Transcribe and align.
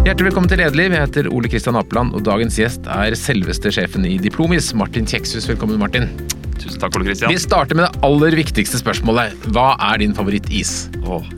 Hjertelig 0.00 0.30
velkommen 0.30 0.48
til 0.50 0.60
Lederliv. 0.62 0.94
Jeg 0.96 1.02
heter 1.04 1.26
Ole 1.34 1.48
Kristian 1.52 1.76
Apeland, 1.78 2.14
og 2.16 2.22
dagens 2.26 2.56
gjest 2.58 2.86
er 2.90 3.14
selveste 3.18 3.70
sjefen 3.74 4.06
i 4.08 4.14
Diplomis, 4.22 4.70
Martin 4.78 5.04
Kjekshus. 5.08 5.44
Velkommen, 5.50 5.76
Martin. 5.80 6.06
Tusen 6.60 6.80
takk, 6.80 6.96
Ole 6.96 7.06
Kristian. 7.10 7.32
Vi 7.32 7.40
starter 7.42 7.76
med 7.78 7.84
det 7.86 8.00
aller 8.06 8.36
viktigste 8.38 8.80
spørsmålet. 8.80 9.36
Hva 9.54 9.74
er 9.90 10.00
din 10.02 10.14
favorittis? 10.16 10.72
Åh. 11.04 11.28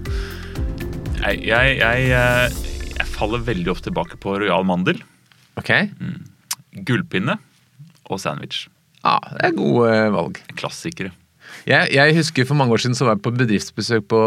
Jeg, 1.22 1.42
jeg, 1.48 1.74
jeg, 1.80 2.06
eh, 2.14 2.60
jeg 3.00 3.08
faller 3.16 3.42
veldig 3.46 3.72
ofte 3.74 3.90
tilbake 3.90 4.18
på 4.22 4.38
Royal 4.42 4.64
Mandel, 4.68 5.02
Ok? 5.60 5.68
gullpinne 6.88 7.34
og 8.08 8.20
sandwich. 8.22 8.64
Ja, 9.02 9.18
det 9.36 9.50
er 9.50 9.58
gode 9.58 9.90
valg. 10.14 10.38
Klassikere. 10.56 11.10
Jeg, 11.68 11.92
jeg 11.94 12.14
husker 12.16 12.46
For 12.48 12.58
mange 12.58 12.74
år 12.74 12.82
siden 12.82 12.96
så 12.98 13.06
var 13.06 13.14
jeg 13.16 13.22
på 13.24 13.32
bedriftsbesøk 13.38 14.06
på, 14.10 14.20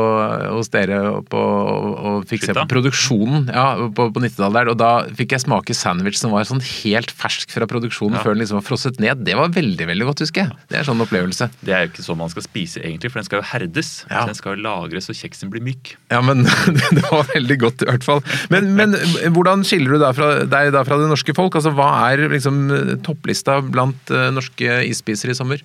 hos 0.55 0.69
dere 0.73 0.99
og, 1.09 1.25
på, 1.31 1.39
og 1.41 2.25
fikk 2.29 2.45
se 2.47 2.55
på 2.55 2.63
produksjonen 2.71 3.49
ja, 3.51 3.65
på, 3.97 4.07
på 4.15 4.23
90-tallet. 4.23 4.55
der, 4.59 4.71
og 4.71 4.77
Da 4.79 4.91
fikk 5.19 5.35
jeg 5.35 5.43
smake 5.43 5.75
sandwich 5.75 6.19
som 6.21 6.31
var 6.35 6.47
sånn 6.47 6.63
helt 6.63 7.11
fersk 7.11 7.51
fra 7.55 7.67
produksjonen 7.69 8.15
Ja. 8.19 8.23
før 8.23 8.35
den 8.37 8.43
liksom 8.45 8.59
var 8.61 8.65
frosset 8.67 8.99
ned. 9.03 9.25
Det 9.27 9.35
var 9.37 9.51
veldig 9.55 9.87
veldig 9.91 10.07
godt, 10.11 10.23
husker 10.23 10.45
jeg. 10.45 10.57
Det 10.71 10.77
er 10.79 10.83
en 10.85 10.89
sånn 10.91 11.03
opplevelse. 11.03 11.49
Det 11.65 11.75
er 11.75 11.85
jo 11.85 11.91
ikke 11.93 12.05
sånn 12.07 12.21
man 12.21 12.31
skal 12.31 12.45
spise, 12.47 12.79
egentlig, 12.83 13.11
for 13.11 13.19
den 13.21 13.27
skal 13.27 13.41
jo 13.41 13.47
herdes. 13.51 13.91
Ja. 14.09 14.23
Den 14.29 14.37
skal 14.39 14.55
jo 14.55 14.63
lagres 14.65 15.09
så 15.09 15.15
kjeksen 15.17 15.51
blir 15.53 15.63
myk. 15.65 15.95
Ja, 16.13 16.21
men 16.25 16.45
det 16.97 17.03
var 17.09 17.27
veldig 17.33 17.59
godt 17.65 17.83
i 17.85 17.89
hvert 17.91 18.05
fall. 18.07 18.23
Men, 18.53 18.71
men 18.79 18.95
hvordan 19.35 19.65
skiller 19.67 19.95
du 19.97 20.01
deg 20.05 20.15
fra, 20.17 20.31
deg 20.47 20.71
da 20.75 20.85
fra 20.87 20.99
det 21.01 21.11
norske 21.11 21.35
folk? 21.37 21.57
Altså, 21.59 21.73
Hva 21.75 21.89
er 22.11 22.25
liksom 22.31 22.63
topplista 23.05 23.59
blant 23.65 24.11
eh, 24.13 24.29
norske 24.35 24.79
isspisere 24.89 25.35
i 25.35 25.37
sommer? 25.37 25.63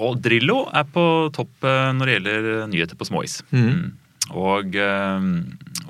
Og 0.00 0.20
Drillo 0.24 0.62
er 0.72 0.86
på 0.88 1.02
topp 1.36 1.66
eh, 1.68 1.90
når 1.96 2.08
det 2.08 2.14
gjelder 2.16 2.48
nyheter 2.72 2.96
på 3.00 3.08
småis. 3.10 3.40
Mhm. 3.52 3.74
Mm. 3.82 3.90
Og, 4.38 4.76
eh, 4.78 5.24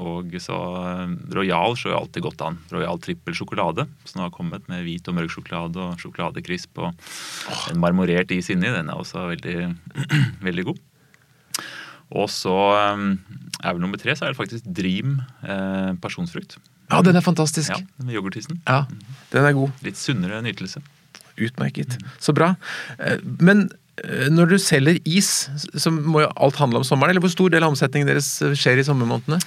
og 0.03 0.33
så 0.41 0.57
eh, 0.81 1.11
Royal 1.37 1.77
slår 1.79 1.93
jo 1.93 1.99
alltid 2.01 2.25
godt 2.25 2.41
an. 2.47 2.57
Royal 2.73 2.99
trippel 2.99 3.37
sjokolade, 3.37 3.85
som 4.09 4.23
har 4.25 4.33
kommet 4.35 4.65
med 4.73 4.83
hvit 4.87 5.07
og 5.11 5.19
mørk 5.19 5.35
sjokolade 5.35 5.79
og 5.79 6.01
sjokoladekrisp 6.01 6.81
og 6.83 6.89
en 7.71 7.79
marmorert 7.83 8.33
is 8.35 8.49
inni. 8.51 8.73
Den 8.73 8.89
er 8.91 8.99
også 8.99 9.29
veldig, 9.35 9.69
veldig 10.49 10.65
god. 10.73 10.81
Og 12.19 12.27
så 12.33 12.57
eh, 12.81 13.05
er 13.63 13.77
vel 13.77 13.85
nummer 13.85 14.01
tre 14.01 14.17
så 14.17 14.27
er 14.27 14.35
det 14.35 14.41
faktisk 14.41 14.67
Dream 14.81 15.21
eh, 15.45 15.93
pasjonsfrukt. 16.03 16.59
Ja, 16.93 16.99
den 17.05 17.17
er 17.17 17.25
fantastisk. 17.25 17.71
Ja, 17.73 17.79
med 18.05 18.17
yoghurtisen. 18.17 18.59
Ja, 18.67 18.83
den 19.33 19.47
er 19.49 19.55
god. 19.57 19.71
Litt 19.85 20.01
sunnere 20.01 20.43
nytelse. 20.45 20.83
Utmerket. 21.41 21.95
Så 22.21 22.35
bra. 22.37 22.55
Eh, 22.99 23.21
Men 23.41 23.69
eh, 23.69 23.79
når 24.35 24.53
du 24.53 24.57
selger 24.59 24.99
is, 25.07 25.49
så 25.79 25.93
må 25.95 26.25
jo 26.25 26.31
alt 26.35 26.59
handle 26.59 26.81
om 26.83 26.87
sommeren. 26.87 27.13
Eller 27.15 27.23
hvor 27.25 27.33
stor 27.33 27.53
del 27.53 27.63
av 27.63 27.75
omsetningen 27.75 28.09
deres 28.11 28.35
skjer 28.59 28.81
i 28.83 28.87
sommermånedene? 28.87 29.39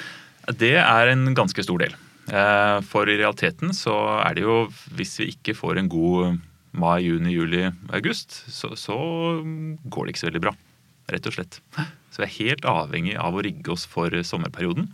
Det 0.55 0.75
er 0.79 1.11
en 1.11 1.27
ganske 1.37 1.63
stor 1.65 1.81
del. 1.81 1.95
Eh, 2.31 2.77
For 2.89 3.09
i 3.09 3.17
realiteten 3.19 3.73
så 3.75 3.95
er 4.23 4.37
det 4.37 4.45
jo, 4.45 4.59
hvis 4.97 5.17
vi 5.21 5.31
ikke 5.33 5.57
får 5.57 5.81
en 5.81 5.89
god 5.91 6.37
mai, 6.75 6.99
juni, 7.05 7.33
juli, 7.35 7.65
august, 7.95 8.43
så, 8.51 8.73
så 8.79 8.95
går 9.43 10.05
det 10.05 10.13
ikke 10.15 10.23
så 10.23 10.29
veldig 10.31 10.43
bra. 10.47 10.55
Rett 11.11 11.27
og 11.29 11.35
slett. 11.37 11.59
Så 12.11 12.23
vi 12.23 12.27
er 12.27 12.37
helt 12.39 12.67
avhengig 12.69 13.15
av 13.21 13.35
å 13.35 13.43
rigge 13.45 13.73
oss 13.75 13.85
for 13.89 14.13
sommerperioden. 14.25 14.89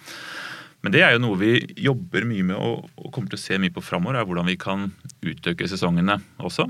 Men 0.81 0.93
det 0.95 1.03
er 1.05 1.13
jo 1.13 1.21
noe 1.21 1.37
vi 1.39 1.53
jobber 1.77 2.25
mye 2.25 2.45
med 2.51 2.57
og 2.57 3.11
kommer 3.13 3.31
til 3.31 3.37
å 3.39 3.43
se 3.43 3.59
mye 3.61 3.73
på 3.73 3.83
framover, 3.85 4.17
er 4.17 4.25
hvordan 4.27 4.49
vi 4.49 4.57
kan 4.59 4.89
utøke 5.21 5.67
sesongene 5.69 6.17
også. 6.41 6.65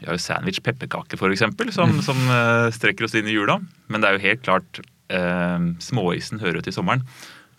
Vi 0.00 0.08
har 0.08 0.16
jo 0.16 0.22
sandwich 0.22 0.62
pepperkake, 0.64 1.18
f.eks., 1.18 1.44
som, 1.76 1.92
som 2.04 2.22
eh, 2.32 2.70
strekker 2.72 3.06
oss 3.06 3.16
inn 3.18 3.28
i 3.28 3.36
jula. 3.36 3.58
Men 3.92 4.00
det 4.00 4.08
er 4.08 4.16
jo 4.16 4.24
helt 4.24 4.42
klart 4.46 4.80
eh, 5.12 5.68
Småisen 5.84 6.40
hører 6.40 6.60
jo 6.60 6.66
til 6.68 6.76
sommeren. 6.78 7.04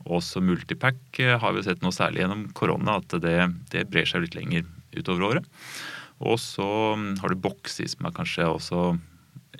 Også 0.09 0.42
multipack 0.42 1.22
eh, 1.22 1.38
har 1.38 1.53
vi 1.53 1.66
sett 1.67 1.83
noe 1.86 1.94
særlig 1.94 2.23
gjennom 2.23 2.48
korona, 2.58 2.98
at 2.98 3.14
det, 3.22 3.38
det 3.73 3.86
brer 3.94 4.09
seg 4.09 4.25
litt 4.25 4.38
lenger 4.38 4.66
utover 4.98 5.28
året. 5.30 5.52
Og 6.22 6.38
så 6.42 6.67
mm, 6.98 7.14
har 7.22 7.31
du 7.31 7.42
boksis, 7.42 7.95
som 7.95 8.09
er 8.09 8.17
kanskje 8.17 8.50
også 8.50 8.82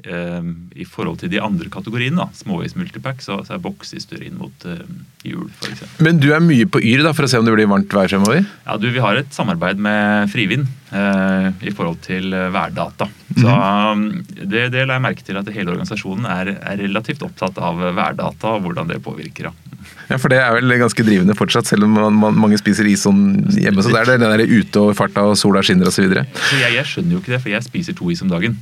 I 0.06 0.86
forhold 0.88 1.20
til 1.22 1.32
de 1.32 1.40
andre 1.44 1.70
kategoriene, 1.72 2.18
da, 2.18 2.28
småis 2.36 2.76
multipack, 2.78 3.22
så, 3.22 3.40
så 3.46 3.58
er 3.58 3.62
i 3.62 4.02
større 4.02 4.28
inn 4.28 4.38
mot 4.40 4.66
eh, 4.66 4.84
jul, 5.28 5.48
f.eks. 5.62 5.84
Men 6.02 6.20
du 6.22 6.32
er 6.34 6.44
mye 6.44 6.68
på 6.70 6.82
Yr 6.82 7.04
da, 7.06 7.14
for 7.18 7.28
å 7.28 7.32
se 7.32 7.40
om 7.40 7.46
det 7.46 7.54
blir 7.56 7.70
varmt 7.70 7.94
vær 7.94 8.10
fremover? 8.12 8.44
Ja, 8.66 8.78
du, 8.82 8.90
Vi 8.92 9.04
har 9.04 9.20
et 9.20 9.34
samarbeid 9.36 9.82
med 9.82 10.32
Frivind 10.34 10.70
eh, 10.92 11.50
i 11.68 11.74
forhold 11.76 12.02
til 12.06 12.34
eh, 12.34 12.50
værdata. 12.54 13.10
Så 13.32 13.48
um, 13.48 14.08
det, 14.36 14.70
det 14.74 14.86
la 14.86 14.98
jeg 14.98 15.06
merke 15.08 15.26
til 15.26 15.40
at 15.40 15.52
hele 15.54 15.74
organisasjonen 15.74 16.28
er, 16.30 16.56
er 16.60 16.82
relativt 16.82 17.24
opptatt 17.28 17.60
av 17.62 17.80
værdata 17.96 18.58
og 18.58 18.66
hvordan 18.66 18.92
det 18.92 19.02
påvirker. 19.06 19.52
Ja. 19.52 19.72
Ja, 20.12 20.18
for 20.20 20.32
det 20.34 20.42
er 20.44 20.52
vel 20.58 20.76
ganske 20.80 21.04
drivende 21.06 21.36
fortsatt, 21.38 21.70
selv 21.70 21.88
om 21.88 21.94
man, 21.96 22.18
man, 22.20 22.38
mange 22.38 22.60
spiser 22.60 22.88
is 22.90 23.06
sånn 23.06 23.22
hjemme. 23.56 23.84
Så 23.84 23.94
det 23.94 24.02
er 24.02 24.14
den 24.18 24.26
der 24.26 24.44
ute 24.44 24.84
og 24.84 24.96
farta 24.98 25.24
og 25.32 25.38
sola 25.40 25.64
skinner 25.66 25.88
osv. 25.88 26.04
Så 26.12 26.60
jeg, 26.60 26.76
jeg 26.76 26.88
skjønner 26.90 27.16
jo 27.16 27.22
ikke 27.24 27.34
det, 27.36 27.42
for 27.46 27.54
jeg 27.54 27.66
spiser 27.68 27.98
to 27.98 28.12
is 28.12 28.24
om 28.26 28.32
dagen. 28.32 28.58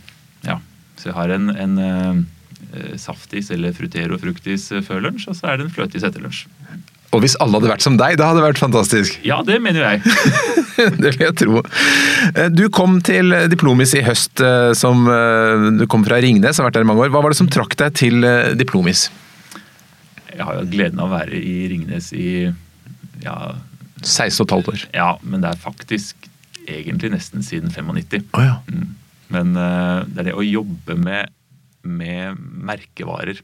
Ja. 0.45 0.59
Så 0.99 1.09
jeg 1.09 1.15
har 1.15 1.31
en, 1.31 1.49
en 1.55 1.75
eh, 1.79 2.93
saftis 2.99 3.49
eller 3.55 3.71
frutero 3.75 4.17
fruktis 4.19 4.69
eh, 4.75 4.81
før 4.85 5.05
lunsj, 5.07 5.29
og 5.31 5.37
så 5.39 5.51
er 5.53 5.59
det 5.61 5.69
en 5.69 5.75
fløtis 5.75 6.03
etter 6.03 6.23
lunsj. 6.25 6.45
Og 7.15 7.23
hvis 7.23 7.33
alle 7.41 7.57
hadde 7.57 7.71
vært 7.71 7.81
som 7.85 7.95
deg, 7.97 8.19
da 8.19 8.27
hadde 8.29 8.37
det 8.41 8.49
vært 8.51 8.59
fantastisk. 8.61 9.15
Ja, 9.25 9.39
det 9.47 9.55
mener 9.65 9.81
jeg. 9.81 10.03
det 11.01 11.13
vil 11.15 11.23
jeg 11.23 11.37
tro. 11.41 11.63
Eh, 12.35 12.51
Du 12.53 12.67
kom 12.75 12.99
til 13.07 13.33
Diplomis 13.49 13.95
i 13.97 14.03
høst, 14.05 14.43
eh, 14.45 14.73
som 14.77 15.07
du 15.79 15.87
kom 15.89 16.03
fra 16.05 16.19
Ringnes, 16.21 16.59
har 16.59 16.67
vært 16.69 16.77
der 16.77 16.85
i 16.85 16.89
mange 16.91 17.07
år. 17.07 17.13
Hva 17.15 17.23
var 17.25 17.33
det 17.33 17.39
som 17.39 17.49
trakk 17.49 17.73
deg 17.79 17.95
til 17.97 18.27
Diplomis? 18.59 19.07
Jeg 20.35 20.45
har 20.45 20.55
jo 20.55 20.61
hatt 20.61 20.71
gleden 20.75 21.01
av 21.01 21.09
å 21.09 21.15
være 21.17 21.39
i 21.39 21.55
Ringnes 21.71 22.11
i 22.15 22.29
ja, 23.23 23.35
16 24.03 24.45
15 24.45 24.69
år. 24.75 24.85
ja, 24.95 25.09
men 25.23 25.41
det 25.43 25.49
er 25.55 25.59
faktisk 25.59 26.29
egentlig 26.69 27.09
nesten 27.15 27.41
siden 27.43 27.71
95. 27.73 28.29
Oh, 28.37 28.43
ja. 28.45 28.59
Mm. 28.69 28.93
Men 29.33 29.53
eh, 29.57 30.07
det 30.09 30.23
er 30.23 30.29
det 30.31 30.37
å 30.37 30.45
jobbe 30.45 30.97
med, 30.99 31.33
med 31.85 32.39
merkevarer. 32.69 33.41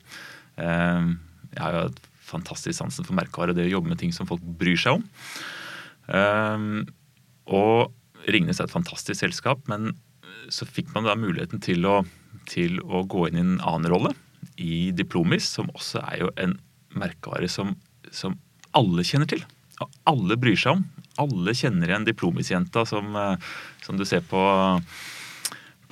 Eh, 0.57 1.11
jeg 1.55 1.61
har 1.61 1.75
jo 1.75 1.85
hatt 1.87 2.01
fantastisk 2.25 2.79
sansen 2.79 3.05
for 3.05 3.17
merkevarer, 3.17 3.53
og 3.53 3.59
det 3.59 3.67
å 3.69 3.75
jobbe 3.77 3.93
med 3.93 4.01
ting 4.01 4.13
som 4.15 4.27
folk 4.29 4.43
bryr 4.59 4.79
seg 4.81 4.99
om. 4.99 5.05
Eh, 6.09 6.67
og 7.53 8.29
Ringnes 8.31 8.59
er 8.59 8.65
et 8.65 8.73
fantastisk 8.73 9.19
selskap, 9.21 9.65
men 9.69 9.93
så 10.49 10.65
fikk 10.65 10.91
man 10.93 11.05
da 11.07 11.17
muligheten 11.17 11.61
til 11.61 11.85
å, 11.89 11.99
til 12.49 12.79
å 12.85 13.03
gå 13.09 13.27
inn 13.29 13.37
i 13.37 13.43
en 13.43 13.57
annen 13.61 13.89
rolle 13.93 14.13
i 14.61 14.89
Diplomis, 14.95 15.47
som 15.57 15.69
også 15.73 16.01
er 16.05 16.23
jo 16.23 16.31
en 16.41 16.55
merkevare 16.97 17.49
som, 17.51 17.73
som 18.13 18.37
alle 18.77 19.05
kjenner 19.05 19.29
til. 19.29 19.41
Og 19.83 19.91
alle 20.07 20.37
bryr 20.39 20.57
seg 20.57 20.77
om. 20.77 20.85
Alle 21.21 21.53
kjenner 21.57 21.89
igjen 21.89 22.05
Diplomis-jenta 22.07 22.85
som, 22.87 23.17
som 23.83 23.97
du 23.99 24.05
ser 24.07 24.23
på 24.25 24.41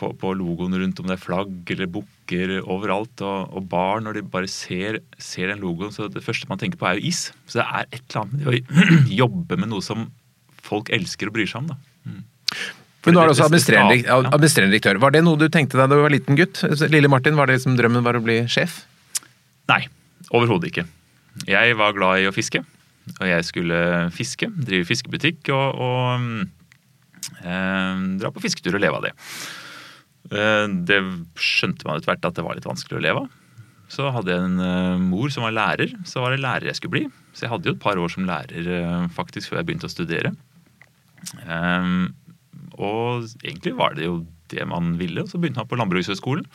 på, 0.04 0.12
på 0.20 0.34
logoen 0.36 0.76
rundt 0.82 1.00
om 1.00 1.08
det 1.08 1.16
er 1.16 1.24
flagg 1.24 1.74
eller 1.74 1.92
bukker 1.96 2.58
overalt. 2.62 3.24
Og, 3.24 3.56
og 3.56 3.70
barn, 3.72 4.06
når 4.08 4.20
de 4.20 4.26
bare 4.36 4.52
ser, 4.52 5.00
ser 5.22 5.54
den 5.54 5.64
logoen, 5.64 5.96
så 5.96 6.12
det 6.12 6.26
første 6.26 6.50
man 6.52 6.62
tenker 6.62 6.82
på, 6.82 6.90
er 6.90 7.00
jo 7.00 7.08
is. 7.14 7.30
Så 7.48 7.62
det 7.62 7.68
er 7.70 7.88
et 7.90 8.04
eller 8.04 8.24
annet 8.26 8.38
med 8.38 8.46
det 8.46 8.84
å 8.84 9.02
jobbe 9.24 9.60
med 9.64 9.72
noe 9.72 9.86
som 9.86 10.08
folk 10.64 10.92
elsker 10.96 11.32
og 11.32 11.38
bryr 11.38 11.50
seg 11.50 11.64
om. 11.64 11.74
da. 11.74 11.82
Men 13.04 13.18
nå 13.18 13.20
er 13.20 13.28
du 13.28 13.34
også 13.34 13.48
administrerende, 13.50 13.98
administrerende 14.08 14.76
direktør. 14.78 15.00
Var 15.04 15.16
det 15.16 15.22
noe 15.26 15.40
du 15.40 15.50
tenkte 15.52 15.76
deg 15.76 15.90
da 15.92 15.98
du 15.98 16.06
var 16.06 16.14
liten 16.14 16.40
gutt? 16.40 16.62
Lille 16.92 17.12
Martin, 17.12 17.36
var 17.36 17.50
det 17.50 17.58
liksom 17.58 17.76
drømmen 17.80 18.06
var 18.06 18.16
å 18.16 18.24
bli 18.24 18.38
sjef? 18.52 18.84
Nei, 19.72 19.82
overhodet 20.32 20.72
ikke. 20.72 20.86
Jeg 21.50 21.76
var 21.80 21.96
glad 21.98 22.24
i 22.24 22.30
å 22.30 22.36
fiske, 22.36 22.62
og 23.18 23.26
jeg 23.28 23.48
skulle 23.48 23.80
fiske, 24.16 24.48
drive 24.56 24.88
fiskebutikk 24.88 25.52
og, 25.52 25.82
og 25.84 27.34
eh, 27.44 28.06
dra 28.22 28.32
på 28.32 28.44
fisketur 28.46 28.78
og 28.78 28.86
leve 28.86 29.02
av 29.02 29.10
det. 29.10 29.14
Eh, 30.32 30.66
det 30.88 31.00
skjønte 31.36 31.88
man 31.88 32.00
etter 32.00 32.14
hvert 32.14 32.28
at 32.30 32.38
det 32.38 32.46
var 32.46 32.58
litt 32.58 32.68
vanskelig 32.70 33.00
å 33.00 33.04
leve 33.04 33.24
av. 33.26 33.40
Så 33.94 34.08
hadde 34.16 34.32
jeg 34.32 34.48
en 34.48 34.64
eh, 34.64 35.04
mor 35.04 35.34
som 35.34 35.46
var 35.46 35.56
lærer, 35.56 35.94
så 36.08 36.24
var 36.24 36.34
det 36.34 36.44
lærer 36.44 36.70
jeg 36.70 36.80
skulle 36.80 36.96
bli. 36.96 37.06
Så 37.36 37.46
jeg 37.46 37.54
hadde 37.54 37.70
jo 37.70 37.76
et 37.76 37.84
par 37.84 38.00
år 38.00 38.14
som 38.14 38.28
lærer 38.28 38.70
eh, 38.78 39.08
faktisk 39.14 39.52
før 39.52 39.62
jeg 39.62 39.70
begynte 39.70 39.90
å 39.90 39.94
studere. 39.94 40.34
Og 42.74 43.30
egentlig 43.46 43.74
var 43.80 43.96
det 43.96 44.08
jo 44.08 44.24
det 44.52 44.66
man 44.70 44.96
ville, 45.00 45.24
og 45.24 45.32
så 45.32 45.40
begynte 45.40 45.62
man 45.62 45.70
på 45.70 45.78
Landbrukshøgskolen. 45.80 46.46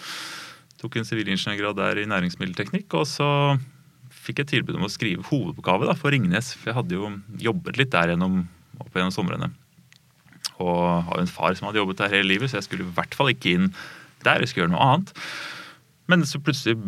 Tok 0.79 0.99
en 0.99 1.07
sivilingeniørgrad 1.09 1.79
der 1.79 2.03
i 2.03 2.09
næringsmiddelteknikk, 2.11 2.93
og 2.95 3.07
så 3.11 3.29
fikk 4.13 4.43
jeg 4.43 4.51
tilbud 4.53 4.77
om 4.79 4.87
å 4.87 4.93
skrive 4.93 5.25
hovedoppgave 5.31 5.95
for 5.99 6.15
Ringnes. 6.15 6.53
For 6.59 6.71
jeg 6.71 6.79
hadde 6.79 6.99
jo 6.99 7.11
jobbet 7.43 7.81
litt 7.81 7.95
der 7.95 8.13
gjennom, 8.13 8.43
opp 8.79 8.93
gjennom 8.95 9.15
somrene. 9.15 9.51
Og 10.63 11.05
har 11.09 11.21
en 11.21 11.31
far 11.31 11.57
som 11.59 11.69
hadde 11.69 11.81
jobbet 11.83 12.01
der 12.03 12.17
hele 12.17 12.33
livet, 12.33 12.51
så 12.51 12.59
jeg 12.59 12.69
skulle 12.69 12.87
i 12.87 12.97
hvert 12.97 13.15
fall 13.17 13.33
ikke 13.33 13.55
inn 13.55 13.71
der. 14.27 14.43
Jeg 14.43 14.51
skulle 14.51 14.67
gjøre 14.67 14.75
noe 14.75 14.89
annet. 14.89 15.13
Men 16.09 16.25
så 16.27 16.41
plutselig 16.43 16.79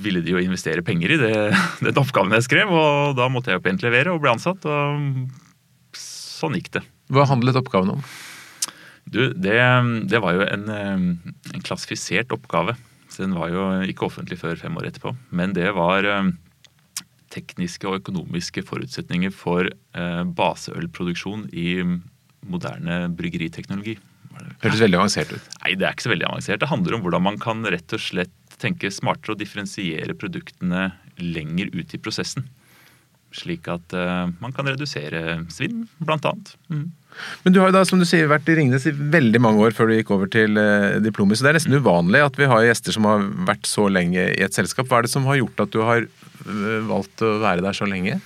ville 0.00 0.22
de 0.22 0.34
jo 0.34 0.42
investere 0.42 0.84
penger 0.86 1.16
i 1.16 1.20
det, 1.20 1.34
den 1.84 2.00
oppgaven 2.00 2.34
jeg 2.38 2.46
skrev, 2.46 2.70
og 2.70 3.16
da 3.18 3.28
måtte 3.32 3.50
jeg 3.50 3.60
jo 3.60 3.66
pent 3.66 3.86
levere 3.86 4.14
og 4.14 4.22
bli 4.22 4.32
ansatt. 4.32 4.66
Og 4.66 5.96
sånn 5.98 6.56
gikk 6.58 6.72
det. 6.78 6.84
Hva 7.10 7.26
handlet 7.28 7.58
oppgaven 7.58 7.96
om? 7.96 8.04
Du, 9.10 9.24
det, 9.34 9.56
det 10.10 10.20
var 10.22 10.36
jo 10.36 10.44
en, 10.46 10.68
eh, 10.70 11.00
en 11.54 11.66
klassifisert 11.66 12.30
oppgave. 12.34 12.76
Så 13.10 13.24
den 13.24 13.34
var 13.34 13.50
jo 13.50 13.64
ikke 13.90 14.06
offentlig 14.06 14.38
før 14.38 14.58
fem 14.60 14.76
år 14.78 14.92
etterpå. 14.92 15.12
Men 15.34 15.54
det 15.56 15.72
var 15.74 16.06
eh, 16.06 16.30
tekniske 17.34 17.88
og 17.88 18.00
økonomiske 18.00 18.62
forutsetninger 18.68 19.34
for 19.34 19.66
eh, 19.66 20.22
baseølproduksjon 20.38 21.48
i 21.50 21.68
moderne 22.48 23.02
bryggeriteknologi. 23.16 23.96
Hørtes 24.62 24.82
veldig 24.82 25.00
avansert 25.00 25.32
ut. 25.34 25.50
Nei, 25.64 25.74
det 25.78 25.86
er 25.86 25.96
ikke 25.96 26.06
så 26.06 26.14
veldig 26.14 26.28
avansert. 26.28 26.62
Det 26.62 26.70
handler 26.70 26.96
om 26.96 27.04
hvordan 27.04 27.26
man 27.26 27.40
kan 27.40 27.66
rett 27.66 27.96
og 27.96 28.02
slett 28.02 28.56
tenke 28.60 28.92
smartere 28.92 29.34
og 29.34 29.40
differensiere 29.40 30.16
produktene 30.18 30.90
lenger 31.20 31.72
ut 31.74 31.94
i 31.96 32.00
prosessen. 32.00 32.46
Slik 33.36 33.68
at 33.70 33.94
uh, 33.94 34.26
man 34.42 34.54
kan 34.54 34.66
redusere 34.66 35.40
svinn, 35.54 35.84
blant 36.02 36.26
annet. 36.26 36.50
Mm. 36.72 36.88
Men 37.44 37.54
du 37.54 37.60
har 37.60 37.70
jo 37.70 37.76
da, 37.76 37.84
som 37.86 38.00
du 38.00 38.06
sier, 38.08 38.30
vært 38.30 38.48
i 38.50 38.56
Ringnes 38.58 38.86
i 38.90 38.94
veldig 38.94 39.40
mange 39.42 39.62
år 39.66 39.74
før 39.76 39.90
du 39.90 39.96
gikk 39.96 40.10
over 40.14 40.30
til 40.30 40.58
uh, 40.58 40.98
diplomet. 41.02 41.38
Så 41.38 41.46
det 41.46 41.52
er 41.52 41.60
nesten 41.60 41.78
uvanlig 41.78 42.24
at 42.26 42.38
vi 42.40 42.50
har 42.50 42.66
gjester 42.66 42.96
som 42.96 43.06
har 43.08 43.24
vært 43.48 43.70
så 43.70 43.86
lenge 43.92 44.26
i 44.32 44.44
et 44.46 44.56
selskap. 44.56 44.90
Hva 44.90 45.00
er 45.00 45.06
det 45.08 45.14
som 45.14 45.26
har 45.30 45.40
gjort 45.40 45.64
at 45.66 45.74
du 45.74 45.80
har 45.86 46.06
uh, 46.06 46.78
valgt 46.90 47.26
å 47.26 47.36
være 47.44 47.64
der 47.66 47.76
så 47.76 47.88
lenge? 47.90 48.18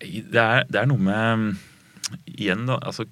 Det 0.00 0.42
er, 0.42 0.66
det 0.68 0.80
er 0.80 0.88
noe 0.88 1.00
med 1.00 1.56
igjen 2.26 2.66
da, 2.68 2.78
altså 2.82 3.06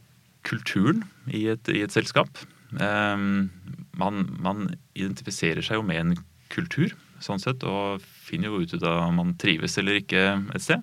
kulturen 0.44 1.04
i 1.26 1.46
et, 1.54 1.68
i 1.72 1.82
et 1.84 1.94
selskap. 1.94 2.40
Um, 2.74 3.50
man, 3.98 4.24
man, 4.42 4.66
identifiserer 4.98 5.64
seg 5.64 5.78
jo 5.78 5.86
med 5.86 6.00
en 6.00 6.16
kultur, 6.52 6.92
sånn 7.22 7.42
sett, 7.42 7.64
og 7.66 8.02
finner 8.26 8.50
jo 8.50 8.62
ut 8.62 8.74
av 8.82 9.08
om 9.08 9.20
man 9.22 9.36
trives 9.40 9.78
eller 9.80 10.00
ikke 10.00 10.24
et 10.54 10.64
sted. 10.64 10.82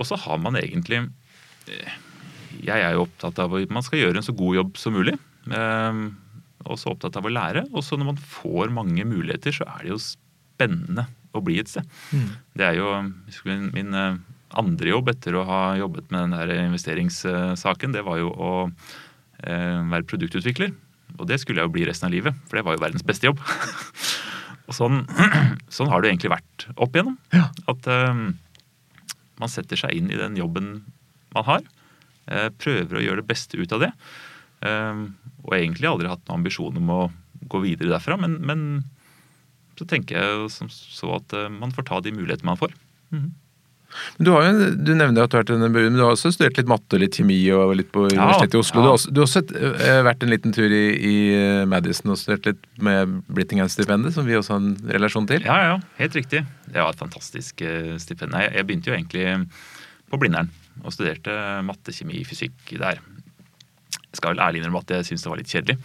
Og 0.00 0.08
så 0.08 0.16
har 0.20 0.40
man 0.40 0.56
egentlig 0.56 1.02
eh, 1.68 1.94
Jeg 2.64 2.80
er 2.80 2.94
jo 2.96 3.04
opptatt 3.04 3.38
av 3.42 3.54
at 3.58 3.72
man 3.72 3.84
skal 3.84 4.00
gjøre 4.00 4.20
en 4.20 4.26
så 4.26 4.34
god 4.36 4.56
jobb 4.56 4.80
som 4.80 4.96
mulig. 4.96 5.16
Um, 5.48 6.04
og 6.62 6.78
så 6.78 6.92
opptatt 6.92 7.16
av 7.18 7.26
å 7.26 7.32
lære. 7.32 7.66
Og 7.72 7.84
så 7.84 7.98
når 7.98 8.12
man 8.12 8.20
får 8.20 8.72
mange 8.74 9.04
muligheter, 9.08 9.54
så 9.56 9.66
er 9.68 9.84
det 9.84 9.92
jo 9.92 10.00
spennende 10.02 11.06
å 11.32 11.42
bli 11.44 11.58
et 11.60 11.70
sted. 11.70 11.88
Mm. 12.12 12.28
Det 12.58 12.66
er 12.68 12.78
jo 12.78 12.90
min, 13.48 13.68
min 13.74 13.96
eh, 13.98 14.20
andre 14.58 14.92
jobb 14.92 15.10
etter 15.12 15.36
å 15.36 15.44
ha 15.48 15.60
jobbet 15.80 16.10
med 16.12 16.26
den 16.26 16.36
der 16.36 16.64
investeringssaken, 16.68 17.94
det 17.94 18.04
var 18.06 18.20
jo 18.20 18.30
å 18.32 18.52
eh, 18.68 19.80
være 19.92 20.08
produktutvikler. 20.08 20.72
Og 21.18 21.28
det 21.28 21.38
skulle 21.42 21.60
jeg 21.60 21.68
jo 21.68 21.74
bli 21.74 21.86
resten 21.88 22.08
av 22.08 22.14
livet, 22.14 22.36
for 22.48 22.58
det 22.58 22.64
var 22.66 22.76
jo 22.76 22.84
verdens 22.84 23.06
beste 23.06 23.28
jobb. 23.28 23.42
og 24.68 24.76
sånn, 24.76 25.02
sånn, 25.76 25.90
har 25.92 26.02
det 26.02 26.12
egentlig 26.12 26.32
vært 26.34 26.66
opp 26.76 26.96
igjennom. 26.96 27.18
Ja. 27.34 27.48
At 27.70 27.88
um, 27.88 28.24
man 29.40 29.52
setter 29.52 29.80
seg 29.80 29.96
inn 29.96 30.12
i 30.12 30.20
den 30.20 30.38
jobben 30.40 30.72
man 31.36 31.48
har. 31.48 31.66
Eh, 32.30 32.48
prøver 32.60 32.98
å 32.98 33.04
gjøre 33.04 33.22
det 33.22 33.30
beste 33.32 33.60
ut 33.60 33.76
av 33.76 33.86
det. 33.86 33.92
Um, 34.62 35.12
og 35.42 35.56
egentlig 35.56 35.90
aldri 35.90 36.10
hatt 36.10 36.22
noen 36.28 36.42
ambisjon 36.42 36.78
om 36.78 36.90
å 36.94 37.02
gå 37.50 37.64
videre 37.64 37.90
derfra, 37.90 38.14
men, 38.20 38.36
men 38.46 38.66
så 39.74 39.88
tenker 39.88 40.20
jeg 40.20 40.50
som 40.54 40.68
så 40.70 41.16
at 41.16 41.32
man 41.50 41.72
får 41.74 41.88
ta 41.88 41.98
de 42.04 42.12
mulighetene 42.14 42.52
man 42.52 42.60
får. 42.60 42.76
Mm 43.10 43.18
-hmm. 43.18 43.30
Du, 44.18 44.30
har 44.32 44.46
jo, 44.46 44.68
du 44.76 44.92
nevner 44.94 45.24
at 45.24 45.32
du 45.32 45.36
har 45.36 45.42
vært 45.42 45.52
en 45.54 45.64
men 45.72 45.96
du 45.96 46.02
har 46.02 46.14
også 46.14 46.32
studert 46.34 46.58
litt 46.60 46.70
matte 46.70 46.96
og 46.96 47.02
litt 47.02 47.18
kjemi 47.18 47.38
og 47.54 47.74
litt 47.78 47.90
på 47.94 48.06
Universitetet 48.08 48.56
i 48.56 48.60
Oslo. 48.60 48.80
Ja. 48.80 48.84
Du 48.84 48.88
har 48.88 48.96
også, 48.98 49.12
du 49.12 49.20
har 49.20 49.28
også 49.28 49.42
uh, 49.52 50.00
vært 50.08 50.24
en 50.24 50.32
liten 50.32 50.56
tur 50.56 50.72
i, 50.72 50.82
i 50.96 51.14
eh, 51.36 51.62
Madison 51.68 52.14
og 52.14 52.20
studert 52.20 52.48
litt 52.50 52.64
med 52.82 53.18
Brittingham-stipendet, 53.32 54.14
som 54.16 54.28
vi 54.28 54.38
også 54.38 54.56
har 54.56 54.64
en 54.64 54.96
relasjon 54.96 55.28
til. 55.30 55.46
Ja, 55.48 55.58
ja, 55.70 55.76
helt 56.00 56.18
riktig. 56.18 56.44
Det 56.68 56.78
var 56.78 56.94
et 56.94 57.02
fantastisk 57.02 57.64
uh, 57.66 57.94
stipend. 58.02 58.36
Jeg, 58.38 58.54
jeg 58.56 58.68
begynte 58.68 58.92
jo 58.92 58.96
egentlig 58.96 59.26
på 60.12 60.20
Blindern 60.20 60.52
og 60.82 60.92
studerte 60.94 61.36
matte, 61.66 61.94
kjemi, 61.94 62.22
fysikk 62.28 62.74
der. 62.80 63.00
Jeg 64.12 64.20
skal 64.20 64.34
vel 64.34 64.42
ærlig 64.44 64.60
innrømme 64.60 64.82
at 64.84 64.96
jeg 64.98 65.08
syntes 65.08 65.24
det 65.24 65.32
var 65.32 65.40
litt 65.40 65.52
kjedelig. 65.52 65.78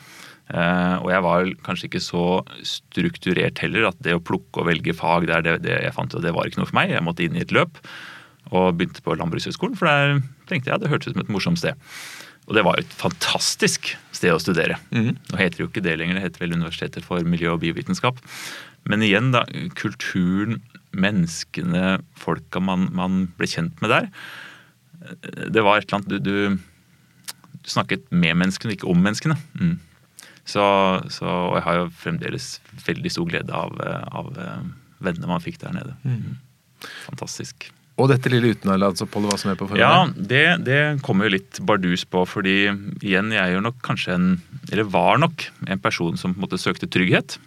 Uh, 0.48 1.04
og 1.04 1.10
jeg 1.12 1.24
var 1.26 1.50
kanskje 1.66 1.90
ikke 1.90 2.04
så 2.04 2.26
strukturert 2.64 3.60
heller 3.60 3.90
at 3.90 3.98
det 4.04 4.16
å 4.16 4.24
plukke 4.24 4.62
og 4.62 4.70
velge 4.70 4.96
fag 4.96 5.28
der, 5.28 5.44
det, 5.44 5.58
det, 5.66 5.82
jeg 5.84 5.96
fant 5.96 6.16
det 6.24 6.32
var 6.36 6.48
ikke 6.48 6.62
noe 6.62 6.70
for 6.70 6.80
meg. 6.80 6.94
Jeg 6.94 7.04
måtte 7.04 7.26
inn 7.26 7.36
i 7.36 7.44
et 7.44 7.52
løp 7.56 7.82
og 8.56 8.78
begynte 8.80 9.04
på 9.04 9.18
Landbrukshøgskolen, 9.20 9.76
for 9.76 9.90
der 9.92 10.22
tenkte 10.48 10.72
jeg 10.72 10.80
det 10.80 10.92
hørtes 10.92 11.12
ut 11.12 11.18
som 11.18 11.26
et 11.26 11.34
morsomt 11.36 11.60
sted. 11.60 11.76
Og 12.48 12.56
det 12.56 12.64
var 12.64 12.78
jo 12.78 12.86
et 12.86 12.96
fantastisk 12.96 13.90
sted 14.16 14.32
å 14.32 14.40
studere. 14.40 14.78
Mm. 14.96 15.18
Nå 15.20 15.40
heter 15.40 15.58
det 15.58 15.66
jo 15.66 15.68
ikke 15.68 15.84
det 15.84 15.98
lenger, 16.00 16.16
det 16.16 16.30
heter 16.30 16.46
vel 16.46 16.56
Universitetet 16.56 17.04
for 17.04 17.28
miljø- 17.28 17.58
og 17.58 17.60
biovitenskap. 17.64 18.22
Men 18.88 19.04
igjen, 19.04 19.34
da. 19.36 19.44
Kulturen, 19.76 20.62
menneskene, 20.96 21.98
folka 22.16 22.62
man, 22.64 22.88
man 22.96 23.26
ble 23.36 23.50
kjent 23.52 23.84
med 23.84 23.92
der. 23.92 24.08
Det 25.52 25.64
var 25.64 25.82
et 25.82 25.90
eller 25.90 26.00
annet 26.00 26.10
Du, 26.10 26.18
du, 26.24 27.36
du 27.60 27.70
snakket 27.70 28.08
med 28.16 28.40
menneskene, 28.40 28.78
ikke 28.78 28.88
om 28.88 29.04
menneskene. 29.04 29.36
Mm. 29.60 29.76
Så, 30.48 30.66
så, 31.12 31.28
og 31.28 31.58
jeg 31.58 31.66
har 31.66 31.80
jo 31.82 31.88
fremdeles 32.00 32.52
veldig 32.86 33.12
stor 33.12 33.28
glede 33.28 33.56
av, 33.56 33.74
av 34.16 34.30
eh, 34.40 34.62
vennene 35.04 35.30
man 35.30 35.44
fikk 35.44 35.60
der 35.64 35.76
nede. 35.76 35.98
Mm. 36.08 36.38
Fantastisk. 37.10 37.68
Og 37.98 38.12
dette 38.12 38.30
lille 38.30 38.54
utenlandsoppholdet, 38.54 39.32
hva 39.32 39.40
som 39.42 39.52
er 39.52 39.58
på 39.58 39.66
forhånd? 39.66 39.82
Ja, 39.82 40.06
det, 40.30 40.46
det 40.68 40.82
kommer 41.06 41.28
jo 41.28 41.34
litt 41.34 41.60
bardus 41.66 42.06
på, 42.06 42.22
fordi 42.30 42.70
igjen, 43.02 43.34
jeg 43.34 43.42
er 43.42 43.56
jo 43.56 43.64
nok 43.66 43.80
kanskje 43.86 44.14
en 44.14 44.28
Eller 44.70 44.86
var 44.86 45.18
nok 45.18 45.48
en 45.66 45.82
person 45.82 46.20
som 46.20 46.36
på 46.36 46.42
en 46.42 46.46
måte 46.46 46.62
søkte 46.62 46.90
trygghet. 46.94 47.40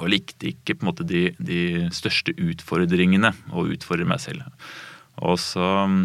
Og 0.00 0.10
likte 0.10 0.50
ikke 0.50 0.74
på 0.74 0.84
en 0.84 0.90
måte 0.90 1.06
de, 1.06 1.28
de 1.38 1.86
største 1.94 2.34
utfordringene 2.34 3.30
å 3.54 3.68
utfordre 3.70 4.08
meg 4.08 4.22
selv. 4.22 4.42
Og 5.20 5.38
så 5.38 5.66
mm, 5.86 6.02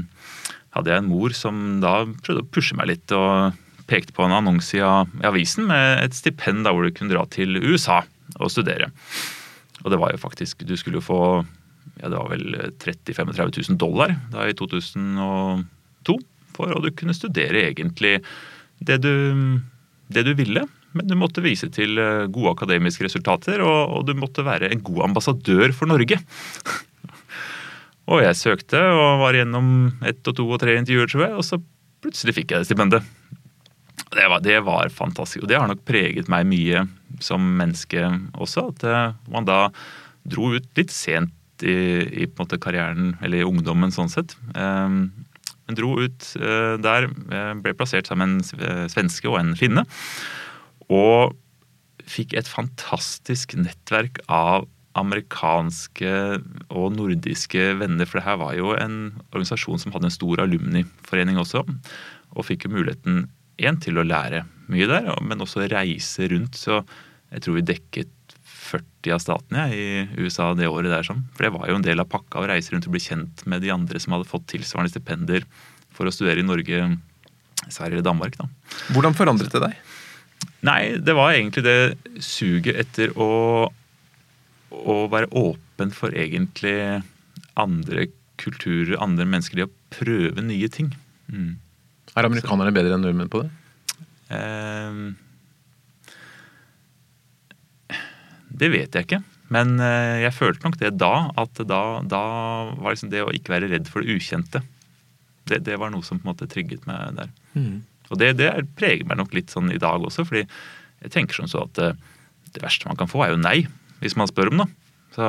hadde 0.77 0.91
jeg 0.91 1.01
en 1.01 1.09
mor 1.09 1.35
som 1.37 1.61
da 1.81 2.03
prøvde 2.05 2.43
å 2.43 2.49
pushe 2.51 2.77
meg 2.77 2.91
litt. 2.91 3.15
og 3.15 3.55
pekte 3.89 4.15
på 4.15 4.25
en 4.25 4.33
annonse 4.33 4.77
i 4.77 4.81
avisen 4.81 5.67
med 5.69 6.03
et 6.03 6.17
stipend 6.17 6.67
hvor 6.67 6.85
du 6.85 6.93
kunne 6.95 7.13
dra 7.13 7.25
til 7.31 7.57
USA 7.61 8.01
og 8.39 8.51
studere. 8.51 8.89
Og 9.83 9.91
det 9.93 9.99
var 10.01 10.13
jo 10.13 10.21
faktisk 10.21 10.65
Du 10.65 10.73
skulle 10.79 10.97
jo 10.97 11.05
få 11.05 11.21
ja, 12.01 12.09
det 12.09 12.17
var 12.17 12.31
vel 12.33 12.55
30 12.81 13.13
000-35 13.13 13.69
000 13.69 13.77
dollar 13.79 14.15
da 14.33 14.47
i 14.49 14.55
2002 14.57 16.17
for 16.55 16.71
å 16.73 16.81
kunne 16.95 17.15
studere 17.15 17.67
egentlig 17.69 18.17
det 18.83 18.97
du, 19.03 19.13
det 20.11 20.25
du 20.27 20.33
ville. 20.35 20.65
Men 20.95 21.09
du 21.09 21.15
måtte 21.19 21.43
vise 21.43 21.67
til 21.75 21.99
eh, 21.99 22.27
gode 22.31 22.53
akademiske 22.55 23.03
resultater, 23.07 23.59
og, 23.63 23.97
og 23.97 24.05
du 24.07 24.13
måtte 24.15 24.45
være 24.47 24.69
en 24.71 24.83
god 24.85 25.09
ambassadør 25.09 25.73
for 25.75 25.91
Norge. 25.91 26.19
og 28.11 28.23
jeg 28.23 28.39
søkte 28.39 28.79
og 28.79 29.23
var 29.25 29.35
gjennom 29.35 29.67
ett 30.07 30.23
og 30.31 30.37
to 30.39 30.47
og 30.47 30.61
tre 30.63 30.77
intervjuer, 30.79 31.11
tror 31.11 31.25
jeg, 31.27 31.35
og 31.35 31.47
så 31.47 31.59
plutselig 32.05 32.37
fikk 32.37 32.53
jeg 32.53 32.63
det 32.63 32.69
stipendet. 32.69 33.11
Det 34.15 34.27
var, 34.31 34.41
det 34.43 34.59
var, 34.63 34.89
fantastisk. 34.93 35.43
Og 35.43 35.51
det 35.51 35.59
har 35.59 35.69
nok 35.69 35.83
preget 35.87 36.29
meg 36.31 36.47
mye 36.47 36.85
som 37.23 37.43
menneske 37.59 38.07
også. 38.39 38.69
At 38.71 38.85
uh, 38.87 39.15
man 39.31 39.47
da 39.47 39.67
dro 40.25 40.53
ut 40.55 40.67
litt 40.79 40.93
sent 40.95 41.33
i, 41.63 42.23
i 42.23 42.27
karrieren, 42.59 43.15
eller 43.23 43.41
i 43.41 43.47
ungdommen 43.47 43.93
sånn 43.95 44.11
sett. 44.11 44.35
Um, 44.55 45.11
men 45.65 45.77
dro 45.77 45.95
ut 45.99 46.29
uh, 46.39 46.75
der, 46.81 47.09
ble 47.61 47.75
plassert 47.75 48.07
sammen 48.11 48.39
med 48.39 48.69
en 48.69 48.91
svenske 48.91 49.29
og 49.31 49.39
en 49.41 49.55
finne. 49.59 49.85
Og 50.87 51.35
fikk 52.05 52.35
et 52.37 52.49
fantastisk 52.49 53.55
nettverk 53.57 54.21
av 54.31 54.67
amerikanske 54.95 56.11
og 56.71 56.93
nordiske 56.95 57.71
venner. 57.81 58.07
For 58.07 58.19
det 58.19 58.27
her 58.27 58.39
var 58.39 58.55
jo 58.55 58.75
en 58.77 58.99
organisasjon 59.31 59.81
som 59.81 59.95
hadde 59.95 60.09
en 60.09 60.17
stor 60.17 60.43
alumniforening 60.45 61.39
også. 61.41 61.65
Og 62.35 62.47
fikk 62.47 62.67
jo 62.67 62.75
muligheten 62.77 63.25
én 63.57 63.79
til 63.81 63.99
å 63.99 64.05
lære 64.05 64.43
mye 64.71 64.87
der, 64.89 65.09
men 65.23 65.43
også 65.43 65.67
reise 65.71 66.29
rundt. 66.31 66.57
Så 66.59 66.81
jeg 67.31 67.45
tror 67.45 67.57
vi 67.59 67.65
dekket 67.69 68.11
40 68.65 69.13
av 69.13 69.21
statene 69.21 69.65
i 69.75 69.85
USA 70.19 70.51
det 70.57 70.69
året 70.71 70.91
der. 70.91 71.05
Sånn. 71.05 71.25
For 71.35 71.47
det 71.47 71.53
var 71.55 71.69
jo 71.69 71.77
en 71.79 71.85
del 71.85 72.01
av 72.01 72.09
pakka 72.11 72.41
å 72.41 72.47
reise 72.49 72.73
rundt 72.73 72.87
og 72.89 72.95
bli 72.95 73.03
kjent 73.03 73.45
med 73.49 73.63
de 73.65 73.73
andre 73.73 74.01
som 74.01 74.15
hadde 74.15 74.29
fått 74.29 74.47
tilsvarende 74.53 74.93
stipender 74.93 75.45
for 75.95 76.07
å 76.09 76.13
studere 76.13 76.41
i 76.41 76.47
Norge, 76.47 76.81
Sverige 77.69 77.99
eller 77.99 78.07
Danmark. 78.07 78.37
Da. 78.39 78.49
Hvordan 78.95 79.17
forandret 79.17 79.53
det 79.53 79.63
deg? 79.63 79.77
Nei, 80.65 80.81
det 80.97 81.13
var 81.15 81.35
egentlig 81.35 81.63
det 81.65 82.21
suget 82.25 82.79
etter 82.81 83.13
å, 83.21 83.69
å 84.75 84.95
være 85.13 85.29
åpen 85.37 85.93
for 85.93 86.15
egentlig 86.17 87.03
andre 87.55 88.09
kulturer, 88.41 88.97
andre 88.99 89.27
mennesker, 89.29 89.61
det 89.61 89.69
å 89.69 89.75
prøve 89.95 90.43
nye 90.43 90.67
ting. 90.71 90.89
Mm. 91.31 91.55
Er 92.15 92.27
amerikanerne 92.29 92.73
bedre 92.75 92.95
enn 92.95 93.03
nordmenn 93.03 93.31
på 93.31 93.43
det? 93.43 93.51
Uh, 94.31 95.13
det 98.55 98.69
vet 98.71 98.95
jeg 98.95 99.07
ikke. 99.07 99.21
Men 99.53 99.75
uh, 99.81 100.15
jeg 100.23 100.33
følte 100.35 100.65
nok 100.65 100.79
det 100.81 100.93
da. 100.97 101.13
At 101.41 101.59
da, 101.67 101.81
da 102.07 102.23
var 102.79 102.95
liksom 102.95 103.11
det 103.11 103.25
å 103.25 103.33
ikke 103.35 103.55
være 103.57 103.69
redd 103.73 103.91
for 103.91 104.01
det 104.01 104.15
ukjente. 104.15 104.63
Det, 105.45 105.61
det, 105.67 105.75
var 105.81 105.91
noe 105.93 106.05
som 106.05 106.17
på 106.17 106.25
en 106.25 106.31
måte 106.31 106.49
trygget 106.49 106.87
meg 106.89 107.19
der. 107.19 107.35
Mm. 107.53 107.83
Og 108.09 108.21
det, 108.21 108.31
det, 108.39 108.49
preger 108.79 109.05
meg 109.09 109.19
nok 109.19 109.35
litt 109.35 109.51
sånn 109.53 109.69
i 109.73 109.81
dag 109.81 110.01
også, 110.05 110.25
fordi 110.25 110.45
jeg 110.45 111.11
tenker 111.13 111.37
sånn 111.37 111.51
så 111.51 111.65
at 111.67 111.81
uh, 111.83 111.93
det 112.55 112.63
verste 112.63 112.87
man 112.89 112.97
kan 112.97 113.11
få, 113.11 113.25
er 113.25 113.35
jo 113.35 113.43
nei. 113.43 113.59
Hvis 113.99 114.17
man 114.19 114.31
spør 114.31 114.53
om 114.53 114.63
noe. 114.63 114.71
Så, 115.15 115.27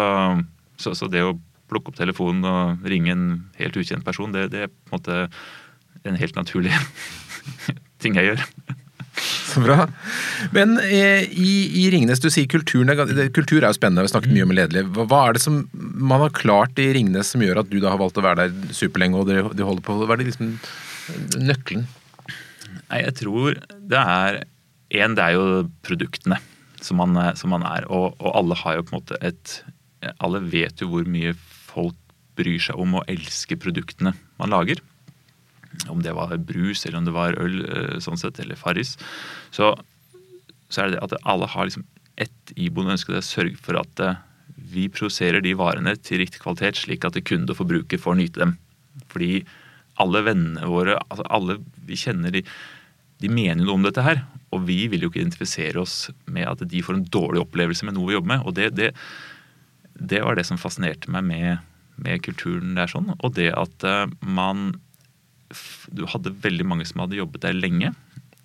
så, 0.83 0.95
så 0.99 1.11
det 1.11 1.27
å 1.27 1.37
plukke 1.71 1.91
opp 1.91 1.99
telefonen 1.99 2.47
og 2.47 2.87
ringe 2.87 3.13
en 3.13 3.29
helt 3.59 3.77
ukjent 3.79 4.07
person, 4.07 4.33
det, 4.35 4.49
det 4.55 4.69
på 4.71 4.95
en 4.95 5.01
måte 5.01 5.17
en 6.11 6.19
helt 6.21 6.39
naturlig 6.39 6.75
ting 8.03 8.19
jeg 8.19 8.33
gjør. 8.33 8.45
Så 9.17 9.63
bra. 9.65 9.87
Men 10.53 10.77
eh, 10.83 11.25
i, 11.33 11.53
i, 11.81 11.85
Ringnes, 11.93 12.21
du 12.21 12.29
sier 12.33 12.49
kulturen 12.51 12.93
er, 12.93 13.31
kultur 13.35 13.63
er 13.63 13.71
jo 13.71 13.79
spennende, 13.79 14.05
vi 14.05 14.11
har 14.11 14.13
snakket 14.13 14.35
mye 14.35 14.47
om 14.47 14.55
ledelig. 14.57 14.83
Hva, 14.93 15.07
hva, 15.09 15.21
er 15.27 15.37
det 15.37 15.45
som 15.47 15.63
man 15.73 16.25
har 16.27 16.35
klart 16.37 16.81
i 16.83 16.91
Ringnes 16.97 17.33
som 17.33 17.45
gjør 17.45 17.63
at 17.63 17.71
du 17.71 17.79
da 17.81 17.95
har 17.95 18.03
valgt 18.03 18.21
å 18.21 18.27
være 18.27 18.47
der 18.47 18.75
superlenge 18.77 19.23
og 19.23 19.31
de, 19.31 19.39
de 19.57 19.67
holder 19.67 19.87
på? 19.87 19.97
Hva 20.03 20.17
er 20.17 20.23
det 20.23 20.29
liksom 20.33 20.53
nøkkelen? 21.41 21.87
Nei, 22.91 23.01
jeg 23.07 23.17
tror 23.23 23.57
det 23.91 24.03
er 24.03 24.45
En, 24.95 25.17
det 25.19 25.23
er 25.25 25.35
jo 25.35 25.47
produktene 25.83 26.37
som 26.85 27.01
man, 27.01 27.17
som 27.35 27.51
man 27.51 27.65
er. 27.67 27.89
Og, 27.91 28.13
og, 28.21 28.29
alle 28.39 28.59
har 28.61 28.77
jo 28.77 28.85
på 28.87 28.95
en 28.95 29.01
måte 29.01 29.17
et 29.25 29.55
Alle 30.23 30.39
vet 30.47 30.83
jo 30.83 30.91
hvor 30.93 31.09
mye 31.11 31.33
folk 31.41 31.97
bryr 32.39 32.61
seg 32.63 32.79
om 32.79 32.99
å 32.99 33.05
elske 33.11 33.57
produktene 33.59 34.13
man 34.39 34.53
lager. 34.53 34.79
Om 35.93 36.03
det 36.05 36.15
var 36.17 36.35
brus, 36.39 36.85
eller 36.87 37.01
om 37.01 37.09
det 37.09 37.17
var 37.17 37.39
øl, 37.43 37.61
eh, 37.67 37.99
sånn 38.05 38.21
sett, 38.21 38.41
eller 38.43 38.59
Farris. 38.59 38.97
Så, 39.55 39.75
så 40.69 40.83
er 40.83 40.95
det 40.95 41.05
at 41.05 41.17
alle 41.25 41.49
har 41.51 41.69
liksom 41.69 41.87
ett 42.17 42.55
iboende 42.57 42.97
ønske. 42.97 43.13
Det 43.13 43.21
er 43.21 43.27
å 43.27 43.29
sørge 43.29 43.61
for 43.63 43.79
at 43.81 44.03
eh, 44.03 44.23
vi 44.57 44.89
produserer 44.93 45.45
de 45.45 45.55
varene 45.59 45.95
til 46.01 46.23
riktig 46.23 46.43
kvalitet, 46.43 46.81
slik 46.81 47.05
at 47.07 47.19
kunde 47.29 47.53
og 47.53 47.61
forbruker 47.61 48.01
får 48.01 48.19
nyte 48.21 48.43
dem. 48.43 48.57
Fordi 49.13 49.45
alle 50.03 50.23
vennene 50.27 50.69
våre, 50.69 50.99
altså 51.09 51.27
alle 51.33 51.59
vi 51.89 51.99
kjenner, 52.01 52.35
de, 52.35 52.43
de 53.23 53.31
mener 53.33 53.65
noe 53.65 53.79
om 53.79 53.87
dette 53.87 54.05
her. 54.05 54.25
Og 54.55 54.65
vi 54.69 54.85
vil 54.93 55.05
jo 55.05 55.11
ikke 55.11 55.23
identifisere 55.23 55.81
oss 55.83 56.09
med 56.25 56.49
at 56.49 56.65
de 56.69 56.83
får 56.85 56.99
en 56.99 57.09
dårlig 57.13 57.43
opplevelse 57.45 57.87
med 57.89 57.97
noe 57.97 58.11
vi 58.11 58.17
jobber 58.17 58.35
med. 58.35 58.45
Og 58.49 58.57
det, 58.59 58.71
det, 58.79 58.93
det 59.97 60.23
var 60.25 60.39
det 60.39 60.47
som 60.49 60.61
fascinerte 60.61 61.13
meg 61.13 61.27
med, 61.29 61.65
med 62.01 62.25
kulturen 62.25 62.77
der 62.79 62.91
sånn. 62.91 63.13
Og 63.19 63.37
det 63.39 63.51
at 63.57 63.87
uh, 63.89 64.07
man 64.21 64.75
Du 65.93 66.05
hadde 66.11 66.35
veldig 66.43 66.67
mange 66.67 66.87
som 66.89 67.05
hadde 67.05 67.21
jobbet 67.21 67.45
der 67.47 67.57
lenge. 67.57 67.93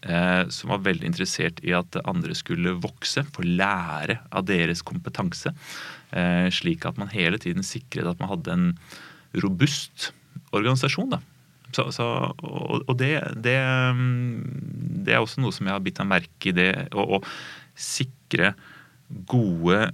Eh, 0.01 0.43
som 0.49 0.71
var 0.73 0.81
veldig 0.81 1.05
interessert 1.05 1.59
i 1.61 1.75
at 1.77 1.99
andre 2.09 2.33
skulle 2.37 2.73
vokse, 2.81 3.21
få 3.35 3.45
lære 3.45 4.17
av 4.33 4.47
deres 4.49 4.81
kompetanse. 4.85 5.53
Eh, 6.11 6.47
slik 6.53 6.87
at 6.89 6.97
man 6.97 7.11
hele 7.13 7.37
tiden 7.41 7.65
sikret 7.65 8.09
at 8.09 8.21
man 8.21 8.31
hadde 8.33 8.55
en 8.55 8.71
robust 9.43 10.09
organisasjon. 10.51 11.13
da 11.13 11.21
så, 11.75 11.87
så, 11.95 12.05
og, 12.43 12.83
og 12.83 12.95
det, 12.99 13.13
det, 13.43 13.55
mm, 13.95 15.03
det, 15.05 15.13
er 15.13 15.21
også 15.21 15.43
noe 15.43 15.55
som 15.55 15.67
jeg 15.67 15.75
har 15.75 15.83
bitt 15.83 16.01
meg 16.03 16.11
merke 16.17 16.51
i. 16.51 16.55
det, 16.55 16.71
Å, 16.91 17.21
sikre 17.81 18.53
gode 19.31 19.91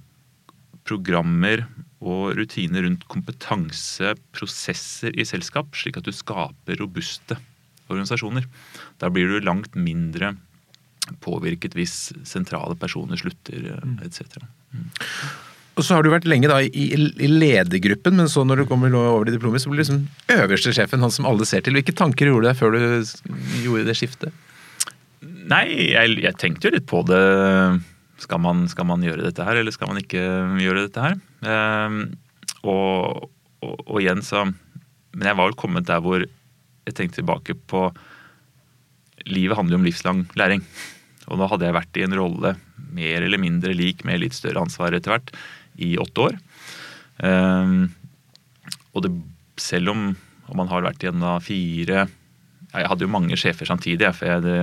programmer 0.88 1.68
og 1.98 2.38
rutiner 2.38 2.86
rundt 2.86 3.08
kompetanse, 3.10 4.14
prosesser 4.36 5.16
i 5.18 5.26
selskap, 5.26 5.72
slik 5.78 5.98
at 5.98 6.06
du 6.06 6.14
skaper 6.14 6.78
robuste 6.82 7.40
organisasjoner. 7.88 8.46
Da 9.02 9.10
blir 9.14 9.32
du 9.32 9.42
langt 9.46 9.74
mindre 9.78 10.36
påvirket 11.24 11.76
hvis 11.78 12.12
sentrale 12.28 12.76
personer 12.80 13.20
slutter 13.20 13.78
mm. 13.80 14.00
etc. 14.06 14.42
Mm. 14.76 14.90
Og 15.78 15.86
så 15.86 15.94
har 15.94 16.04
du 16.04 16.10
vært 16.12 16.26
lenge 16.30 16.50
da 16.50 16.58
i, 16.66 16.88
i 16.90 17.30
ledergruppen, 17.30 18.18
men 18.18 18.30
så 18.32 18.44
når 18.46 18.64
du 18.64 18.70
kommer 18.70 18.94
over 18.98 19.30
i 19.30 19.34
diplomet, 19.36 19.62
så 19.62 19.70
blir 19.70 19.80
du 19.80 19.84
liksom 19.86 20.06
øverste 20.34 20.74
sjefen, 20.74 21.04
han 21.06 21.14
som 21.14 21.28
alle 21.30 21.46
ser 21.46 21.62
til. 21.66 21.78
Hvilke 21.78 21.94
tanker 21.98 22.30
gjorde 22.30 22.48
du 22.48 22.50
deg 22.50 22.58
før 22.60 22.74
du 22.74 23.62
gjorde 23.62 23.86
det 23.86 23.98
skiftet? 24.00 24.46
Nei, 25.22 25.66
jeg, 25.94 26.18
jeg 26.26 26.38
tenkte 26.42 26.68
jo 26.68 26.74
litt 26.76 26.88
på 26.90 27.04
det. 27.08 27.22
Skal 28.18 28.42
man, 28.42 28.66
skal 28.72 28.88
man, 28.90 29.04
gjøre 29.06 29.28
dette 29.28 29.46
her, 29.46 29.60
eller 29.60 29.74
skal 29.74 29.92
man 29.92 30.02
ikke 30.02 30.22
gjøre 30.62 30.88
dette 30.88 31.04
her? 31.04 31.18
Eh, 31.46 31.98
og, 32.64 33.28
og, 33.62 33.76
og, 33.86 33.98
igjen 34.02 34.24
så 34.26 34.48
Men 34.48 35.30
jeg 35.30 35.38
var 35.38 35.50
vel 35.50 35.58
kommet 35.60 35.88
der 35.88 36.02
hvor 36.04 36.24
jeg 36.24 36.96
tenkte 36.96 37.22
tilbake 37.22 37.58
på 37.68 37.90
Livet 39.28 39.58
handler 39.58 39.76
jo 39.76 39.80
om 39.82 39.86
livslang 39.86 40.20
læring. 40.40 40.62
Og 41.28 41.40
nå 41.40 41.48
hadde 41.52 41.68
jeg 41.68 41.76
vært 41.76 41.98
i 42.00 42.04
en 42.06 42.16
rolle 42.16 42.54
mer 42.96 43.26
eller 43.26 43.42
mindre 43.42 43.74
lik 43.76 44.06
med 44.08 44.22
litt 44.22 44.38
større 44.38 44.62
ansvar 44.64 44.96
etter 44.96 45.12
hvert 45.12 45.34
i 45.84 45.98
åtte 46.00 46.30
år. 46.30 46.38
Eh, 47.28 47.74
og 48.94 49.04
det, 49.04 49.12
selv 49.60 49.92
om, 49.94 50.06
om, 50.48 50.56
man 50.62 50.72
har 50.72 50.86
vært 50.86 51.04
gjennom 51.04 51.42
fire 51.44 52.06
Jeg 52.08 52.90
hadde 52.92 53.06
jo 53.06 53.12
mange 53.12 53.38
sjefer 53.40 53.68
samtidig. 53.68 54.14
for 54.16 54.32
jeg, 54.32 54.46
det, 54.46 54.58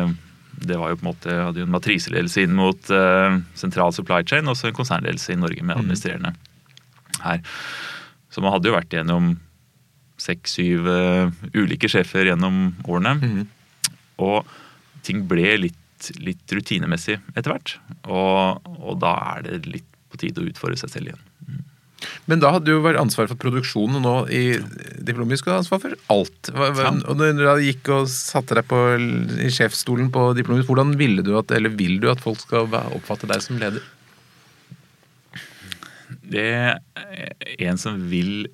det, 0.61 0.77
var 0.81 0.93
jo 0.93 0.99
på 1.01 1.05
en 1.05 1.11
måte, 1.11 1.37
hadde 1.49 1.63
jo 1.63 1.69
en 1.69 1.75
matriseledelse 1.75 2.45
inn 2.45 2.55
mot 2.57 2.91
uh, 2.95 3.39
sentral 3.59 3.95
supply 3.97 4.23
chain 4.29 4.49
og 4.51 4.59
så 4.59 4.71
en 4.71 4.77
konsernledelse 4.77 5.35
i 5.35 5.41
Norge 5.41 5.63
med 5.63 5.75
mm. 5.75 5.81
administrerende 5.83 6.35
her. 7.25 7.43
Så 8.33 8.43
man 8.43 8.55
hadde 8.55 8.71
jo 8.71 8.77
vært 8.77 8.95
gjennom 8.95 9.35
seks-syv 10.21 10.89
uh, 10.89 11.45
ulike 11.57 11.91
sjefer 11.91 12.31
gjennom 12.31 12.75
årene. 12.87 13.17
Mm. 13.21 13.95
Og 14.25 14.55
ting 15.07 15.25
ble 15.31 15.57
litt, 15.67 16.11
litt 16.23 16.55
rutinemessig 16.55 17.19
etter 17.35 17.51
hvert. 17.53 17.77
Og, 18.07 18.71
og 18.79 18.99
da 19.03 19.15
er 19.35 19.47
det 19.49 19.65
litt 19.69 19.91
på 20.11 20.21
tide 20.23 20.43
å 20.43 20.49
utfordre 20.49 20.79
seg 20.79 20.93
selv 20.93 21.11
igjen. 21.11 21.25
Men 22.31 22.43
da 22.43 22.53
hadde 22.55 22.69
du 22.69 22.75
jo 22.77 22.85
vært 22.85 23.01
ansvar 23.01 23.29
for 23.31 23.41
produksjonen, 23.41 23.99
og 24.01 24.05
nå 24.05 24.15
i 24.33 24.43
Diplomi 25.05 25.39
skal 25.41 25.51
du 25.51 25.55
ha 25.55 25.63
ansvar 25.63 25.83
for 25.83 25.97
alt. 26.15 26.51
Og 26.53 27.21
når 27.21 27.41
du 27.43 27.65
gikk 27.67 27.91
og 27.95 28.09
satte 28.13 28.59
deg 28.59 28.69
på, 28.71 28.81
i 29.45 29.51
sjefsstolen 29.53 30.11
på 30.15 30.31
Diplomis, 30.39 30.67
hvordan 30.69 30.95
ville 31.01 31.25
du 31.27 31.35
at, 31.41 31.55
eller 31.55 31.75
vil 31.75 31.99
du 32.03 32.11
at 32.13 32.23
folk 32.25 32.43
skal 32.43 32.69
oppfatte 32.71 33.31
deg 33.31 33.45
som 33.45 33.61
leder? 33.61 33.85
Det 36.25 36.49
er 36.49 37.67
en 37.69 37.81
som 37.81 37.99
vil 38.11 38.47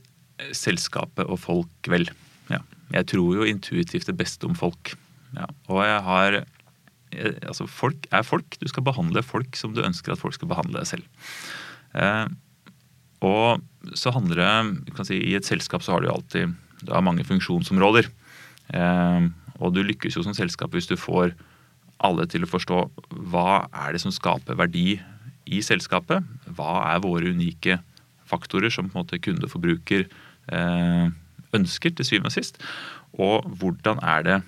selskapet 0.57 1.29
og 1.29 1.39
folk 1.43 1.91
vel. 1.93 2.09
Ja. 2.51 2.63
Jeg 2.97 3.11
tror 3.13 3.41
jo 3.41 3.49
intuitivt 3.49 4.09
det 4.09 4.17
beste 4.19 4.49
om 4.49 4.57
folk. 4.59 4.95
Ja. 5.37 5.47
Og 5.71 5.85
jeg 5.85 6.01
har 6.07 6.43
altså 7.11 7.67
Folk 7.67 8.07
er 8.15 8.23
folk. 8.23 8.57
Du 8.61 8.69
skal 8.71 8.87
behandle 8.87 9.23
folk 9.27 9.57
som 9.59 9.75
du 9.75 9.83
ønsker 9.83 10.15
at 10.15 10.21
folk 10.21 10.37
skal 10.37 10.51
behandle 10.51 10.79
deg 10.79 10.87
selv. 10.87 11.07
Eh, 11.99 12.27
og 13.21 13.61
så 13.97 14.13
handler 14.15 14.41
det 14.41 15.07
si, 15.09 15.17
I 15.17 15.37
et 15.39 15.49
selskap 15.49 15.85
så 15.85 15.97
har 15.97 16.05
du 16.05 16.11
alltid 16.13 16.57
du 16.81 16.93
har 16.95 17.05
mange 17.05 17.27
funksjonsområder. 17.29 18.09
Eh, 18.73 19.29
og 19.61 19.75
du 19.77 19.83
lykkes 19.85 20.17
jo 20.17 20.25
som 20.25 20.37
selskap 20.37 20.73
hvis 20.73 20.89
du 20.89 20.97
får 20.97 21.35
alle 22.01 22.25
til 22.33 22.47
å 22.47 22.49
forstå 22.49 22.79
hva 23.33 23.67
er 23.85 23.93
det 23.93 24.01
som 24.01 24.15
skaper 24.15 24.57
verdi 24.57 24.95
i 25.51 25.61
selskapet. 25.65 26.25
Hva 26.57 26.87
er 26.95 27.05
våre 27.05 27.35
unike 27.35 27.81
faktorer 28.31 28.73
som 28.73 28.89
på 28.89 28.97
en 28.97 29.03
måte 29.03 29.21
kunde 29.23 29.45
og 29.45 29.53
forbruker 29.53 30.07
eh, 30.07 31.11
ønsker 31.57 31.93
til 31.93 32.07
syvende 32.07 32.31
og 32.31 32.37
sist. 32.39 32.61
Og 33.21 33.45
hvordan 33.61 34.01
er 34.07 34.27
det 34.27 34.41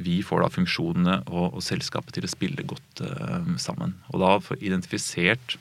vi 0.00 0.20
får 0.24 0.44
da 0.44 0.48
funksjonene 0.52 1.16
og, 1.28 1.56
og 1.58 1.64
selskapet 1.64 2.14
til 2.16 2.24
å 2.24 2.30
spille 2.30 2.64
godt 2.68 3.02
eh, 3.04 3.54
sammen. 3.60 3.96
Og 4.12 4.22
da 4.22 4.36
få 4.44 4.56
identifisert 4.62 5.58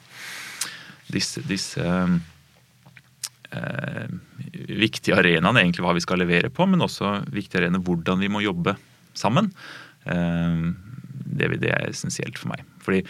disse, 1.10 1.42
disse 1.50 1.84
uh, 3.56 4.06
viktige 4.70 5.18
arenaen 5.20 5.60
egentlig 5.62 5.86
hva 5.86 5.96
vi 5.98 6.04
skal 6.04 6.22
levere 6.22 6.52
på, 6.54 6.68
men 6.70 6.86
også 6.86 7.20
viktige 7.34 7.64
arena 7.64 7.82
hvordan 7.84 8.22
vi 8.22 8.32
må 8.32 8.44
jobbe 8.44 8.76
sammen. 9.18 9.50
Eh, 10.06 10.62
det, 11.30 11.50
det, 11.62 11.72
er 11.74 11.90
essensielt 11.90 12.40
for 12.40 12.54
meg. 12.54 12.64
Fordi 12.84 13.02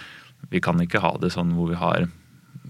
vi 0.50 0.62
kan 0.64 0.80
ikke 0.82 1.02
ha 1.04 1.14
det 1.22 1.34
sånn 1.36 1.54
hvor 1.58 1.70
vi 1.72 1.80
har 1.80 2.08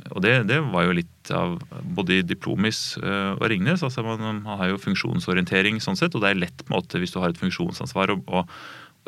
og 0.10 0.22
det, 0.24 0.32
det, 0.50 0.58
var 0.72 0.86
jo 0.86 0.94
litt 0.96 1.32
av 1.36 1.58
både 1.98 2.20
i 2.20 2.26
Diplomis 2.26 2.96
uh, 3.02 3.36
og 3.36 3.44
Ringnes. 3.52 3.84
altså 3.84 4.04
man, 4.06 4.22
man, 4.22 4.40
har 4.60 4.72
jo 4.72 4.80
funksjonsorientering 4.82 5.82
sånn 5.84 5.98
sett, 6.00 6.16
og 6.16 6.24
det 6.24 6.32
er 6.32 6.40
lett 6.40 6.64
på 6.64 6.72
en 6.72 6.78
måte 6.78 7.02
hvis 7.02 7.14
du 7.14 7.20
har 7.22 7.34
et 7.34 7.42
funksjonsansvar 7.42 8.14
å, 8.14 8.18
å 8.26 8.44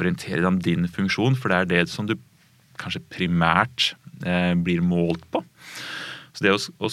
orientere 0.01 0.41
deg 0.41 0.49
om 0.49 0.59
din 0.61 0.89
funksjon, 0.91 1.37
for 1.39 1.53
det 1.53 1.57
er 1.61 1.69
det 1.71 1.85
som 1.93 2.09
du 2.09 2.15
kanskje 2.81 3.03
primært 3.13 3.93
eh, 4.25 4.53
blir 4.57 4.83
målt 4.85 5.23
på. 5.33 5.43
Så 6.35 6.45
det 6.45 6.53
å, 6.55 6.59
å, 6.59 6.91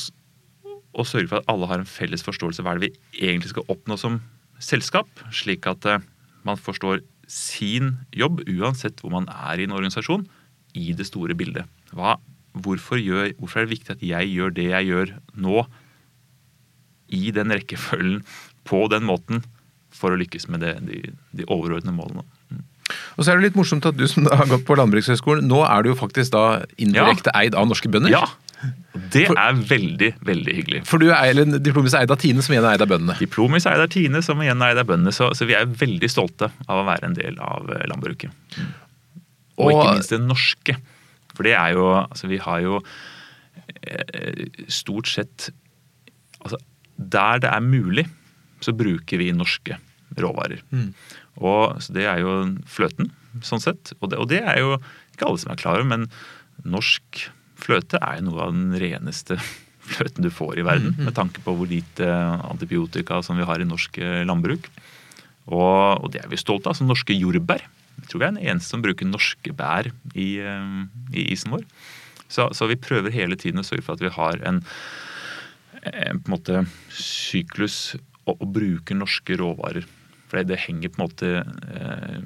å, 0.99 1.07
sørge 1.07 1.31
for 1.31 1.41
at 1.41 1.51
alle 1.53 1.69
har 1.71 1.83
en 1.83 1.89
felles 1.89 2.25
forståelse 2.27 2.63
av 2.63 2.69
hva 2.69 2.77
det 2.79 2.89
vi 2.89 3.29
egentlig 3.29 3.53
skal 3.53 3.69
oppnå 3.73 3.99
som 4.01 4.21
selskap, 4.63 5.09
slik 5.35 5.69
at 5.71 5.87
uh, 5.87 6.01
man 6.47 6.59
forstår 6.59 7.05
sin 7.29 7.95
jobb, 8.17 8.43
uansett 8.49 9.03
hvor 9.03 9.13
man 9.15 9.29
er 9.31 9.61
i 9.61 9.69
en 9.69 9.77
organisasjon, 9.77 10.25
i 10.79 10.93
det 10.97 11.07
store 11.09 11.37
bildet. 11.39 11.69
Hva 11.93 12.17
hvorfor, 12.59 12.99
gjør, 12.99 13.33
hvorfor, 13.39 13.61
er 13.61 13.69
det 13.69 13.75
viktig 13.77 13.95
at 13.95 14.03
jeg 14.05 14.33
gjør 14.33 14.55
det 14.57 14.67
jeg 14.71 14.89
gjør 14.89 15.13
nå, 15.39 15.67
i 17.09 17.31
den 17.33 17.55
rekkefølgen, 17.55 18.25
på 18.69 18.83
den 18.93 19.07
måten, 19.09 19.45
for 19.95 20.13
å 20.13 20.19
lykkes 20.21 20.49
med 20.53 20.61
det, 20.65 20.75
de, 20.85 20.99
de 21.33 21.47
overordnede 21.49 21.95
målene. 21.97 22.25
Mm. 22.53 22.65
Og 23.17 23.25
så 23.25 23.33
er 23.33 23.39
det 23.39 23.49
litt 23.49 23.57
morsomt 23.57 23.87
at 23.89 23.97
du 23.97 24.05
som 24.11 24.27
har 24.29 24.49
gått 24.51 24.67
på 24.69 24.77
Landbrukshøgskolen, 24.77 25.49
nå 25.49 25.63
er 25.65 25.85
du 25.85 25.93
jo 25.93 25.97
faktisk 25.99 26.35
da 26.35 26.45
indirekte 26.77 27.33
ja. 27.33 27.41
eid 27.41 27.57
av 27.57 27.69
norske 27.71 27.89
bønder. 27.93 28.13
Ja, 28.13 28.27
det 29.13 29.25
for, 29.29 29.39
er 29.39 29.59
veldig 29.71 30.11
veldig 30.27 30.55
hyggelig. 30.57 30.81
For 30.89 31.03
du 31.03 31.09
er 31.13 31.31
eller, 31.31 31.59
Diplomis 31.63 31.95
eid 31.95 32.11
av 32.11 32.19
Tine, 32.21 32.43
som 32.45 32.55
igjen 32.55 32.67
er 32.67 32.77
eid 32.77 32.85
av 32.85 32.91
bøndene? 32.91 33.17
Diplomis 33.21 33.67
eid 33.71 33.83
av 33.83 33.91
Tine, 33.93 34.23
som 34.25 34.41
igjen 34.43 34.65
er 34.65 34.75
eid 34.75 34.83
av 34.83 34.89
bøndene. 34.89 35.15
Så, 35.15 35.31
så, 35.39 35.47
vi 35.49 35.57
er 35.59 35.69
veldig 35.71 36.11
stolte 36.11 36.51
av 36.67 36.83
å 36.83 36.87
være 36.89 37.11
en 37.11 37.19
del 37.19 37.39
av 37.45 37.71
eh, 37.75 37.85
landbruket. 37.91 38.35
Og, 39.59 39.69
og 39.69 39.73
ikke 39.75 39.95
minst 39.95 40.15
det 40.15 40.21
norske. 40.25 40.77
For 41.35 41.47
det 41.47 41.55
er 41.59 41.77
jo 41.77 41.87
Altså, 42.01 42.31
vi 42.31 42.41
har 42.43 42.63
jo 42.65 42.81
eh, 42.81 44.45
stort 44.71 45.11
sett 45.11 45.51
Altså, 46.43 46.59
der 46.99 47.41
det 47.43 47.51
er 47.51 47.63
mulig, 47.63 48.05
så 48.63 48.75
bruker 48.75 49.21
vi 49.21 49.31
norske 49.35 49.79
råvarer. 50.19 50.63
Mm. 50.71 50.93
Og 51.39 51.79
så 51.83 51.95
Det 51.95 52.07
er 52.11 52.23
jo 52.23 52.35
fløten. 52.67 53.13
sånn 53.43 53.63
sett. 53.63 53.93
Og 54.01 54.11
det, 54.11 54.19
og 54.19 54.29
det 54.31 54.41
er 54.43 54.59
jo 54.59 54.79
ikke 55.15 55.29
alle 55.29 55.39
som 55.39 55.53
er 55.53 55.61
klar 55.61 55.79
over, 55.79 55.87
men 55.87 56.09
norsk 56.67 57.29
fløte 57.59 58.01
er 58.01 58.21
jo 58.21 58.29
noe 58.29 58.45
av 58.47 58.55
den 58.55 58.77
reneste 58.81 59.39
fløten 59.93 60.27
du 60.27 60.31
får 60.35 60.61
i 60.61 60.67
verden. 60.67 60.95
Mm. 60.97 61.09
Med 61.09 61.17
tanke 61.17 61.43
på 61.45 61.55
hvor 61.57 61.69
lite 61.71 62.07
antibiotika 62.49 63.23
som 63.25 63.41
vi 63.41 63.47
har 63.49 63.61
i 63.61 63.69
norsk 63.69 64.01
eh, 64.03 64.23
landbruk. 64.29 64.71
Og, 65.49 66.05
og 66.05 66.11
det 66.13 66.23
er 66.23 66.31
vi 66.31 66.41
stolte 66.41 66.71
av, 66.71 66.77
som 66.79 66.91
norske 66.91 67.17
jordbær. 67.17 67.65
Jeg 67.99 68.11
tror 68.11 68.23
vi 68.23 68.27
er 68.29 68.35
den 68.37 68.51
eneste 68.53 68.75
som 68.75 68.85
bruker 68.85 69.09
norske 69.09 69.55
bær 69.57 69.91
i, 70.15 70.29
eh, 70.45 70.75
i 71.17 71.31
isen 71.33 71.55
vår. 71.57 71.65
Så, 72.29 72.51
så, 72.53 72.69
vi 72.69 72.77
prøver 72.77 73.15
hele 73.15 73.39
tiden 73.41 73.63
å 73.63 73.65
sørge 73.65 73.87
for 73.87 73.97
at 73.97 74.05
vi 74.05 74.13
har 74.13 74.43
en, 74.45 74.61
en 75.81 76.21
på 76.21 76.29
en 76.29 76.35
måte 76.35 76.65
syklus 76.93 77.97
og, 78.27 78.35
og 78.37 78.51
bruker 78.59 78.99
norske 78.99 79.39
råvarer. 79.41 79.89
For 80.29 80.45
det 80.45 80.61
henger 80.67 80.93
på 80.93 81.01
en 81.01 81.07
måte 81.07 81.31
eh, 81.41 82.19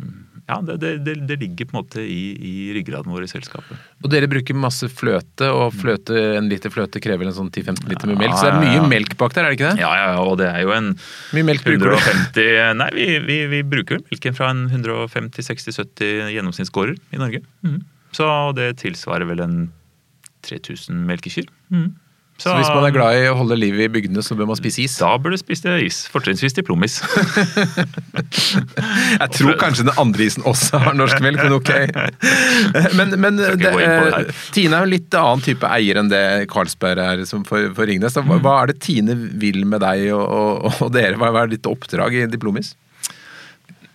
ja, 0.53 0.77
det, 0.77 0.93
det, 1.07 1.15
det, 1.29 1.37
ligger 1.41 1.69
på 1.69 1.77
en 1.77 1.81
måte 1.81 2.03
i, 2.05 2.21
i 2.37 2.53
ryggraden 2.77 3.13
vår 3.13 3.27
i 3.27 3.31
selskapet. 3.31 3.81
Og 4.03 4.11
dere 4.13 4.29
bruker 4.31 4.59
masse 4.59 4.89
fløte, 4.93 5.49
og 5.51 5.75
fløte, 5.77 6.17
en 6.39 6.51
liter 6.51 6.73
fløte 6.73 7.03
krever 7.03 7.29
en 7.29 7.37
sånn 7.37 7.51
10-15 7.51 7.89
liter 7.91 8.11
med 8.11 8.21
melk. 8.21 8.37
Så 8.39 8.49
det 8.49 8.53
er 8.55 8.63
mye 8.63 8.85
melk 8.91 9.17
bak 9.21 9.37
der, 9.37 9.47
er 9.47 9.55
det 9.55 9.61
ikke 9.61 9.73
det? 9.73 9.83
Ja, 9.85 9.93
ja, 9.99 10.13
og 10.23 10.37
det 10.41 10.51
er 10.51 10.65
jo 10.65 10.75
en 10.77 10.93
Mye 11.33 11.49
melk 11.49 11.65
bruker 11.67 11.97
150, 11.97 12.37
du? 12.37 12.43
Nei, 12.79 12.91
vi, 12.97 13.09
vi, 13.27 13.39
vi, 13.53 13.63
bruker 13.73 14.03
melken 14.13 14.37
fra 14.37 14.53
en 14.53 14.67
150-60-70 14.71 16.33
gjennomsnittsgårder 16.35 16.99
i 17.15 17.23
Norge. 17.23 17.43
Mm. 17.67 17.81
Så 18.13 18.29
det 18.59 18.75
tilsvarer 18.83 19.29
vel 19.29 19.41
en 19.45 19.59
3000 20.47 21.05
melkekyr. 21.09 21.49
Mm. 21.73 21.93
Så, 22.41 22.49
så, 22.49 22.55
hvis 22.59 22.71
man 22.75 22.87
er 22.89 22.95
glad 22.95 23.17
i 23.21 23.27
å 23.31 23.35
holde 23.39 23.55
liv 23.55 23.77
i 23.85 23.87
bygdene, 23.93 24.23
så 24.25 24.35
bør 24.35 24.49
man 24.51 24.59
spise 24.59 24.83
is? 24.83 24.97
Da 24.99 25.13
bør 25.21 25.35
du 25.35 25.39
spise 25.39 25.77
is. 25.85 26.01
Fortrinnsvis 26.11 26.57
diplomis. 26.57 26.97
jeg 29.21 29.29
tror 29.37 29.59
kanskje 29.61 29.87
den 29.87 30.01
andre 30.01 30.27
isen 30.27 30.47
også 30.49 30.81
har 30.83 30.97
norsk 30.99 31.23
melk, 31.23 31.39
men 31.45 31.55
ok. 31.59 31.73
Men, 32.99 33.13
men 33.21 33.37
det, 33.39 33.49
det 33.61 33.71
Tine 34.55 34.79
er 34.79 34.85
jo 34.85 34.91
litt 34.91 35.15
annen 35.17 35.43
type 35.45 35.69
eier 35.69 35.99
enn 36.01 36.09
det 36.11 36.23
Karlsberg 36.51 37.01
er 37.03 37.23
for, 37.29 37.69
for 37.77 37.89
Ringnes. 37.89 38.17
Hva, 38.17 38.39
hva, 38.43 38.55
er 38.63 38.73
det 38.73 38.79
Tine 38.85 39.17
vil 39.17 39.63
med 39.69 39.83
deg 39.85 40.09
og, 40.15 40.23
og, 40.23 40.81
og 40.87 40.93
dere? 40.95 41.19
Hva 41.21 41.31
er 41.45 41.53
ditt 41.53 41.69
oppdrag 41.69 42.17
i 42.17 42.27
Diplomis? 42.31 42.73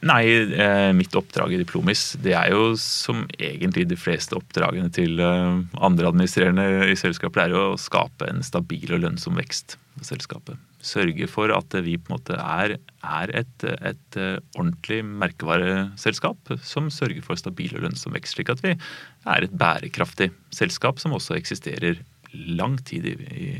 Nei, 0.06 0.26
eh, 0.30 0.92
mitt 0.94 1.16
oppdrag 1.18 1.56
i 1.56 1.58
Diplomis 1.58 2.12
det 2.22 2.36
er 2.38 2.52
jo 2.54 2.76
som 2.78 3.24
egentlig 3.34 3.88
de 3.90 3.98
fleste 3.98 4.38
oppdragene 4.38 4.92
til 4.94 5.18
eh, 5.18 5.58
andre 5.82 6.12
administrerende 6.12 6.92
i 6.92 6.98
selskapet, 7.00 7.48
er 7.48 7.56
jo 7.56 7.64
å 7.72 7.80
skape 7.82 8.28
en 8.30 8.44
stabil 8.46 8.94
og 8.94 9.02
lønnsom 9.02 9.40
vekst 9.42 9.80
i 9.98 10.06
selskapet. 10.06 10.62
Sørge 10.86 11.26
for 11.32 11.50
at 11.56 11.74
vi 11.82 11.96
på 11.98 12.12
en 12.12 12.20
måte 12.20 12.38
er, 12.38 12.76
er 13.02 13.34
et, 13.42 13.66
et, 13.66 14.20
eh, 14.22 14.38
ordentlig 14.54 15.02
merkevareselskap 15.26 16.54
som 16.62 16.94
sørger 16.94 17.26
for 17.26 17.42
stabil 17.42 17.74
og 17.74 17.88
lønnsom 17.88 18.14
vekst, 18.14 18.38
slik 18.38 18.54
at 18.54 18.62
vi 18.62 18.76
er 18.78 19.50
et 19.50 19.58
bærekraftig 19.58 20.30
selskap 20.54 21.02
som 21.02 21.18
også 21.18 21.40
eksisterer 21.42 22.04
lang 22.38 22.78
tid 22.86 23.10
i, 23.10 23.18
i, 23.34 23.52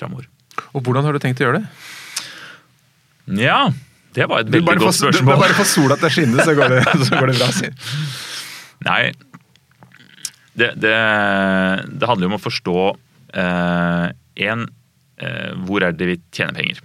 framover. 0.00 0.24
Og 0.72 0.80
hvordan 0.80 1.04
har 1.04 1.12
du 1.12 1.20
tenkt 1.20 1.44
å 1.44 1.50
gjøre 1.50 1.60
det? 1.60 1.68
Ja, 3.44 3.66
det 4.16 4.28
var 4.28 4.44
et 4.44 4.52
veldig 4.52 4.78
godt 4.80 4.98
spørsmål. 4.98 5.36
Du, 5.36 5.42
bare 5.42 5.56
få 5.56 5.66
sola 5.68 5.98
til 6.00 6.08
å 6.08 6.12
skinne, 6.12 6.46
så 6.46 6.54
går 6.58 6.76
det, 6.76 6.82
så 7.08 7.18
går 7.18 7.32
det 7.32 7.36
bra. 7.38 7.50
Sier. 7.56 7.74
Nei, 8.86 9.02
det, 10.58 10.72
det, 10.82 10.94
det, 11.88 12.08
handler 12.08 12.26
jo 12.26 12.32
om 12.32 12.38
å 12.38 12.42
forstå 12.42 12.78
én 13.32 14.64
eh, 14.66 14.72
eh, 15.24 15.52
hvor 15.64 15.84
er 15.86 15.94
det 15.96 16.08
vi 16.10 16.18
tjener 16.34 16.58
penger? 16.58 16.82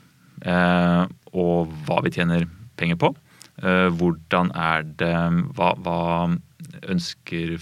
Eh, 0.48 1.04
og 1.38 1.74
hva 1.88 2.02
vi 2.06 2.14
tjener 2.16 2.48
penger 2.80 3.00
på. 3.02 3.12
Eh, 3.64 3.88
hvordan 3.98 4.54
er 4.56 4.86
det 5.00 5.16
hva, 5.58 5.74
hva, 5.84 6.00
ønsker 6.88 7.58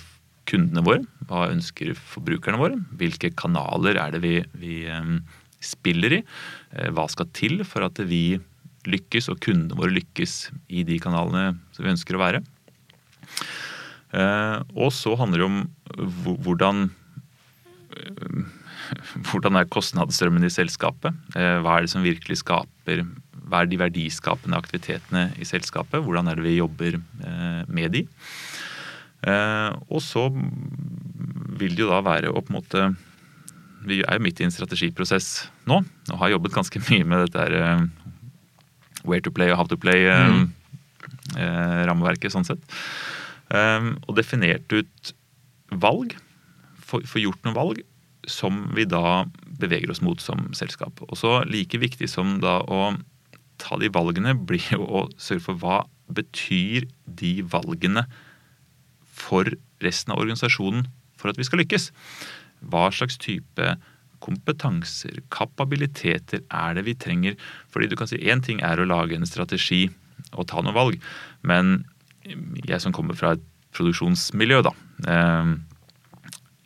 kundene 0.49 0.83
våre? 0.85 1.01
Hva 1.29 1.47
ønsker 1.53 1.95
forbrukerne 1.97 2.59
våre? 2.61 2.79
Hvilke 2.99 3.31
kanaler 3.37 3.97
er 4.01 4.13
det 4.13 4.21
vi, 4.25 4.35
vi 4.59 4.81
eh, 4.91 5.15
spiller 5.63 6.19
i? 6.19 6.21
Eh, 6.75 6.91
hva 6.93 7.07
skal 7.11 7.31
til 7.33 7.63
for 7.67 7.87
at 7.87 8.01
vi 8.05 8.37
lykkes, 8.89 9.29
og 9.31 9.41
kundene 9.43 9.77
våre 9.77 9.93
lykkes 9.95 10.49
i 10.69 10.85
de 10.87 10.99
kanalene 11.01 11.55
som 11.75 11.85
vi 11.85 11.93
ønsker 11.93 12.17
å 12.17 12.23
være. 12.23 12.43
Eh, 14.15 14.59
og 14.79 14.93
så 14.95 15.15
handler 15.19 15.41
det 15.41 15.47
om 15.49 15.57
hvordan 16.45 16.87
eh, 17.97 18.37
hvordan 19.29 19.59
er 19.59 19.71
kostnadsstrømmen 19.71 20.45
i 20.45 20.53
selskapet? 20.53 21.15
Eh, 21.35 21.57
hva 21.65 21.77
er 21.77 21.85
det 21.85 21.93
som 21.93 22.05
virkelig 22.05 22.39
skaper 22.43 23.03
Hva 23.45 23.63
er 23.63 23.69
de 23.69 23.81
verdiskapende 23.81 24.57
aktivitetene 24.57 25.27
i 25.41 25.47
selskapet? 25.47 26.03
Hvordan 26.05 26.29
er 26.29 26.37
det 26.37 26.45
vi 26.45 26.59
jobber 26.59 26.99
med 27.67 27.91
de? 27.93 28.01
Og 29.89 30.01
så 30.01 30.27
vil 31.57 31.73
det 31.73 31.81
jo 31.83 31.91
da 31.91 32.01
være 32.05 32.29
å 32.29 32.41
på 32.41 32.51
en 32.51 32.57
måte 32.57 32.87
Vi 33.85 33.99
er 34.01 34.17
jo 34.17 34.25
midt 34.25 34.41
i 34.41 34.47
en 34.47 34.53
strategiprosess 34.53 35.29
nå 35.69 35.79
og 35.81 36.19
har 36.21 36.33
jobbet 36.33 36.57
ganske 36.57 36.81
mye 36.87 37.05
med 37.09 37.25
dette 37.25 37.45
where 39.07 39.21
to 39.23 39.31
play 39.31 39.51
og 39.51 39.57
how 39.61 39.67
to 39.69 39.77
play-rammeverket, 39.77 42.29
mm. 42.29 42.35
sånn 42.35 42.47
sett. 42.47 42.63
Um, 43.53 43.87
og 44.07 44.15
definert 44.17 44.73
ut 44.73 45.13
valg, 45.69 46.15
få 46.85 47.19
gjort 47.19 47.43
noen 47.45 47.57
valg, 47.57 47.77
som 48.29 48.73
vi 48.73 48.85
da 48.89 49.25
beveger 49.61 49.91
oss 49.93 50.01
mot 50.05 50.21
som 50.21 50.53
selskap. 50.57 51.01
Og 51.05 51.17
så 51.19 51.43
like 51.49 51.77
viktig 51.81 52.09
som 52.09 52.39
da 52.41 52.59
å 52.65 52.95
ta 53.61 53.77
de 53.79 53.89
valgene, 53.93 54.33
blir 54.35 54.65
jo 54.73 54.81
å 54.83 55.09
sørge 55.21 55.45
for 55.47 55.55
hva 55.61 55.77
betyr 56.11 56.85
de 57.05 57.41
valgene 57.49 58.05
for 59.15 59.45
resten 59.83 60.13
av 60.13 60.21
organisasjonen 60.21 60.87
for 61.19 61.31
at 61.31 61.39
vi 61.39 61.47
skal 61.47 61.61
lykkes. 61.63 61.91
Hva 62.65 62.89
slags 62.93 63.17
type 63.21 63.75
kompetanser, 64.23 65.21
kapabiliteter 65.33 66.43
er 66.45 66.77
det 66.77 66.85
vi 66.87 66.95
trenger? 66.99 67.37
Fordi 67.73 67.89
du 67.91 67.97
kan 67.99 68.09
si 68.09 68.21
Én 68.21 68.43
ting 68.45 68.61
er 68.65 68.79
å 68.79 68.87
lage 68.87 69.17
en 69.17 69.27
strategi 69.27 69.87
og 70.35 70.47
ta 70.49 70.61
noen 70.61 70.75
valg, 70.75 71.01
men 71.43 71.83
jeg 72.65 72.81
som 72.81 72.93
kommer 72.95 73.17
fra 73.17 73.35
et 73.35 73.43
produksjonsmiljø, 73.75 74.61
da, 74.65 74.71
eh, 75.11 75.51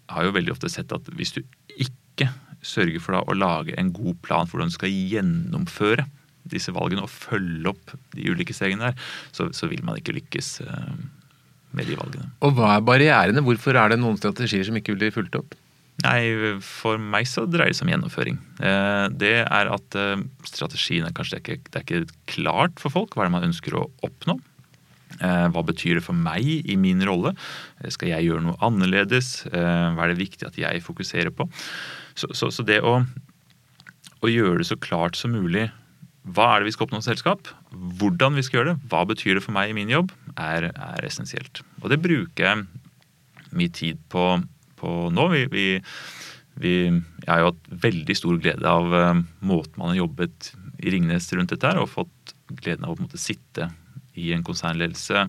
har 0.10 0.26
jo 0.26 0.36
veldig 0.36 0.54
ofte 0.54 0.70
sett 0.72 0.94
at 0.96 1.10
hvis 1.18 1.36
du 1.36 1.44
ikke 1.78 2.30
sørger 2.66 3.02
for 3.02 3.16
da 3.16 3.24
å 3.24 3.38
lage 3.38 3.76
en 3.80 3.92
god 3.96 4.20
plan 4.26 4.48
for 4.48 4.58
hvordan 4.58 4.72
du 4.72 4.78
skal 4.78 4.92
gjennomføre 4.92 6.08
disse 6.50 6.74
valgene 6.74 7.06
og 7.06 7.14
følge 7.14 7.72
opp 7.72 7.94
de 8.16 8.26
ulike 8.32 8.56
stegene 8.56 8.90
der, 8.90 9.08
så, 9.36 9.50
så 9.56 9.70
vil 9.72 9.84
man 9.86 10.00
ikke 10.00 10.16
lykkes 10.18 10.62
eh, 10.66 10.94
med 11.78 11.90
de 11.90 11.98
valgene. 12.00 12.30
Og 12.46 12.56
hva 12.58 12.76
er 12.76 12.86
barrierene? 12.86 13.44
Hvorfor 13.46 13.78
er 13.78 13.94
det 13.94 14.00
noen 14.02 14.18
strategier 14.20 14.66
som 14.66 14.78
ikke 14.80 14.98
blir 14.98 15.14
fulgt 15.14 15.38
opp? 15.40 15.58
Nei, 16.00 16.60
For 16.64 17.00
meg 17.02 17.28
så 17.28 17.44
dreier 17.50 17.74
det 17.74 17.80
seg 17.80 17.88
om 17.88 17.94
gjennomføring. 17.94 18.38
Eh, 18.64 19.06
det 19.20 19.34
er 19.42 19.72
at 19.74 19.98
eh, 20.00 20.22
strategien 20.48 21.08
er 21.08 21.16
kanskje 21.16 21.42
ikke, 21.42 21.58
det 21.68 21.82
er 21.82 21.86
ikke 21.86 22.20
klart 22.30 22.80
for 22.80 22.94
folk. 22.94 23.16
Hva 23.16 23.26
er 23.26 23.30
det 23.30 23.36
man 23.36 23.48
ønsker 23.50 23.76
å 23.76 23.88
oppnå? 24.06 24.38
Eh, 25.20 25.48
hva 25.52 25.64
betyr 25.66 26.00
det 26.00 26.06
for 26.06 26.16
meg 26.16 26.46
i 26.48 26.78
min 26.80 27.04
rolle? 27.08 27.34
Skal 27.92 28.14
jeg 28.14 28.30
gjøre 28.30 28.46
noe 28.46 28.60
annerledes? 28.64 29.42
Hva 29.50 30.06
er 30.06 30.14
det 30.14 30.22
viktig 30.22 30.48
at 30.48 30.60
jeg 30.60 30.86
fokuserer 30.86 31.34
på? 31.36 31.50
Så, 32.16 32.32
så, 32.38 32.52
så 32.54 32.64
det 32.68 32.80
å, 32.86 33.02
å, 34.20 34.32
gjøre 34.32 34.62
det 34.62 34.70
så 34.70 34.80
klart 34.80 35.20
som 35.20 35.36
mulig 35.36 35.68
hva 36.30 36.46
er 36.52 36.62
det 36.62 36.68
vi 36.68 36.74
skal 36.76 36.86
oppnå 36.86 37.00
som 37.00 37.10
selskap? 37.10 37.48
Hvordan 38.00 38.36
vi 38.38 38.44
skal 38.46 38.60
gjøre 38.60 38.74
det? 38.74 38.90
Hva 38.92 39.02
betyr 39.08 39.40
det 39.40 39.42
for 39.42 39.56
meg 39.56 39.72
i 39.72 39.76
min 39.78 39.90
jobb? 39.90 40.12
Er, 40.38 40.68
er 40.70 41.08
essensielt. 41.08 41.64
Og 41.82 41.90
det 41.90 41.98
bruker 42.04 42.44
jeg 42.46 43.56
mye 43.56 43.72
tid 43.74 44.02
på 44.14 44.26
på 44.80 44.94
nå. 45.14 45.28
Vi, 45.34 45.44
vi, 45.54 45.66
vi, 46.60 46.76
jeg 46.88 47.30
har 47.30 47.44
jo 47.44 47.52
hatt 47.52 47.74
veldig 47.88 48.16
stor 48.18 48.40
glede 48.42 48.70
av 48.70 48.96
uh, 48.96 49.12
måten 49.46 49.82
man 49.82 49.94
har 49.94 50.04
jobbet 50.04 50.54
i 50.80 50.94
Ringnes 50.96 51.28
rundt 51.36 51.54
dette 51.54 51.68
her, 51.70 51.82
og 51.82 51.92
fått 51.92 52.34
gleden 52.50 52.88
av 52.88 52.96
å 52.96 53.04
måte, 53.04 53.20
sitte 53.22 53.70
i 54.20 54.32
en 54.36 54.46
konsernledelse 54.46 55.28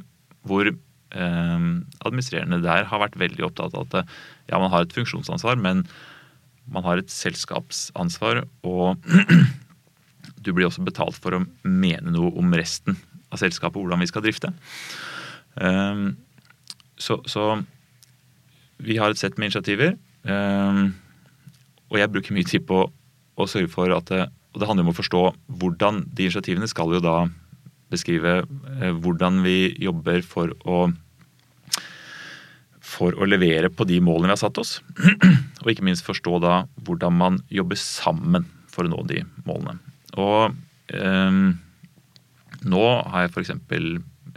hvor 0.48 0.70
uh, 0.70 1.58
administrerende 2.06 2.62
der 2.64 2.88
har 2.88 3.02
vært 3.02 3.18
veldig 3.20 3.50
opptatt 3.50 3.76
av 3.76 3.90
at 3.90 4.14
ja, 4.50 4.58
man 4.58 4.70
har 4.72 4.86
et 4.86 4.96
funksjonsansvar, 4.96 5.60
men 5.60 5.84
man 6.70 6.86
har 6.86 7.00
et 7.00 7.10
selskapsansvar, 7.10 8.44
og 8.66 9.00
du 10.44 10.52
blir 10.54 10.68
også 10.68 10.84
betalt 10.86 11.18
for 11.18 11.36
å 11.36 11.44
mene 11.66 12.14
noe 12.14 12.30
om 12.38 12.54
resten 12.54 12.98
av 13.30 13.40
selskapet, 13.42 13.78
hvordan 13.80 14.02
vi 14.02 14.08
skal 14.10 14.24
drifte. 14.24 14.52
Um, 15.54 16.14
så, 17.00 17.18
så 17.30 17.60
vi 18.84 18.98
har 19.00 19.12
et 19.12 19.20
sett 19.20 19.38
med 19.38 19.50
initiativer. 19.50 19.94
Ehm, 20.28 20.92
og 21.90 21.98
jeg 22.00 22.12
bruker 22.12 22.36
mye 22.36 22.48
tid 22.48 22.66
på 22.68 22.84
å 23.40 23.48
sørge 23.48 23.70
for 23.72 23.92
at 23.94 24.10
Og 24.50 24.58
det 24.58 24.66
handler 24.66 24.82
om 24.82 24.90
å 24.90 24.98
forstå 24.98 25.20
hvordan 25.60 26.00
de 26.10 26.24
initiativene 26.26 26.66
skal 26.66 26.90
jo 26.90 26.98
da 26.98 27.28
beskrive 27.90 28.40
eh, 28.42 28.90
hvordan 28.90 29.44
vi 29.44 29.76
jobber 29.78 30.24
for 30.26 30.50
å 30.66 30.88
for 32.90 33.14
å 33.14 33.28
levere 33.28 33.70
på 33.70 33.86
de 33.86 34.00
målene 34.02 34.32
vi 34.32 34.34
har 34.34 34.40
satt 34.40 34.58
oss. 34.58 34.80
Og 35.62 35.70
ikke 35.70 35.86
minst 35.86 36.02
forstå 36.02 36.40
da 36.42 36.64
hvordan 36.82 37.14
man 37.14 37.38
jobber 37.46 37.78
sammen 37.78 38.48
for 38.70 38.86
å 38.86 38.90
nå 38.90 39.04
de 39.06 39.22
målene. 39.46 39.78
Og 40.18 40.50
eh, 40.90 41.40
nå 42.66 42.84
har 43.12 43.26
jeg 43.26 43.30
f.eks. 43.30 43.54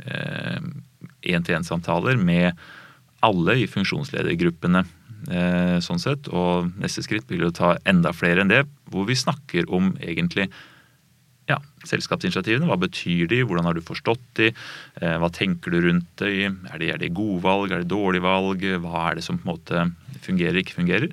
Eh, 0.03 0.69
én-til-én-samtaler 1.33 2.19
med 2.19 2.53
alle 3.23 3.57
i 3.63 3.69
funksjonsledergruppene. 3.69 4.83
Eh, 5.31 5.77
sånn 5.79 6.01
sett, 6.03 6.27
Og 6.27 6.73
neste 6.81 7.03
skritt 7.05 7.27
blir 7.29 7.45
å 7.47 7.55
ta 7.55 7.77
enda 7.87 8.11
flere 8.11 8.43
enn 8.43 8.51
det, 8.51 8.65
hvor 8.91 9.07
vi 9.07 9.15
snakker 9.15 9.69
om 9.71 9.93
egentlig 10.01 10.49
ja, 11.47 11.57
selskapsinitiativene. 11.87 12.67
Hva 12.67 12.79
betyr 12.79 13.27
de, 13.31 13.41
hvordan 13.43 13.67
har 13.67 13.75
du 13.75 13.83
forstått 13.83 14.23
de, 14.39 14.51
eh, 15.01 15.17
hva 15.19 15.31
tenker 15.31 15.71
du 15.71 15.81
rundt 15.83 16.07
det? 16.17 16.51
Er 16.71 16.79
det, 16.79 16.91
er 16.93 17.01
det 17.01 17.13
gode 17.15 17.41
valg, 17.43 17.71
er 17.71 17.83
det 17.83 17.91
dårlige 17.91 18.23
valg? 18.23 18.63
Hva 18.83 19.09
er 19.09 19.19
det 19.19 19.25
som 19.25 19.39
på 19.39 19.47
en 19.47 19.53
måte 19.55 20.21
fungerer, 20.23 20.59
ikke 20.61 20.79
fungerer? 20.79 21.11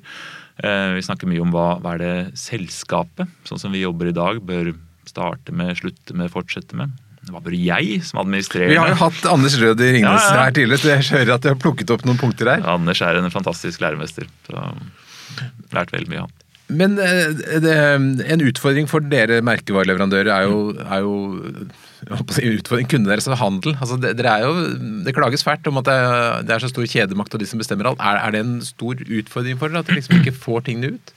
Eh, 0.62 0.94
vi 0.94 1.06
snakker 1.06 1.30
mye 1.30 1.42
om 1.42 1.54
hva, 1.54 1.80
hva 1.80 1.94
er 1.96 2.02
det 2.02 2.38
selskapet, 2.38 3.30
sånn 3.48 3.62
som 3.62 3.72
vi 3.74 3.84
jobber 3.84 4.10
i 4.10 4.16
dag, 4.16 4.42
bør 4.44 4.74
starte 5.08 5.54
med, 5.56 5.76
slutte 5.78 6.14
med, 6.14 6.30
fortsette 6.30 6.76
med. 6.78 6.92
Hva 7.30 7.42
bør 7.44 7.54
jeg 7.56 8.00
som 8.06 8.22
administrerer? 8.24 8.72
Vi 8.72 8.80
har 8.80 8.92
jo 8.92 8.98
hatt 9.00 9.30
Anders 9.30 9.56
Rød 9.60 9.82
i 9.84 9.92
Ringnes 9.96 10.26
ja, 10.26 10.34
ja. 10.34 10.42
her 10.44 10.56
tidligere, 10.56 10.82
så 10.82 10.92
jeg 10.92 11.08
hører 11.20 11.36
at 11.36 11.46
du 11.46 11.52
har 11.52 11.60
plukket 11.62 11.94
opp 11.94 12.04
noen 12.08 12.20
punkter 12.20 12.50
her. 12.54 12.66
Anders 12.74 13.02
er 13.06 13.20
en 13.20 13.32
fantastisk 13.32 13.82
læremester. 13.84 14.28
så 14.48 14.68
Lært 15.70 15.92
veldig 15.94 16.10
mye 16.10 16.26
av. 16.26 16.36
Men 16.70 16.98
eh, 17.02 17.30
det, 17.62 17.76
en 18.30 18.42
utfordring 18.46 18.86
for 18.90 19.02
dere 19.10 19.40
merkevareleverandører 19.46 20.30
er 20.30 20.46
jo, 20.46 20.58
er 20.80 21.02
jo 21.02 21.14
utfordring 22.60 22.90
kunne 22.90 23.10
deres 23.10 23.26
handel. 23.40 23.74
Altså, 23.80 23.98
det, 24.00 24.14
jo, 24.44 24.52
det, 25.06 25.14
klages 25.16 25.44
fælt 25.46 25.66
om 25.70 25.80
at 25.82 25.88
det, 25.88 25.96
det, 26.46 26.54
er 26.54 26.64
så 26.64 26.70
stor 26.70 26.86
kjedemakt 26.86 27.34
og 27.34 27.42
de 27.42 27.48
som 27.50 27.62
bestemmer 27.62 27.90
alt. 27.90 28.02
Er, 28.02 28.20
er 28.22 28.36
det 28.36 28.44
en 28.44 28.60
stor 28.66 29.02
utfordring 29.02 29.58
for 29.58 29.72
dere 29.72 29.82
at 29.82 29.90
dere 29.90 29.98
liksom 29.98 30.20
ikke 30.20 30.36
får 30.36 30.68
tingene 30.68 30.94
ut? 30.94 31.14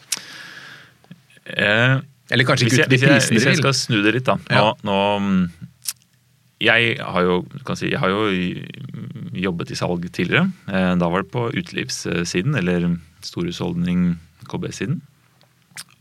Eh, 1.54 2.00
Eller 2.34 2.48
kanskje 2.48 2.70
ikke 2.70 2.88
ut 2.88 2.96
de 2.96 3.02
prisene 3.04 3.12
dere 3.12 3.22
vil? 3.22 3.38
Hvis 3.38 3.50
jeg 3.52 3.62
skal 3.62 3.78
snu 3.78 4.00
det 4.02 4.18
litt, 4.18 4.30
da. 4.30 4.40
Nå, 4.42 4.66
ja. 4.66 4.74
nå 4.90 5.70
jeg 6.64 6.98
har 7.02 7.26
jo, 7.28 7.40
si, 7.76 7.92
jeg 7.92 8.00
har 8.02 8.12
jo 8.12 8.24
jobbet 9.44 9.74
i 9.74 9.78
salg 9.78 10.06
tidligere. 10.14 10.48
Eh, 10.72 10.94
da 11.00 11.10
var 11.12 11.24
det 11.24 11.34
på 11.34 11.50
utelivssiden, 11.52 12.56
eller 12.60 12.88
storhusholdning 13.26 14.14
KB-siden. 14.50 15.02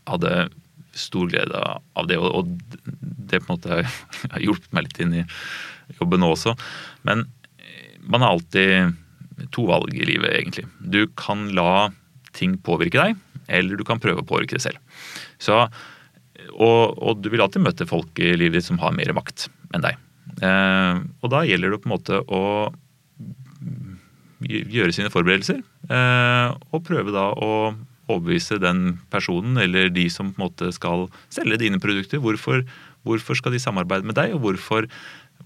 Hadde 0.09 0.49
stor 0.93 1.29
glede 1.31 1.61
av 1.97 2.09
det, 2.09 2.19
og 2.19 2.51
det 2.83 3.41
på 3.41 3.47
en 3.47 3.55
måte 3.55 3.79
har 4.33 4.43
hjulpet 4.43 4.75
meg 4.75 4.87
litt 4.87 5.01
inn 5.03 5.15
i 5.23 5.25
jobben 5.99 6.23
nå 6.23 6.33
også. 6.35 6.55
Men 7.07 7.25
man 8.03 8.23
har 8.23 8.35
alltid 8.35 8.93
to 9.55 9.65
valg 9.69 9.95
i 9.95 10.05
livet, 10.07 10.31
egentlig. 10.37 10.67
Du 10.79 11.05
kan 11.19 11.49
la 11.55 11.89
ting 12.37 12.57
påvirke 12.61 13.01
deg, 13.01 13.19
eller 13.47 13.77
du 13.77 13.85
kan 13.87 14.01
prøve 14.01 14.23
å 14.23 14.27
påvirke 14.27 14.57
det 14.57 14.65
selv. 14.65 14.79
Så, 15.41 15.65
og, 16.53 16.79
og 16.97 17.21
du 17.21 17.31
vil 17.33 17.43
alltid 17.43 17.65
møte 17.65 17.89
folk 17.89 18.19
i 18.21 18.33
livet 18.37 18.61
ditt 18.61 18.69
som 18.69 18.81
har 18.83 18.95
mer 18.95 19.13
makt 19.17 19.49
enn 19.73 19.85
deg. 19.85 19.99
Eh, 20.41 21.01
og 21.21 21.33
da 21.33 21.43
gjelder 21.47 21.73
det 21.73 21.81
på 21.83 21.89
en 21.89 21.95
måte 21.95 22.21
å 22.25 22.43
gjøre 24.43 24.93
sine 24.95 25.11
forberedelser. 25.13 25.61
Eh, 25.89 26.55
og 26.73 26.85
prøve 26.87 27.13
da 27.15 27.29
å 27.31 27.51
overbevise 28.11 28.59
den 28.59 28.97
personen 29.13 29.59
eller 29.61 29.91
de 29.93 30.07
som 30.11 30.33
på 30.33 30.39
en 30.41 30.47
måte 30.47 30.71
skal 30.75 31.07
selge 31.33 31.61
dine 31.61 31.79
produkter. 31.83 32.21
Hvorfor, 32.23 32.65
hvorfor 33.07 33.39
skal 33.39 33.55
de 33.55 33.61
samarbeide 33.63 34.07
med 34.07 34.17
deg, 34.19 34.35
og 34.35 34.43
hvorfor, 34.47 34.89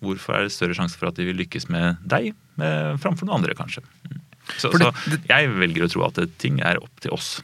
hvorfor, 0.02 0.38
er 0.38 0.48
det 0.48 0.56
større 0.56 0.78
sjanse 0.78 0.98
for 0.98 1.12
at 1.12 1.20
de 1.20 1.28
vil 1.30 1.38
lykkes 1.44 1.70
med 1.74 2.02
deg 2.06 2.34
med, 2.58 2.98
framfor 3.04 3.30
noen 3.30 3.42
andre, 3.42 3.58
kanskje. 3.58 3.86
Så, 4.58 4.72
så 4.72 4.92
jeg 5.28 5.52
velger 5.60 5.86
å 5.86 5.92
tro 5.92 6.08
at 6.08 6.22
ting 6.42 6.62
er 6.66 6.80
opp 6.82 7.04
til 7.04 7.14
oss. 7.14 7.38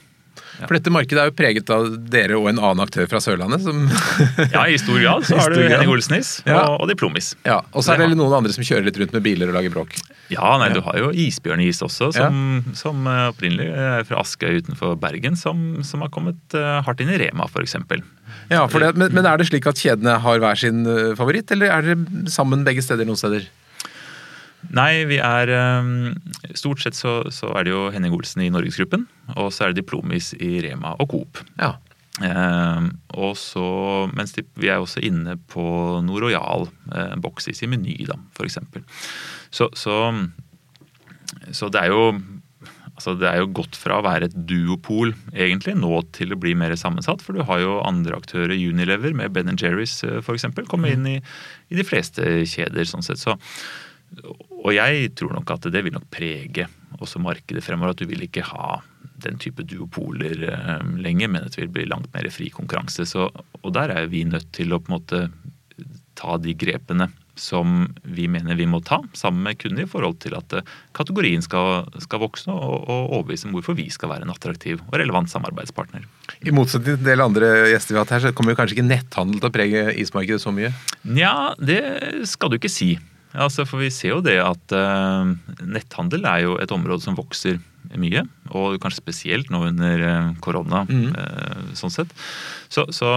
Ja. 0.60 0.68
For 0.68 0.78
dette 0.78 0.92
markedet 0.94 1.22
er 1.22 1.30
jo 1.32 1.36
preget 1.36 1.70
av 1.74 1.88
dere 2.14 2.38
og 2.38 2.48
en 2.52 2.60
annen 2.62 2.84
aktør 2.86 3.08
fra 3.10 3.22
Sørlandet. 3.24 3.64
Som 3.66 3.88
ja, 4.54 4.66
i 4.70 4.78
stor 4.82 5.00
grad 5.02 5.26
så 5.28 5.38
har 5.42 5.54
du 5.54 5.62
Henning 5.62 5.92
Olsnis 5.94 6.36
og, 6.44 6.52
ja. 6.52 6.64
og 6.76 6.90
Diplomis. 6.92 7.34
Ja, 7.48 7.62
Og 7.74 7.86
så 7.86 7.96
er 7.96 8.04
det 8.04 8.18
noen 8.20 8.36
andre 8.38 8.54
som 8.56 8.66
kjører 8.66 8.86
litt 8.88 9.00
rundt 9.02 9.16
med 9.16 9.26
biler 9.26 9.50
og 9.50 9.58
lager 9.58 9.74
bråk. 9.74 9.98
Ja, 10.32 10.54
nei, 10.62 10.70
du 10.74 10.82
har 10.86 10.98
jo 11.00 11.10
Isbjørnis 11.26 11.82
også, 11.86 12.12
som, 12.16 12.62
som 12.78 13.08
eh, 13.10 13.26
opprinnelig 13.34 13.68
er 13.70 14.06
fra 14.08 14.22
Askøy 14.22 14.62
utenfor 14.64 14.96
Bergen, 15.02 15.38
som, 15.40 15.84
som, 15.86 16.06
har 16.06 16.14
kommet 16.14 16.40
uh, 16.58 16.80
hardt 16.86 17.04
inn 17.04 17.12
i 17.14 17.20
Rema, 17.22 17.50
f.eks. 17.50 17.76
Ja, 18.52 18.64
for 18.72 18.82
det, 18.82 18.94
men, 19.00 19.12
men 19.14 19.28
er 19.30 19.40
det 19.40 19.50
slik 19.50 19.68
at 19.70 19.82
kjedene 19.82 20.16
har 20.24 20.42
hver 20.42 20.60
sin 20.60 20.86
eh, 20.90 21.12
favoritt, 21.20 21.52
eller 21.54 21.74
er 21.74 21.86
dere 21.90 22.32
sammen 22.32 22.66
begge 22.68 22.86
steder 22.86 23.10
noen 23.10 23.20
steder? 23.20 23.50
Nei, 24.72 25.04
vi 25.10 25.20
er 25.20 25.52
ehm, 25.52 26.14
Stort 26.56 26.84
sett 26.84 26.96
så, 26.98 27.22
så, 27.34 27.52
er 27.58 27.66
det 27.66 27.74
jo 27.74 27.88
Henning 27.94 28.14
Olsen 28.16 28.46
i 28.46 28.52
Norgesgruppen. 28.54 29.08
Og 29.36 29.52
så 29.54 29.66
er 29.66 29.74
det 29.74 29.84
Diplomis 29.84 30.32
i 30.40 30.56
Rema 30.64 30.96
og 31.02 31.10
Coop. 31.12 31.42
Ja. 31.60 31.76
Eh, 32.22 32.90
og 33.18 33.34
så, 33.42 33.66
mens 34.14 34.36
de, 34.38 34.46
vi 34.60 34.70
er 34.70 34.82
også 34.82 35.02
inne 35.04 35.36
på 35.50 35.66
Royal, 36.06 36.68
eh, 36.94 37.16
Boxis 37.22 37.64
i 37.66 37.70
Meny, 37.70 37.98
da, 38.10 38.20
f.eks. 38.38 38.60
Så, 39.54 39.70
så, 39.78 39.98
så 41.52 41.74
det 41.74 41.82
er 41.82 41.94
jo 41.94 42.06
altså 42.94 43.16
det 43.18 43.26
er 43.26 43.40
jo 43.42 43.52
gått 43.58 43.78
fra 43.80 43.98
å 43.98 44.06
være 44.06 44.28
et 44.30 44.36
duopol 44.48 45.16
egentlig, 45.34 45.74
nå 45.80 46.04
til 46.14 46.36
å 46.36 46.40
bli 46.40 46.54
mer 46.58 46.76
sammensatt. 46.78 47.24
For 47.26 47.34
du 47.36 47.42
har 47.48 47.64
jo 47.64 47.80
andre 47.82 48.20
aktører, 48.20 48.54
Unilever 48.54 49.16
med 49.18 49.34
Ben 49.34 49.50
Jerry's 49.58 49.98
f.eks., 50.22 50.46
kommet 50.70 50.94
inn 50.94 51.08
i, 51.10 51.18
i, 51.18 51.80
de 51.80 51.86
fleste 51.88 52.44
kjeder. 52.46 52.86
sånn 52.86 53.06
sett. 53.06 53.22
Så, 53.24 53.38
og 54.64 54.76
jeg 54.76 55.12
tror 55.20 55.36
nok 55.36 55.54
at 55.56 55.68
det 55.74 55.84
vil 55.86 55.96
nok 55.96 56.08
prege 56.14 56.70
også 57.04 57.22
markedet 57.24 57.64
fremover. 57.66 57.94
At 57.94 58.04
du 58.04 58.10
vil 58.10 58.24
ikke 58.26 58.46
ha 58.48 58.78
den 59.24 59.40
type 59.42 59.66
duopoler 59.68 60.46
eh, 60.50 60.86
lenger, 61.04 61.32
men 61.32 61.44
at 61.46 61.56
det 61.56 61.66
vil 61.66 61.74
bli 61.80 61.90
langt 61.90 62.12
mer 62.16 62.30
fri 62.34 62.50
konkurranse. 62.54 63.08
Så, 63.10 63.30
og 63.62 63.76
der 63.76 63.94
er 63.94 64.08
vi 64.12 64.24
nødt 64.28 64.52
til 64.56 64.74
å 64.74 64.82
på 64.82 64.92
en 64.92 64.98
måte 64.98 65.26
ta 66.20 66.38
de 66.38 66.54
grepene 66.56 67.10
som 67.40 67.88
vi 68.06 68.28
mener 68.30 68.54
vi 68.54 68.68
må 68.70 68.78
ta, 68.86 69.00
sammen 69.18 69.42
med 69.48 69.58
kunder, 69.58 69.88
i 69.88 69.90
forhold 69.90 70.20
til 70.22 70.36
at 70.38 70.54
eh, 70.54 70.74
kategorien 70.94 71.42
skal, 71.42 71.88
skal 72.04 72.22
vokse 72.22 72.52
og, 72.54 72.76
og 72.86 73.16
overbevise 73.18 73.50
om 73.50 73.56
hvorfor 73.58 73.78
vi 73.78 73.88
skal 73.94 74.12
være 74.12 74.28
en 74.28 74.34
attraktiv 74.34 74.84
og 74.86 75.00
relevant 75.02 75.32
samarbeidspartner. 75.32 76.06
I 76.46 76.54
motsetning 76.54 76.94
til 76.94 77.02
en 77.02 77.10
del 77.10 77.26
andre 77.26 77.50
gjester 77.74 77.96
vi 77.96 78.00
har 78.00 78.06
hatt 78.06 78.16
her, 78.18 78.28
så 78.28 78.36
kommer 78.38 78.54
jo 78.54 78.62
kanskje 78.62 78.78
ikke 78.78 78.92
netthandel 78.92 79.42
til 79.42 79.50
å 79.50 79.56
prege 79.56 79.88
ismarkedet 80.04 80.44
så 80.46 80.54
mye? 80.54 80.70
Nja, 81.10 81.34
det 81.58 81.82
skal 82.30 82.54
du 82.54 82.60
ikke 82.62 82.72
si. 82.72 82.94
Altså, 83.34 83.66
for 83.66 83.82
vi 83.82 83.90
ser 83.94 84.16
jo 84.16 84.24
det 84.26 84.38
at 84.44 84.76
uh, 84.78 85.30
netthandel 85.66 86.28
er 86.30 86.44
jo 86.46 86.58
et 86.62 86.74
område 86.74 87.02
som 87.06 87.18
vokser 87.18 87.60
mye. 88.00 88.24
Og 88.54 88.78
kanskje 88.82 89.02
spesielt 89.02 89.52
nå 89.54 89.64
under 89.70 90.06
uh, 90.06 90.30
korona. 90.44 90.84
Mm. 90.90 91.12
Uh, 91.18 91.74
sånn 91.78 91.94
sett. 91.94 92.14
Så, 92.74 92.86
så, 92.94 93.16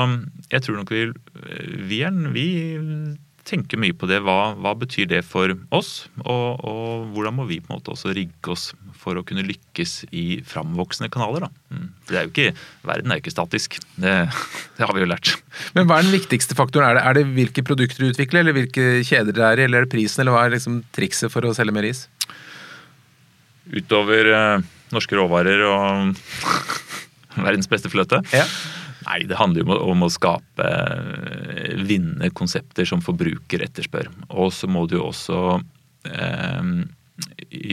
jeg 0.53 0.65
tror 0.65 0.81
nok 0.81 0.93
vi, 0.95 1.07
vi, 1.89 2.01
er, 2.07 2.17
vi 2.33 2.49
tenker 3.47 3.79
mye 3.81 3.95
på 3.97 4.09
det. 4.11 4.19
Hva, 4.27 4.55
hva 4.59 4.73
betyr 4.79 5.09
det 5.11 5.23
for 5.27 5.53
oss? 5.75 6.09
Og, 6.25 6.63
og, 6.67 7.07
hvordan 7.15 7.37
må 7.39 7.47
vi 7.49 7.61
på 7.63 7.71
en 7.71 7.79
måte 7.79 7.93
også 7.95 8.15
rigge 8.17 8.53
oss 8.53 8.69
for 8.99 9.19
å 9.19 9.25
kunne 9.27 9.45
lykkes 9.47 9.95
i 10.17 10.41
framvoksende 10.47 11.11
kanaler? 11.13 11.47
Da. 11.47 11.51
Mm. 11.75 11.89
For 12.03 12.15
det 12.15 12.21
er 12.21 12.27
jo 12.27 12.33
ikke, 12.33 12.65
Verden 12.91 13.13
er 13.13 13.21
jo 13.21 13.25
ikke 13.25 13.35
statisk. 13.35 13.79
Det, 13.95 14.15
det, 14.79 14.83
har 14.83 14.95
vi 14.97 15.05
jo 15.05 15.11
lært. 15.11 15.35
Men 15.77 15.89
hva 15.89 16.01
er 16.01 16.09
den 16.09 16.17
viktigste 16.17 16.59
faktoren? 16.59 16.91
Er 16.91 16.99
det, 16.99 17.05
er 17.07 17.19
det 17.21 17.27
hvilke 17.39 17.67
produkter 17.67 18.05
du 18.05 18.11
utvikler, 18.11 18.43
eller 18.43 18.57
hvilke 18.59 18.89
kjeder 19.07 19.37
det 19.37 19.47
er 19.47 19.63
i, 19.63 19.69
eller 19.69 19.83
er 19.83 19.89
det 19.89 19.95
prisen, 19.95 20.25
eller 20.25 20.37
hva 20.37 20.47
er 20.47 20.57
liksom 20.57 20.81
trikset 20.97 21.33
for 21.33 21.47
å 21.47 21.55
selge 21.57 21.77
mer 21.77 21.87
is? 21.89 22.07
Utover 23.67 24.31
eh, 24.31 24.67
norske 24.95 25.19
råvarer 25.19 25.63
og 25.67 26.19
verdens 27.47 27.71
beste 27.71 27.91
fløte. 27.93 28.23
Ja. 28.35 28.47
Nei, 29.07 29.21
det 29.29 29.39
handler 29.39 29.63
jo 29.63 29.77
om 29.93 30.03
å 30.03 30.11
skape 30.11 30.67
vinne 30.67 31.87
vinnende 31.87 32.31
konsepter 32.35 32.89
som 32.89 33.03
forbruker 33.05 33.63
etterspør. 33.63 34.11
Og 34.35 34.51
så 34.55 34.67
må 34.71 34.87
du 34.91 34.97
jo 34.99 35.07
også 35.13 35.61
eh, 36.11 36.73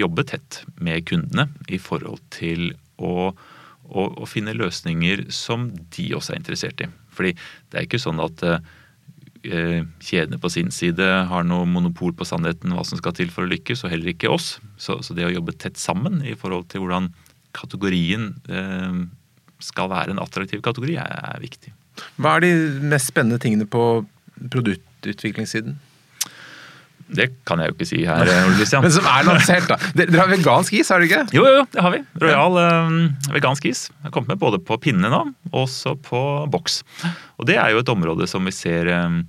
jobbe 0.04 0.26
tett 0.30 0.62
med 0.78 1.08
kundene 1.10 1.48
i 1.68 1.80
forhold 1.82 2.22
til 2.34 2.72
å, 3.02 3.32
å, 3.34 4.06
å, 4.06 4.30
finne 4.30 4.56
løsninger 4.56 5.26
som 5.34 5.72
de 5.96 6.12
også 6.16 6.36
er 6.36 6.42
interessert 6.44 6.86
i. 6.86 6.90
Fordi 7.14 7.34
det 7.34 7.80
er 7.80 7.88
ikke 7.88 8.02
sånn 8.02 8.22
at 8.24 8.46
eh, 8.46 9.82
kjedene 10.04 10.40
på 10.42 10.54
sin 10.54 10.72
side 10.74 11.10
har 11.30 11.50
noe 11.50 11.66
monopol 11.70 12.14
på 12.16 12.28
sannheten 12.30 12.76
hva 12.78 12.86
som 12.88 13.02
skal 13.02 13.18
til 13.18 13.34
for 13.34 13.48
å 13.48 13.52
lykkes, 13.52 13.84
og 13.84 13.94
heller 13.96 14.14
ikke 14.14 14.32
oss. 14.34 14.58
Så, 14.78 15.02
så 15.02 15.18
det 15.18 15.28
å 15.28 15.34
jobbe 15.34 15.58
tett 15.58 15.82
sammen 15.82 16.22
i 16.22 16.38
forhold 16.38 16.70
til 16.72 16.86
hvordan 16.86 17.12
kategorien 17.54 18.32
eh, 18.50 19.04
skal 19.64 19.90
være 19.92 20.14
en 20.14 20.22
attraktiv 20.24 20.62
kategori, 20.66 21.00
er 21.00 21.40
viktig. 21.42 21.74
Hva 22.22 22.38
er 22.38 22.46
de 22.46 22.54
mest 22.92 23.12
spennende 23.14 23.40
tingene 23.42 23.68
på 23.70 24.04
produktutviklingssiden? 24.52 25.78
Det 27.14 27.28
kan 27.46 27.60
jeg 27.62 27.70
jo 27.70 27.76
ikke 27.76 27.88
si 27.88 28.00
her, 28.08 28.30
Christian. 28.58 28.84
Men 28.86 28.94
som 28.96 29.08
er 29.10 29.26
lansert, 29.28 29.68
da. 29.70 29.78
Dere 29.98 30.18
har 30.22 30.30
vegansk 30.32 30.74
is, 30.80 30.90
har 30.90 31.04
dere 31.04 31.10
ikke? 31.10 31.38
Jo, 31.38 31.46
jo, 31.60 31.64
det 31.74 31.84
har 31.86 31.94
vi. 31.94 32.02
Royal 32.24 32.60
um, 32.88 33.00
vegansk 33.36 33.68
is. 33.70 33.86
Jeg 33.92 34.08
har 34.08 34.16
kommet 34.16 34.34
med 34.34 34.42
både 34.42 34.60
på 34.64 34.80
pinne 34.82 35.12
nå, 35.12 35.24
og 35.52 35.60
også 35.66 35.96
på 36.08 36.22
boks. 36.54 36.82
Og 37.38 37.50
det 37.50 37.60
er 37.62 37.74
jo 37.74 37.84
et 37.84 37.94
område 37.94 38.30
som 38.30 38.48
vi 38.48 38.56
ser 38.56 38.90
um, 39.04 39.24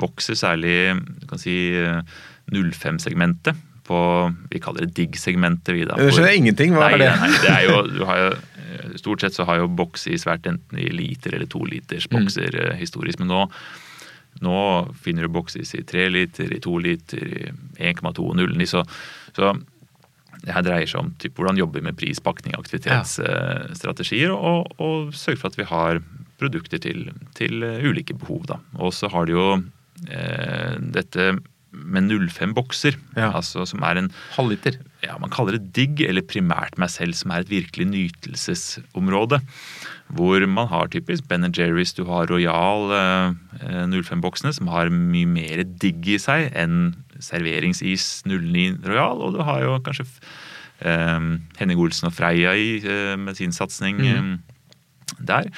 vokser 0.00 0.38
særlig 0.38 0.96
du 1.20 1.26
kan 1.28 1.40
si, 1.42 1.56
05-segmentet. 2.52 3.58
På, 3.86 3.98
vi 4.50 4.58
kaller 4.62 4.86
det 4.86 4.96
digg-segmentet. 4.96 5.76
Det 5.86 6.08
skjønner 6.10 6.32
jeg 6.32 6.42
ingenting. 6.42 6.72
Hva 6.74 6.88
nei, 6.88 6.96
er 6.96 7.04
det? 7.04 7.10
Nei, 7.20 7.28
det 7.42 7.52
er 7.52 7.66
jo, 7.68 7.82
du 7.86 8.00
har 8.08 8.22
jo 8.22 8.30
Stort 9.00 9.24
sett 9.24 9.36
så 9.36 9.46
har 9.48 9.62
jo 9.62 9.72
boksis 9.78 10.26
vært 10.28 10.48
enten 10.50 10.80
i 10.80 10.88
liter 10.92 11.36
eller 11.36 11.50
to 11.50 11.64
liters 11.68 12.08
mm. 12.10 12.26
mm. 12.28 12.76
historisk. 12.80 13.22
Men 13.22 13.32
nå, 13.34 13.44
Nå 14.44 14.56
finner 15.00 15.24
du 15.24 15.32
boksis 15.32 15.70
i 15.78 15.82
tre 15.88 16.10
liter, 16.12 16.50
i 16.52 16.60
to 16.60 16.74
liter, 16.76 17.22
i 17.80 17.88
1,2 17.88 18.20
og 18.20 18.34
0,9. 18.36 18.66
Så, 18.68 18.82
så 19.32 19.54
det 20.42 20.52
her 20.52 20.64
dreier 20.66 20.90
seg 20.90 21.00
om 21.00 21.14
typ, 21.20 21.38
hvordan 21.38 21.56
jobbe 21.56 21.80
med 21.84 21.96
pris, 21.98 22.20
pakning, 22.20 22.52
aktivitetsstrategier, 22.58 24.28
ja. 24.28 24.36
og, 24.36 24.76
og, 24.76 25.14
sørge 25.16 25.40
for 25.40 25.48
at 25.48 25.56
vi 25.56 25.68
har 25.70 26.02
produkter 26.36 26.82
til, 26.84 27.08
til 27.38 27.64
ulike 27.64 28.16
behov. 28.20 28.44
Da. 28.50 28.60
Og 28.76 28.92
så 28.92 29.08
har 29.12 29.24
det 29.24 29.36
jo 29.36 29.48
eh, 29.56 30.76
dette 30.98 31.30
med 31.76 32.08
05 32.10 32.54
bokser, 32.56 32.96
ja. 33.16 33.30
altså 33.36 33.66
som 33.68 33.84
er 33.86 34.00
en 34.00 34.08
Halvliter? 34.34 34.78
Ja, 35.04 35.18
man 35.20 35.30
kaller 35.30 35.58
det 35.58 35.72
digg, 35.76 36.00
eller 36.02 36.24
primært 36.26 36.78
meg 36.80 36.90
selv, 36.90 37.16
som 37.18 37.30
er 37.30 37.44
et 37.44 37.52
virkelig 37.52 37.86
nytelsesområde. 37.90 39.40
Hvor 40.16 40.46
man 40.48 40.70
har 40.70 40.90
typisk 40.90 41.28
Ben 41.28 41.46
Jerry's, 41.50 41.94
du 41.96 42.04
har 42.08 42.30
Royal 42.30 42.90
eh, 42.96 43.86
05-boksene, 43.92 44.54
som 44.56 44.70
har 44.72 44.90
mye 44.90 45.28
mer 45.28 45.64
digg 45.66 46.08
i 46.08 46.18
seg 46.22 46.50
enn 46.56 46.94
serveringsis 47.20 48.24
09 48.26 48.82
Royal, 48.86 49.22
og 49.22 49.36
du 49.36 49.44
har 49.46 49.62
jo 49.64 49.78
kanskje 49.84 50.06
eh, 50.80 51.32
Henning 51.60 51.80
Olsen 51.82 52.10
og 52.10 52.16
Freia 52.16 52.56
i 52.56 52.76
eh, 52.82 53.16
med 53.20 53.38
sin 53.38 53.54
satsing. 53.54 54.02
Mm 54.02 54.36
der, 55.22 55.48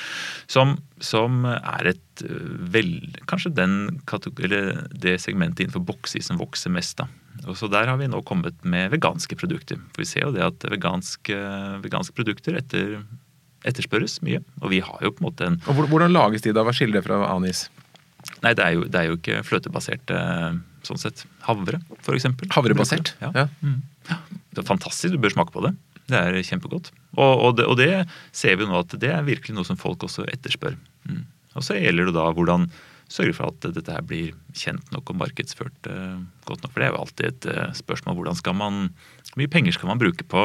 som, 0.51 0.77
som, 1.01 1.45
er 1.49 1.93
et 1.95 2.23
eh, 2.25 2.51
vel, 2.73 2.93
Kanskje 3.31 3.55
den 3.57 4.01
eller 4.45 4.85
det 4.93 5.17
segmentet 5.23 5.65
innenfor 5.65 5.87
boksi 5.89 6.21
som 6.25 6.41
vokser 6.41 6.73
mest. 6.75 6.99
da. 7.01 7.09
Og 7.47 7.57
så 7.57 7.71
Der 7.71 7.89
har 7.89 7.97
vi 7.97 8.11
nå 8.11 8.23
kommet 8.23 8.55
med 8.65 8.93
veganske 8.93 9.37
produkter. 9.37 9.81
For 9.95 10.05
Vi 10.05 10.11
ser 10.11 10.29
jo 10.29 10.35
det 10.37 10.45
at 10.45 10.69
veganske, 10.71 11.39
veganske 11.83 12.15
produkter 12.15 12.59
etter, 12.61 13.01
etterspørres 13.65 14.21
mye. 14.23 14.43
Og 14.61 14.71
vi 14.71 14.81
har 14.85 15.03
jo 15.03 15.13
på 15.13 15.25
en 15.25 15.31
måte 15.31 15.47
en 15.47 15.61
Og 15.67 15.89
Hvordan 15.89 16.13
lages 16.13 16.43
de 16.43 16.53
da? 16.53 16.63
Hva 16.67 16.75
skiller 16.77 17.01
det 17.01 17.09
fra 17.09 17.25
anis? 17.33 17.69
Nei, 18.43 18.53
det 18.53 18.65
er 18.65 18.75
jo, 18.75 18.85
det 18.85 18.99
er 19.01 19.09
jo 19.09 19.17
ikke 19.17 19.43
fløtebasert 19.47 20.11
sånn 20.87 21.01
sett. 21.01 21.25
Havre, 21.47 21.81
f.eks. 22.03 22.27
Havrebasert? 22.55 23.15
Ja. 23.23 23.31
ja. 23.35 23.47
Mm. 23.63 23.81
Det 24.53 24.63
er 24.63 24.67
fantastisk, 24.69 25.15
du 25.15 25.23
bør 25.23 25.35
smake 25.35 25.55
på 25.55 25.63
det. 25.65 25.75
Det 26.09 26.19
er 26.19 26.39
kjempegodt. 26.47 26.93
Og, 27.17 27.33
og, 27.33 27.57
det, 27.59 27.67
og, 27.69 27.77
det, 27.81 28.07
ser 28.37 28.59
vi 28.61 28.69
nå 28.69 28.79
at 28.81 28.95
det 29.01 29.11
er 29.13 29.27
virkelig 29.27 29.57
noe 29.57 29.69
som 29.69 29.79
folk 29.81 30.07
også 30.07 30.27
etterspør. 30.31 30.77
Mm. 31.09 31.25
Og 31.59 31.67
så 31.67 31.77
gjelder 31.77 32.09
det 32.09 32.17
da 32.17 32.29
hvordan 32.33 32.69
sørge 33.09 33.33
for 33.37 33.49
at 33.49 33.71
dette 33.73 33.93
her 33.93 34.05
blir 34.05 34.35
kjent 34.57 34.91
nok 34.93 35.15
og 35.15 35.17
markedsført 35.23 35.89
uh, 35.89 36.19
godt 36.49 36.65
nok. 36.65 36.75
For 36.75 36.81
det 36.81 36.89
er 36.89 36.93
jo 36.93 37.01
alltid 37.05 37.31
et 37.31 37.49
uh, 37.49 37.63
spørsmål 37.77 38.19
hvordan 38.19 38.37
skal 38.37 38.57
man 38.57 38.83
Hvor 39.31 39.41
mye 39.41 39.53
penger 39.53 39.73
skal 39.77 39.89
man 39.89 40.01
bruke 40.01 40.25
på, 40.29 40.43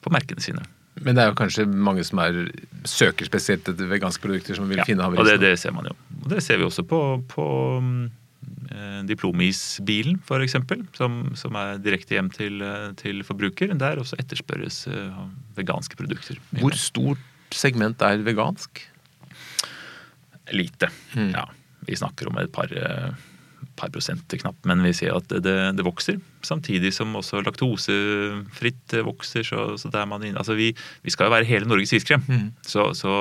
på 0.00 0.12
merkene 0.12 0.44
sine? 0.44 0.64
Men 0.96 1.16
det 1.16 1.26
er 1.26 1.28
jo 1.28 1.36
kanskje 1.36 1.66
mange 1.68 2.04
som 2.08 2.22
er, 2.24 2.46
søker 2.88 3.28
spesielt 3.28 3.68
etter 3.68 3.88
veganske 3.90 4.24
produkter 4.24 4.56
som 4.56 4.68
vil 4.68 4.80
ja, 4.80 4.86
finne 4.88 5.04
havrisen? 5.04 5.26
Og 5.26 5.28
det, 5.28 5.40
det, 5.44 5.58
ser 5.60 5.76
man 5.76 5.90
jo. 5.90 5.96
Og 6.22 6.30
det 6.32 6.40
ser 6.44 6.56
vi 6.56 6.64
også 6.64 6.86
på, 6.88 7.00
på 7.28 7.48
um, 7.76 8.06
Eh, 8.08 8.25
diplomisbilen 9.08 10.18
f.eks., 10.24 10.56
som, 10.96 11.20
som 11.38 11.56
er 11.60 11.78
direkte 11.82 12.16
hjem 12.16 12.30
til, 12.34 12.60
eh, 12.64 12.90
til 13.00 13.22
forbruker. 13.26 13.74
Der 13.78 14.02
også 14.02 14.18
etterspørres 14.20 14.84
eh, 14.90 15.22
veganske 15.58 15.98
produkter. 15.98 16.40
Hvor 16.60 16.76
stort 16.78 17.22
segment 17.54 18.02
er 18.04 18.24
vegansk? 18.26 18.82
Lite. 20.54 20.90
Mm. 21.14 21.32
Ja. 21.34 21.46
Vi 21.86 21.98
snakker 21.98 22.28
om 22.30 22.38
et 22.40 22.50
par, 22.54 22.70
par 23.78 23.90
prosent 23.94 24.30
knapt, 24.40 24.64
men 24.66 24.82
vi 24.82 24.92
ser 24.96 25.14
at 25.14 25.30
det, 25.30 25.54
det, 25.78 25.84
vokser. 25.86 26.18
Samtidig 26.46 26.92
som 26.94 27.14
også 27.18 27.42
laktosefritt 27.46 28.96
vokser. 29.06 29.46
så, 29.46 29.68
så 29.78 29.90
der 29.94 30.06
man, 30.10 30.24
altså 30.34 30.54
vi, 30.58 30.72
vi, 31.02 31.14
skal 31.14 31.28
jo 31.28 31.36
være 31.36 31.48
hele 31.48 31.70
Norges 31.70 31.94
iskrem. 31.98 32.22
Mm. 32.26 32.50
Så, 32.66 32.92
så, 32.98 33.14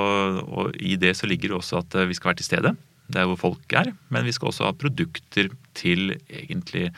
og 0.45 0.73
I 0.79 0.97
det 1.01 1.15
så 1.17 1.29
ligger 1.29 1.53
det 1.53 1.61
også 1.61 1.81
at 1.83 1.97
vi 2.09 2.17
skal 2.17 2.33
være 2.33 2.41
til 2.41 2.49
stede 2.53 2.75
det 3.11 3.21
er 3.21 3.29
hvor 3.29 3.39
folk 3.39 3.75
er. 3.77 3.91
Men 4.13 4.25
vi 4.25 4.33
skal 4.35 4.51
også 4.51 4.69
ha 4.69 4.75
produkter 4.77 5.51
til 5.77 6.15
egentlig 6.29 6.89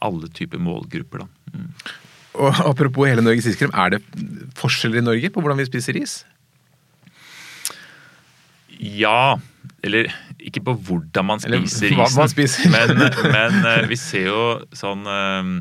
alle 0.00 0.30
typer 0.36 0.60
målgrupper. 0.62 1.24
Da. 1.24 1.56
Mm. 1.56 1.70
Og 2.40 2.60
Apropos 2.68 3.08
hele 3.10 3.24
Norges 3.24 3.48
iskrem, 3.50 3.72
er 3.74 3.96
det 3.96 4.02
forskjeller 4.58 5.00
i 5.00 5.06
Norge 5.06 5.32
på 5.34 5.42
hvordan 5.42 5.58
vi 5.60 5.68
spiser 5.68 5.98
is? 5.98 6.20
Ja. 8.80 9.36
Eller 9.84 10.08
ikke 10.40 10.62
på 10.64 10.76
hvordan 10.88 11.26
man 11.26 11.42
spiser 11.42 11.56
eller, 11.56 11.66
isen. 11.66 12.20
Man 12.20 12.32
spiser. 12.32 12.70
men, 12.72 13.02
men, 13.34 13.60
eh, 13.66 13.84
vi 13.90 13.98
ser 13.98 14.30
jo 14.30 14.44
sånn 14.76 15.04
uh, 15.08 15.58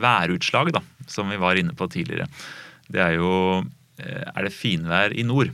værutslag, 0.00 0.72
da, 0.76 0.82
som 1.10 1.32
vi 1.32 1.40
var 1.40 1.60
inne 1.60 1.76
på 1.76 1.88
tidligere. 1.90 2.30
Det 2.90 3.02
er 3.02 3.18
jo 3.18 3.32
uh, 3.60 4.24
Er 4.30 4.46
det 4.46 4.54
finvær 4.56 5.12
i 5.12 5.26
nord, 5.26 5.52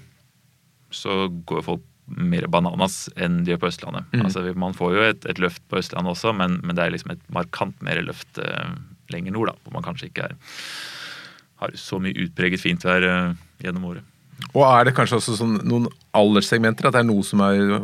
så 0.95 1.27
går 1.49 1.65
folk 1.67 1.87
mer 2.07 2.47
bananas 2.51 3.07
enn 3.19 3.41
de 3.45 3.53
gjør 3.53 3.65
på 3.65 3.71
Østlandet. 3.71 4.11
Mm. 4.15 4.27
Altså, 4.29 4.45
man 4.59 4.77
får 4.77 4.93
jo 4.95 5.07
et, 5.07 5.25
et, 5.27 5.41
løft 5.43 5.63
på 5.71 5.81
Østlandet 5.81 6.15
også, 6.15 6.35
men, 6.37 6.61
men, 6.63 6.77
det 6.79 6.85
er 6.85 6.95
liksom 6.95 7.15
et 7.17 7.25
markant 7.35 7.81
mer 7.85 7.99
løft 8.05 8.39
uh, 8.43 8.77
lenger 9.13 9.35
nord, 9.35 9.51
da, 9.51 9.57
hvor 9.65 9.75
man 9.75 9.87
kanskje 9.87 10.11
ikke 10.11 10.29
er, 10.31 10.37
har 11.63 11.75
så 11.81 11.99
mye 12.03 12.27
utpreget 12.27 12.63
fint 12.63 12.87
vær 12.87 13.07
uh, 13.07 13.35
gjennom 13.65 13.89
året. 13.91 14.13
Og 14.53 14.63
er 14.69 14.87
det 14.87 14.95
kanskje 14.97 15.19
også 15.19 15.37
sånn, 15.39 15.59
noen 15.67 15.89
alderssegmenter? 16.17 16.89
At 16.89 16.97
det 16.97 17.03
er 17.03 17.09
noe 17.09 17.25
som 17.27 17.43
er 17.45 17.77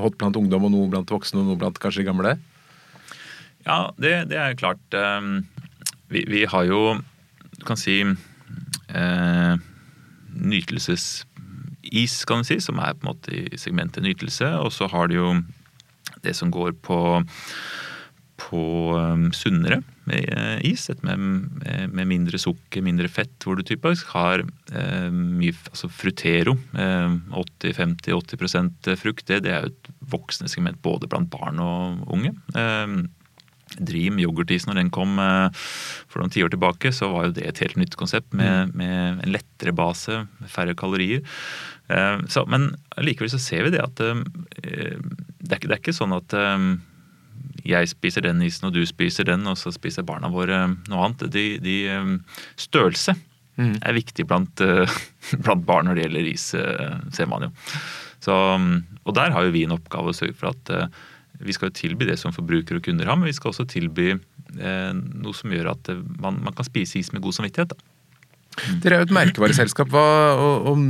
hot 0.00 0.16
blant 0.20 0.38
ungdom, 0.38 0.68
og 0.68 0.72
noe 0.74 0.90
blant 0.92 1.10
voksne, 1.12 1.42
og 1.42 1.50
noe 1.50 1.60
blant 1.60 1.80
kanskje 1.82 2.06
gamle? 2.06 2.36
Ja, 3.66 3.90
det, 3.98 4.14
det 4.30 4.38
er 4.38 4.58
klart. 4.58 4.82
Um, 4.94 5.40
vi, 6.12 6.22
vi, 6.30 6.44
har 6.46 6.68
jo, 6.68 6.82
du 7.58 7.64
kan 7.66 7.78
si, 7.80 7.98
uh, 8.06 9.54
nytelses 10.36 11.26
is, 11.92 12.18
kan 12.28 12.42
du 12.42 12.48
si, 12.48 12.60
som 12.62 12.80
er 12.82 12.96
på 12.96 13.06
en 13.06 13.12
måte 13.12 13.34
i 13.34 13.60
segmentet 13.60 14.04
nytelse. 14.06 14.48
Og 14.62 14.72
så 14.74 14.88
har 14.92 15.10
du 15.10 15.18
jo 15.18 15.32
det 16.24 16.34
som 16.36 16.50
går 16.54 16.74
på, 16.86 16.98
på 18.40 18.62
um, 18.96 19.28
sunnere 19.36 19.80
uh, 20.10 20.58
is. 20.66 20.88
Et 20.92 21.02
med, 21.06 21.18
med, 21.92 22.06
mindre 22.08 22.40
sukker, 22.40 22.84
mindre 22.84 23.10
fett, 23.12 23.36
hvor 23.44 23.58
du 23.58 23.64
typisk 23.66 24.10
har 24.14 24.44
eh, 24.44 25.10
mye 25.10 25.54
altså 25.70 25.90
frutero. 25.92 26.56
Eh, 26.76 27.18
80-50-80% 27.42 28.96
frukt. 29.00 29.26
Det, 29.28 29.42
det, 29.46 29.52
er 29.52 29.66
jo 29.66 29.74
et 29.74 29.92
voksende 30.16 30.52
segment 30.52 30.82
både 30.84 31.10
blant 31.10 31.30
barn 31.32 31.62
og 31.62 32.02
unge. 32.16 32.34
Eh, 32.56 32.98
Dream 33.76 34.20
yoghurtis, 34.22 34.64
når 34.68 34.78
den 34.78 34.90
kom 34.94 35.18
uh, 35.18 35.50
for 36.06 36.22
noen 36.22 36.32
tiår 36.32 36.52
tilbake, 36.54 36.92
så 36.94 37.10
var 37.12 37.26
jo 37.26 37.34
det 37.36 37.48
et 37.48 37.62
helt 37.64 37.80
nytt 37.80 37.96
konsept 37.98 38.30
med, 38.36 38.70
mm. 38.70 38.76
med 38.78 39.24
en 39.26 39.32
lettere 39.34 39.74
base, 39.76 40.22
færre 40.52 40.76
kalorier. 40.78 41.24
Eh, 41.88 42.18
så, 42.28 42.44
men 42.50 42.72
likevel 42.98 43.30
så 43.30 43.40
ser 43.42 43.66
vi 43.66 43.74
det 43.76 43.82
at 43.84 44.02
eh, 44.02 44.22
det 45.38 45.58
er, 45.58 45.62
det 45.62 45.72
er 45.72 45.80
ikke 45.80 45.94
sånn 45.94 46.16
at 46.16 46.34
eh, 46.34 46.66
jeg 47.66 47.90
spiser 47.90 48.26
den 48.26 48.42
isen 48.46 48.68
og 48.68 48.74
du 48.76 48.82
spiser 48.88 49.28
den, 49.28 49.46
og 49.50 49.58
så 49.60 49.72
spiser 49.74 50.06
barna 50.06 50.30
våre 50.32 50.66
noe 50.86 51.06
annet. 51.06 51.26
De, 51.34 51.46
de 51.62 51.78
størrelse 52.60 53.16
mm. 53.58 53.80
er 53.80 53.96
viktig 53.96 54.26
blant, 54.28 54.62
blant, 55.44 55.66
barn 55.66 55.88
når 55.88 55.98
det 55.98 56.06
gjelder 56.06 56.30
is, 56.30 56.46
ser 57.16 57.30
man 57.30 57.48
jo. 57.48 57.50
Så, 58.22 58.36
og 58.36 59.18
der 59.18 59.34
har 59.34 59.46
jo 59.46 59.54
vi 59.54 59.64
en 59.66 59.74
oppgave 59.74 60.12
å 60.12 60.16
sørge 60.16 60.38
for 60.38 60.52
at 60.52 60.72
vi 61.42 61.52
skal 61.52 61.74
tilby 61.74 62.06
det 62.08 62.16
som 62.20 62.34
forbrukere 62.34 62.78
og 62.78 62.86
kunder 62.86 63.10
har, 63.10 63.18
men 63.18 63.28
vi 63.28 63.34
skal 63.36 63.50
også 63.50 63.66
tilby 63.68 64.14
noe 64.14 65.34
som 65.34 65.52
gjør 65.52 65.72
at 65.74 65.90
man, 66.22 66.38
man 66.46 66.54
kan 66.54 66.70
spise 66.70 67.00
is 67.02 67.10
med 67.12 67.26
god 67.26 67.40
samvittighet. 67.40 67.74
Da. 67.74 67.95
Dere 68.82 68.96
er 68.96 69.02
jo 69.02 69.06
et 69.06 69.14
merkevareselskap. 69.14 69.90
Hva, 69.92 70.04
om 70.70 70.84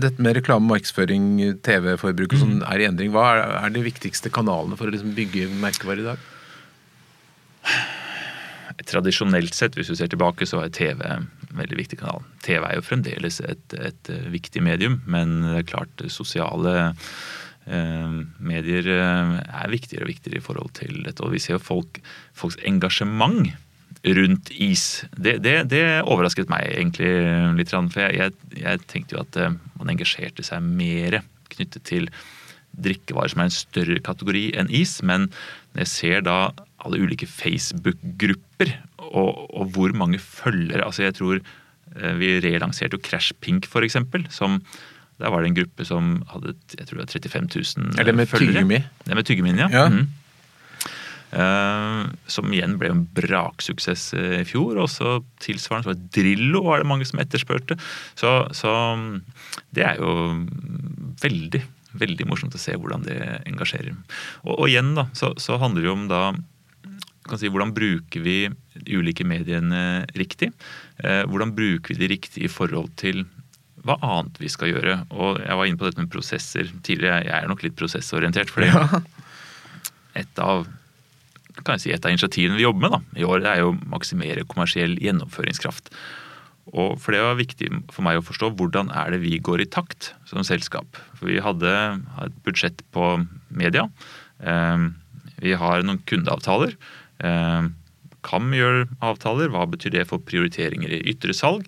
dette 0.00 0.22
med 0.22 0.38
reklame, 0.38 0.68
markedsføring, 0.70 1.26
TV-forbruk 1.64 2.36
og 2.36 2.40
sånn 2.40 2.54
mm. 2.60 2.68
er 2.70 2.82
i 2.82 2.86
endring, 2.88 3.12
hva 3.14 3.26
er, 3.34 3.42
er 3.60 3.74
de 3.74 3.84
viktigste 3.84 4.32
kanalene 4.32 4.78
for 4.80 4.88
å 4.88 4.94
liksom 4.94 5.12
bygge 5.16 5.50
merkevare 5.62 6.02
i 6.02 6.08
dag? 6.08 6.24
Tradisjonelt 8.88 9.54
sett, 9.54 9.76
hvis 9.76 9.92
du 9.92 9.96
ser 9.98 10.10
tilbake, 10.12 10.48
så 10.48 10.62
er 10.64 10.72
TV 10.74 11.04
en 11.06 11.28
veldig 11.52 11.78
viktig 11.82 12.00
kanal. 12.00 12.24
TV 12.44 12.64
er 12.64 12.78
jo 12.78 12.86
fremdeles 12.86 13.40
et, 13.44 13.76
et 13.76 14.12
viktig 14.32 14.64
medium, 14.64 15.00
men 15.04 15.42
det 15.44 15.58
er 15.60 15.68
klart 15.68 16.04
sosiale 16.10 16.74
eh, 17.68 18.16
medier 18.40 18.88
eh, 18.96 19.34
er 19.44 19.74
viktigere 19.74 20.08
og 20.08 20.14
viktigere 20.14 20.40
i 20.40 20.46
forhold 20.48 20.72
til 20.80 21.02
dette. 21.04 21.20
Og 21.22 21.36
vi 21.36 21.42
ser 21.44 21.58
jo 21.58 21.66
folk, 21.66 22.00
folks 22.32 22.58
engasjement 22.68 23.52
rundt 24.02 24.50
is. 24.50 25.04
Det, 25.14 25.36
det, 25.44 25.56
det, 25.70 25.84
overrasket 26.02 26.50
meg 26.50 26.66
egentlig 26.72 27.10
litt. 27.58 27.72
For 27.94 28.02
jeg, 28.10 28.34
jeg, 28.58 28.84
tenkte 28.90 29.16
jo 29.16 29.22
at 29.22 29.38
eh, 29.38 29.56
man 29.78 29.92
engasjerte 29.94 30.44
seg 30.46 30.64
mer 30.64 31.20
knyttet 31.52 31.86
til 31.86 32.08
drikkevarer 32.72 33.34
som 33.34 33.42
er 33.42 33.50
en 33.50 33.54
større 33.54 33.98
kategori 34.04 34.46
enn 34.58 34.70
is. 34.74 34.98
Men 35.06 35.28
når 35.72 35.84
jeg 35.84 35.92
ser 35.92 36.24
da 36.26 36.38
alle 36.82 37.02
ulike 37.04 37.28
Facebook-grupper 37.30 38.74
og, 39.12 39.44
og, 39.52 39.66
hvor 39.74 39.92
mange 39.94 40.18
følgere 40.18 40.86
altså 40.86 41.04
Jeg 41.04 41.14
tror 41.18 41.38
eh, 41.38 42.14
vi 42.18 42.38
relanserte 42.42 42.98
jo 42.98 43.04
Crash 43.04 43.36
Pink, 43.40 43.68
for 43.70 43.86
eksempel. 43.86 44.26
Som 44.34 44.60
der 45.22 45.30
var 45.30 45.44
det 45.44 45.52
en 45.52 45.60
gruppe 45.60 45.86
som 45.86 46.16
hadde 46.32 46.56
jeg 46.74 46.88
tror 46.88 46.98
det 46.98 47.04
var 47.04 47.12
35 47.14 47.48
000 47.54 47.64
følgere. 47.70 48.00
Er 48.00 48.08
det 48.08 48.14
med 48.18 48.26
tyggegummi? 48.32 48.82
Det 49.06 49.18
med 49.20 49.28
tyggemin, 49.28 49.62
ja. 49.62 49.68
ja. 49.70 49.86
Mm. 49.92 50.08
Uh, 51.32 52.10
som 52.28 52.50
igjen 52.52 52.74
ble 52.76 52.90
en 52.92 53.06
braksuksess 53.16 54.10
eh, 54.18 54.40
i 54.42 54.48
fjor. 54.48 54.76
Og 54.82 54.90
så 54.92 55.14
tilsvarende 55.40 55.86
så 55.86 55.92
var 55.92 56.00
det 56.00 56.10
Drillo 56.12 56.60
var 56.66 56.82
det 56.82 56.88
mange 56.90 57.06
som 57.08 57.22
etterspurte. 57.22 57.78
Så, 58.20 58.32
så, 58.52 58.72
det 59.72 59.86
er 59.88 60.02
jo 60.02 60.12
veldig, 61.22 61.62
veldig 62.02 62.26
morsomt 62.28 62.56
å 62.56 62.60
se 62.60 62.76
hvordan 62.76 63.06
det 63.06 63.18
engasjerer. 63.48 63.94
Og, 64.44 64.58
og 64.58 64.66
igjen 64.68 64.92
da, 64.98 65.06
så, 65.16 65.32
så, 65.40 65.56
handler 65.62 65.80
det 65.80 65.88
jo 65.88 65.96
om 65.96 66.08
da 66.10 66.24
kan 67.22 67.38
si, 67.38 67.48
Hvordan 67.54 67.72
bruker 67.72 68.24
vi 68.24 68.36
de 68.74 68.98
ulike 68.98 69.24
mediene 69.24 70.02
riktig? 70.18 70.50
Eh, 71.00 71.22
hvordan 71.30 71.54
bruker 71.56 71.94
vi 71.94 72.00
de 72.00 72.10
riktig 72.12 72.44
i 72.44 72.50
forhold 72.50 72.90
til 73.00 73.22
hva 73.86 73.96
annet 74.04 74.36
vi 74.42 74.50
skal 74.52 74.72
gjøre? 74.72 74.98
Og 75.14 75.40
Jeg 75.40 75.58
var 75.58 75.70
inne 75.70 75.80
på 75.80 75.88
dette 75.88 76.02
med 76.02 76.12
prosesser 76.12 76.68
tidligere. 76.84 77.22
Jeg 77.24 77.34
er 77.38 77.48
nok 77.48 77.64
litt 77.64 77.78
prosessorientert. 77.78 78.50
fordi 78.52 78.68
ja. 78.68 79.02
et 80.20 80.42
av 80.42 80.66
kan 81.60 81.76
jeg 81.76 81.84
si, 81.84 81.92
et 81.94 82.04
av 82.04 82.14
initiativene 82.14 82.58
vi 82.58 82.66
jobber 82.66 82.86
med 82.86 82.94
da, 82.94 83.00
i 83.20 83.26
år, 83.28 83.44
er 83.46 83.62
jo 83.62 83.72
å 83.72 83.78
maksimere 83.92 84.46
kommersiell 84.48 84.96
gjennomføringskraft. 85.02 85.92
Og 86.72 86.96
for 87.02 87.12
Det 87.12 87.22
var 87.24 87.38
viktig 87.40 87.68
for 87.90 88.06
meg 88.06 88.20
å 88.20 88.24
forstå 88.24 88.52
hvordan 88.56 88.92
er 88.94 89.12
det 89.12 89.22
vi 89.24 89.38
går 89.42 89.64
i 89.64 89.68
takt 89.68 90.12
som 90.30 90.44
selskap. 90.46 90.86
For 91.18 91.26
Vi 91.26 91.42
hadde 91.42 91.68
et 92.22 92.36
budsjett 92.46 92.82
på 92.94 93.26
media. 93.50 93.88
Eh, 94.40 94.88
vi 95.42 95.52
har 95.58 95.82
noen 95.82 96.02
kundeavtaler. 96.06 96.76
Eh, 97.18 97.68
KAM 98.22 98.52
gjør 98.54 98.86
avtaler. 99.02 99.50
Hva 99.50 99.66
betyr 99.66 99.90
det 99.98 100.08
for 100.08 100.22
prioriteringer 100.22 100.88
i 100.88 101.02
ytre 101.10 101.34
salg? 101.34 101.66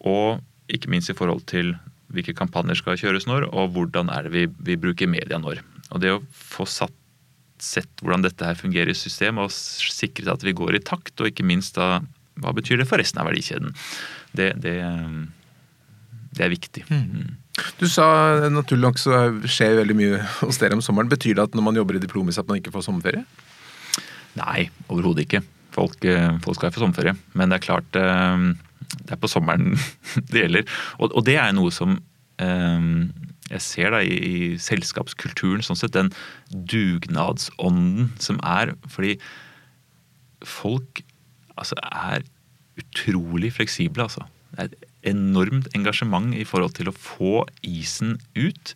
Og 0.00 0.40
ikke 0.72 0.90
minst 0.90 1.12
i 1.12 1.16
forhold 1.16 1.44
til 1.46 1.76
hvilke 2.14 2.36
kampanjer 2.38 2.78
skal 2.78 2.98
kjøres 2.98 3.26
når, 3.28 3.48
og 3.52 3.74
hvordan 3.74 4.10
er 4.14 4.26
det 4.26 4.32
vi, 4.32 4.46
vi 4.46 4.78
bruker 4.80 5.10
media 5.10 5.38
når. 5.42 5.60
Og 5.92 6.00
Det 6.00 6.14
å 6.14 6.22
få 6.30 6.66
satt, 6.66 6.94
sett 7.62 8.02
hvordan 8.02 8.24
dette 8.24 8.46
her 8.46 8.58
fungerer 8.58 8.92
i 8.92 8.98
systemet 8.98 9.46
og 9.46 9.54
sikret 9.54 10.32
at 10.32 10.44
vi 10.44 10.54
går 10.56 10.78
i 10.78 10.84
takt, 10.84 11.14
og 11.20 11.30
ikke 11.30 11.46
minst 11.46 11.78
da 11.78 12.00
hva 12.42 12.52
betyr 12.56 12.82
det 12.82 12.88
for 12.88 13.00
resten 13.00 13.22
av 13.22 13.30
verdikjeden, 13.30 13.72
det, 14.36 14.50
det, 14.60 14.76
det 16.36 16.44
er 16.44 16.52
viktig. 16.52 16.84
Mm. 16.92 17.36
Du 17.80 17.86
sa 17.88 18.06
naturlig 18.52 18.84
nok 18.84 19.00
så 19.00 19.20
skjer 19.48 19.78
veldig 19.80 19.96
mye 19.96 20.20
hos 20.42 20.60
dere 20.60 20.76
om 20.76 20.84
sommeren. 20.84 21.08
Betyr 21.08 21.38
det 21.38 21.46
at 21.46 21.56
når 21.56 21.64
man 21.64 21.78
jobber 21.78 21.96
i 21.96 22.02
Diplomis 22.02 22.40
at 22.40 22.48
man 22.50 22.60
ikke 22.60 22.74
får 22.74 22.84
sommerferie? 22.88 23.24
Nei, 24.36 24.66
overhodet 24.92 25.24
ikke. 25.24 25.40
Folk, 25.72 26.04
eh, 26.04 26.36
folk 26.44 26.58
skal 26.58 26.74
få 26.74 26.84
sommerferie. 26.84 27.16
Men 27.36 27.52
det 27.52 27.58
er 27.58 27.64
klart 27.64 27.96
eh, 28.00 28.44
det 29.00 29.16
er 29.16 29.22
på 29.22 29.30
sommeren 29.32 29.72
det 30.30 30.44
gjelder. 30.44 30.68
Og, 31.00 31.16
og 31.16 31.24
det 31.28 31.38
er 31.40 31.56
noe 31.56 31.72
som 31.72 31.96
eh, 32.42 32.90
jeg 33.50 33.62
ser 33.62 33.92
da 33.94 34.02
i, 34.02 34.14
i, 34.16 34.36
selskapskulturen, 34.60 35.62
sånn 35.64 35.78
sett 35.78 35.94
den 35.94 36.12
dugnadsånden 36.50 38.10
som 38.22 38.40
er. 38.42 38.74
Fordi 38.90 39.16
folk 40.46 41.02
altså, 41.54 41.78
er 41.84 42.26
utrolig 42.80 43.54
fleksible, 43.56 44.08
altså. 44.08 44.26
Det 44.50 44.62
er 44.62 44.70
et 44.70 45.10
enormt 45.12 45.68
engasjement 45.76 46.34
i 46.34 46.46
forhold 46.48 46.76
til 46.78 46.90
å 46.90 46.96
få 46.96 47.44
isen 47.66 48.16
ut. 48.38 48.74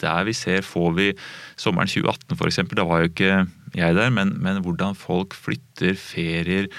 Der 0.00 0.26
vi 0.28 0.34
ser, 0.36 0.64
får 0.66 0.92
vi 0.96 1.08
sommeren 1.58 1.90
2018 1.90 2.36
f.eks., 2.36 2.62
da 2.76 2.86
var 2.86 3.02
jo 3.02 3.10
ikke 3.12 3.32
jeg 3.76 3.96
der, 3.98 4.12
men, 4.14 4.36
men 4.42 4.62
hvordan 4.64 4.96
folk 4.98 5.36
flytter 5.36 5.98
ferier 6.00 6.70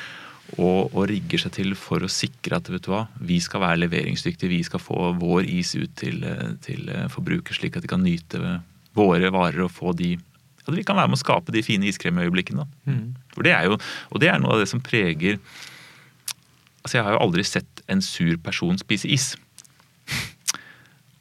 og, 0.55 0.93
og, 0.93 1.01
rigger 1.11 1.41
seg 1.43 1.53
til 1.57 1.75
for 1.77 2.03
å 2.03 2.09
sikre 2.11 2.57
at 2.57 2.69
vet 2.71 2.85
du 2.85 2.93
hva, 2.93 3.03
vi 3.19 3.39
skal 3.43 3.61
være 3.65 3.81
leveringsdyktige. 3.83 4.51
Vi 4.53 4.63
skal 4.63 4.81
få 4.81 5.11
vår 5.19 5.49
is 5.51 5.73
ut 5.75 5.91
til, 5.99 6.23
til 6.63 6.87
forbruker, 7.11 7.57
slik 7.57 7.75
at 7.75 7.83
de 7.83 7.91
kan 7.91 8.03
nyte 8.03 8.39
våre 8.97 9.31
varer 9.33 9.65
og 9.65 9.73
få 9.75 9.93
de 9.97 10.15
At 10.67 10.75
vi 10.75 10.83
kan 10.83 10.97
være 10.99 11.07
med 11.07 11.15
å 11.15 11.21
skape 11.21 11.53
de 11.55 11.63
fine 11.63 11.87
iskremøyeblikkene. 11.87 12.65
Mm. 12.87 13.03
For 13.31 13.47
det 13.47 13.53
er 13.55 13.67
jo, 13.69 13.77
og 14.11 14.23
det 14.23 14.31
er 14.31 14.39
noe 14.43 14.55
av 14.55 14.63
det 14.63 14.71
som 14.71 14.83
preger 14.83 15.37
Altså, 16.83 16.97
jeg 16.97 17.03
har 17.03 17.17
jo 17.17 17.23
aldri 17.25 17.43
sett 17.43 17.81
en 17.91 18.01
sur 18.03 18.37
person 18.39 18.77
spise 18.79 19.09
is. 19.11 19.33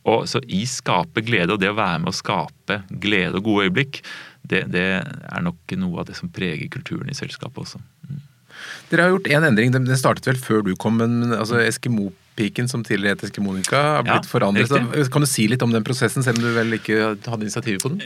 Og 0.07 0.29
så 0.31 0.39
Is 0.47 0.77
skaper 0.79 1.25
glede, 1.27 1.51
og 1.51 1.59
det 1.59 1.73
å 1.73 1.79
være 1.79 2.05
med 2.05 2.13
å 2.13 2.15
skape 2.15 2.85
glede 3.03 3.41
og 3.41 3.49
gode 3.49 3.67
øyeblikk, 3.67 3.99
det, 4.47 4.61
det 4.71 4.85
er 5.03 5.43
nok 5.43 5.75
noe 5.75 6.05
av 6.05 6.07
det 6.07 6.15
som 6.15 6.31
preger 6.31 6.71
kulturen 6.71 7.11
i 7.11 7.17
selskapet 7.19 7.65
også. 7.65 7.81
Mm. 8.07 8.21
Dere 8.91 9.07
har 9.07 9.17
gjort 9.17 9.31
én 9.31 9.41
en 9.41 9.51
endring. 9.51 9.75
Den 9.75 9.89
startet 9.99 10.29
vel 10.31 10.41
før 10.41 10.65
du 10.67 10.75
kom, 10.81 11.01
men 11.01 11.35
altså 11.37 11.61
Eskimo-piken 11.63 12.71
som 12.71 12.85
tidligere 12.87 13.17
het 13.17 13.27
Eskimonika, 13.29 13.83
har 13.99 14.07
blitt 14.07 14.29
ja, 14.29 14.31
forandret. 14.31 14.73
Riktig. 14.73 15.11
Kan 15.15 15.27
du 15.27 15.31
si 15.31 15.49
litt 15.51 15.65
om 15.67 15.75
den 15.75 15.87
prosessen, 15.87 16.27
selv 16.27 16.41
om 16.41 16.47
du 16.47 16.55
vel 16.57 16.79
ikke 16.79 17.15
hadde 17.17 17.47
initiativet 17.47 17.85
på 17.85 17.95
den? 17.95 18.05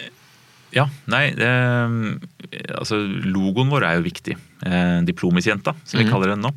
Ja, 0.71 0.85
nei 1.11 1.33
det, 1.35 1.49
altså 2.79 3.01
Logoen 3.03 3.73
vår 3.73 3.89
er 3.89 3.99
jo 3.99 4.07
viktig. 4.07 4.37
Eh, 4.67 5.01
Diplomisjenta, 5.09 5.75
som 5.83 5.99
vi 5.99 6.07
mm. 6.07 6.13
kaller 6.13 6.35
den 6.35 6.47
nå. 6.47 6.55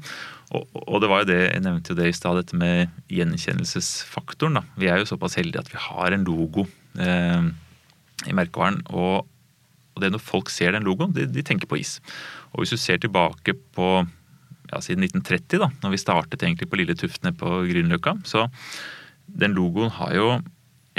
Og, 0.54 0.68
og, 0.84 1.00
det 1.02 1.10
var 1.10 1.24
jo 1.24 1.30
det, 1.32 1.39
Jeg 1.48 1.63
nevnte 1.66 1.94
jo 1.94 1.98
det 1.98 2.12
i 2.12 2.16
stad, 2.16 2.38
dette 2.38 2.58
med 2.60 2.94
gjenkjennelsesfaktoren. 3.10 4.60
da. 4.60 4.63
Vi 4.78 4.89
er 4.92 5.02
jo 5.02 5.10
såpass 5.10 5.38
heldige 5.39 5.63
at 5.63 5.72
vi 5.74 5.82
har 5.82 6.13
en 6.13 6.28
logo 6.28 6.68
eh, 7.02 7.48
i 8.30 8.36
merkevaren. 8.38 8.84
Og, 8.94 9.26
og, 9.93 10.01
det 10.01 10.10
er 10.10 10.15
når 10.15 10.25
folk 10.25 10.51
ser 10.53 10.73
den 10.75 10.86
logoen, 10.88 11.13
de, 11.15 11.27
de 11.29 11.45
tenker 11.45 11.69
på 11.69 11.79
is. 11.82 11.99
Og 12.53 12.63
hvis 12.63 12.73
du 12.73 12.82
ser 12.82 13.01
tilbake 13.01 13.56
på 13.77 13.89
ja, 14.01 14.82
siden 14.82 15.06
1930, 15.06 15.62
da 15.62 15.69
når 15.84 15.93
vi 15.93 16.01
startet 16.01 16.43
egentlig 16.43 16.69
på 16.71 16.79
Lille 16.79 16.97
Tuftene 16.97 17.34
på 17.38 17.62
Grünerløkka, 17.69 18.17
så 18.27 18.47
den 19.27 19.56
logoen 19.58 19.93
har 19.99 20.15
jo 20.17 20.29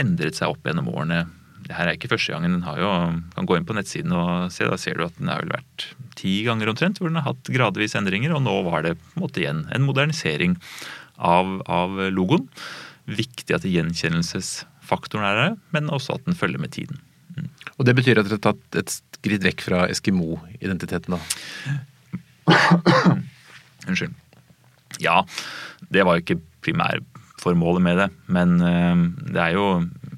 endret 0.01 0.39
seg 0.39 0.55
opp 0.55 0.67
gjennom 0.67 0.91
årene. 0.93 1.25
Det 1.65 1.77
her 1.77 1.89
er 1.89 1.97
ikke 1.97 2.11
første 2.13 2.35
gangen. 2.35 2.59
Den 2.59 2.67
har 2.67 2.81
jo, 2.81 2.91
kan 3.37 3.49
gå 3.49 3.57
inn 3.57 3.69
på 3.69 3.77
nettsiden 3.77 4.13
og 4.17 4.53
se. 4.53 4.67
Da 4.69 4.79
ser 4.81 4.99
du 4.99 5.07
at 5.07 5.17
den 5.21 5.31
har 5.33 5.45
vel 5.45 5.55
vært 5.55 5.87
ti 6.19 6.41
ganger 6.47 6.73
omtrent, 6.73 7.01
hvor 7.01 7.11
den 7.11 7.21
har 7.21 7.31
hatt 7.31 7.53
gradvis 7.53 7.97
endringer. 7.99 8.35
Og 8.37 8.45
nå 8.45 8.59
var 8.67 8.85
det 8.87 8.97
på 8.99 9.15
en 9.15 9.25
måte 9.25 9.43
igjen 9.43 9.65
en 9.75 9.87
modernisering 9.87 10.59
av, 11.17 11.57
av 11.71 11.97
logoen. 12.13 12.49
Viktig 13.09 13.57
at 13.57 13.67
gjenkjennelsesfaktoren 13.69 15.29
er 15.29 15.41
der, 15.41 15.59
men 15.77 15.93
også 15.93 16.19
at 16.19 16.29
den 16.29 16.37
følger 16.39 16.61
med 16.61 16.75
tiden. 16.77 17.01
Og 17.79 17.87
det 17.89 17.95
betyr 17.99 18.21
at 18.21 18.29
dere 18.29 18.39
har 18.39 18.45
tatt 18.53 18.79
et 18.79 18.93
skritt 18.93 19.45
vekk 19.47 19.65
fra 19.67 19.85
Eskimo-identiteten, 19.91 21.17
da? 21.17 21.79
Unnskyld. 23.89 24.15
Ja, 25.03 25.23
det 25.91 26.05
var 26.07 26.17
jo 26.17 26.25
ikke 26.25 26.41
primærformålet 26.65 27.83
med 27.83 28.01
det. 28.03 28.09
Men 28.31 28.57
uh, 28.63 29.07
det 29.33 29.41
er 29.43 29.57
jo 29.57 29.67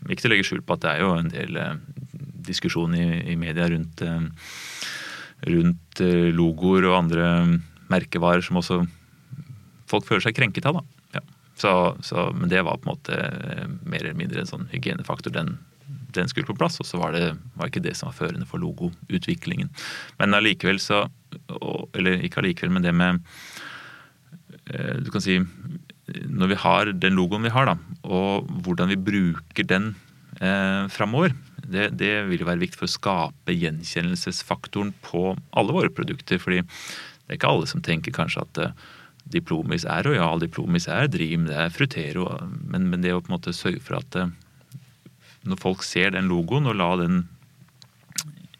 ikke 0.06 0.22
til 0.22 0.30
å 0.30 0.34
legge 0.34 0.48
skjul 0.48 0.64
på 0.66 0.76
at 0.76 0.84
det 0.84 0.92
er 0.92 1.04
jo 1.04 1.14
en 1.16 1.32
del 1.32 1.60
uh, 1.60 1.78
diskusjon 2.46 2.94
i, 2.98 3.06
i, 3.32 3.38
media 3.40 3.70
rundt, 3.72 4.04
uh, 4.04 4.20
rundt 5.48 6.02
logoer 6.36 6.90
og 6.90 6.98
andre 7.00 7.30
merkevarer 7.90 8.44
som 8.44 8.60
også 8.60 8.82
folk 9.90 10.06
føler 10.06 10.26
seg 10.26 10.36
krenket 10.36 10.68
av. 10.68 10.80
da. 10.80 11.18
Ja. 11.18 11.24
Så, 11.56 11.72
så, 12.04 12.28
men 12.36 12.50
det 12.52 12.62
var 12.66 12.82
på 12.82 12.90
en 12.90 12.94
måte 12.98 13.18
mer 13.86 14.02
eller 14.02 14.18
mindre 14.18 14.42
en 14.42 14.50
sånn 14.50 14.68
hygienefaktor. 14.72 15.32
Den 15.34 15.56
den 16.16 16.30
skulle 16.30 16.48
på 16.48 16.56
plass, 16.58 16.80
og 16.82 16.88
så 16.88 17.00
var 17.00 17.14
det 17.14 17.28
var 17.56 17.70
ikke 17.70 17.84
det 17.84 17.96
som 17.98 18.10
var 18.10 18.18
førende 18.18 18.48
for 18.48 18.62
logoutviklingen. 18.62 19.70
Men 20.20 20.36
allikevel 20.36 20.80
så 20.82 21.06
Eller 21.94 22.22
ikke 22.24 22.40
allikevel, 22.40 22.72
men 22.72 22.84
det 22.84 22.94
med 22.94 23.18
eh, 24.72 24.96
Du 25.04 25.10
kan 25.10 25.20
si 25.20 25.40
Når 26.08 26.48
vi 26.48 26.58
har 26.62 26.92
den 26.92 27.16
logoen 27.18 27.42
vi 27.42 27.52
har, 27.52 27.66
da, 27.66 27.76
og 28.04 28.46
hvordan 28.64 28.88
vi 28.88 28.96
bruker 28.96 29.66
den 29.66 29.96
eh, 30.40 30.86
framover, 30.88 31.34
det, 31.66 31.90
det, 31.98 32.12
vil 32.30 32.46
være 32.46 32.62
viktig 32.62 32.78
for 32.78 32.86
å 32.86 32.94
skape 32.94 33.56
gjenkjennelsesfaktoren 33.56 34.94
på 35.04 35.32
alle 35.50 35.74
våre 35.74 35.90
produkter. 35.90 36.38
fordi 36.38 36.62
det 36.62 37.34
er 37.34 37.40
ikke 37.40 37.50
alle 37.50 37.66
som 37.66 37.82
tenker 37.82 38.14
kanskje 38.14 38.44
at 38.44 38.60
uh, 38.62 38.84
Diplomis 39.34 39.84
er 39.90 40.06
Royal, 40.06 40.38
Diplomis 40.38 40.86
er 40.86 41.08
Dream, 41.10 41.48
det 41.48 41.56
er 41.58 41.72
Frutero. 41.74 42.28
Men, 42.70 42.86
men, 42.92 43.02
det 43.02 43.14
å 43.14 43.22
på 43.22 43.32
en 43.32 43.38
måte 43.38 43.54
sørge 43.56 43.82
for 43.82 43.98
at 43.98 44.18
uh, 44.20 44.30
når 45.50 45.62
folk 45.62 45.84
ser 45.86 46.12
den 46.14 46.30
logoen, 46.30 46.68
og 46.68 46.78
la 46.78 46.92
den 47.00 47.24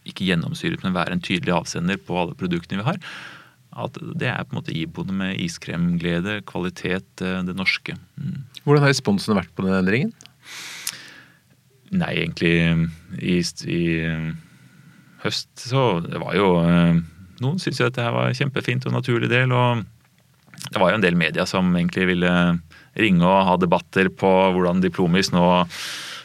ikke 0.07 0.27
gjennomsyret, 0.29 0.85
men 0.85 0.95
være 0.97 1.17
en 1.17 1.25
tydelig 1.25 1.55
avsender 1.55 1.99
på 2.03 2.17
alle 2.21 2.37
produktene 2.39 2.81
vi 2.81 2.89
har, 2.89 3.01
at 3.77 3.99
det 4.17 4.29
er 4.31 4.45
på 4.47 4.55
en 4.55 4.61
måte 4.61 4.77
iboende 4.77 5.17
med 5.17 5.41
iskremglede, 5.43 6.39
kvalitet, 6.49 7.09
eh, 7.21 7.43
det 7.45 7.57
norske. 7.59 7.97
Mm. 8.17 8.47
Hvordan 8.65 8.87
har 8.87 8.95
responsen 8.95 9.37
vært 9.37 9.53
på 9.57 9.67
den 9.67 9.77
endringen? 9.77 10.15
Nei, 11.97 12.15
egentlig 12.23 12.55
i, 13.21 13.37
i 13.71 13.83
høst 15.23 15.53
så 15.69 16.01
Det 16.03 16.19
var 16.19 16.35
jo 16.35 16.49
eh, 16.59 16.99
Noen 17.39 17.61
syntes 17.63 17.79
jo 17.79 17.87
at 17.87 17.95
det 17.95 18.03
her 18.03 18.15
var 18.17 18.35
kjempefint 18.35 18.89
og 18.89 18.97
naturlig 18.97 19.29
del, 19.31 19.53
og 19.55 19.85
det 20.73 20.81
var 20.81 20.91
jo 20.91 20.99
en 20.99 21.05
del 21.05 21.19
media 21.21 21.45
som 21.47 21.69
egentlig 21.77 22.09
ville 22.15 22.33
ringe 22.97 23.29
og 23.29 23.45
ha 23.45 23.57
debatter 23.61 24.09
på 24.09 24.31
hvordan 24.57 24.81
Diplomis 24.81 25.29
nå 25.35 25.45
Eh, 25.45 26.16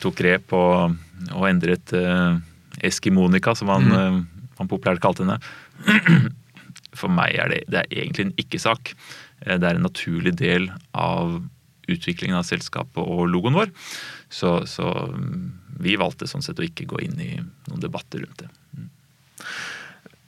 tok 0.00 0.16
grep 0.18 0.54
og, 0.56 0.96
og 1.32 1.46
endret 1.48 1.92
eh, 1.96 2.38
Eskimonika, 2.86 3.54
som 3.58 3.72
han, 3.72 3.86
mm. 3.88 3.96
Eh, 4.00 4.50
han 4.60 4.70
populært 4.70 5.02
kalte 5.04 5.24
henne. 5.24 5.38
For 7.00 7.12
meg 7.12 7.36
er 7.36 7.52
det, 7.52 7.60
det 7.72 7.82
er 7.82 7.92
egentlig 7.92 8.28
en 8.28 8.36
ikke-sak. 8.40 8.94
Det 9.44 9.60
er 9.68 9.76
en 9.76 9.84
naturlig 9.84 10.32
del 10.38 10.70
av 10.96 11.38
utviklingen 11.86 12.38
av 12.38 12.46
selskapet 12.48 13.02
og 13.02 13.26
logoen 13.30 13.56
vår. 13.58 13.72
Så, 14.32 14.58
så, 14.70 14.88
mm, 15.12 15.76
vi 15.84 15.98
valgte 16.00 16.28
sånn 16.30 16.44
sett 16.44 16.58
å 16.58 16.64
ikke 16.66 16.88
gå 16.88 17.02
inn 17.04 17.20
i 17.20 17.34
noen 17.36 17.82
debatter 17.82 18.24
rundt 18.24 18.40
det. 18.42 18.48
Mm. 18.74 18.88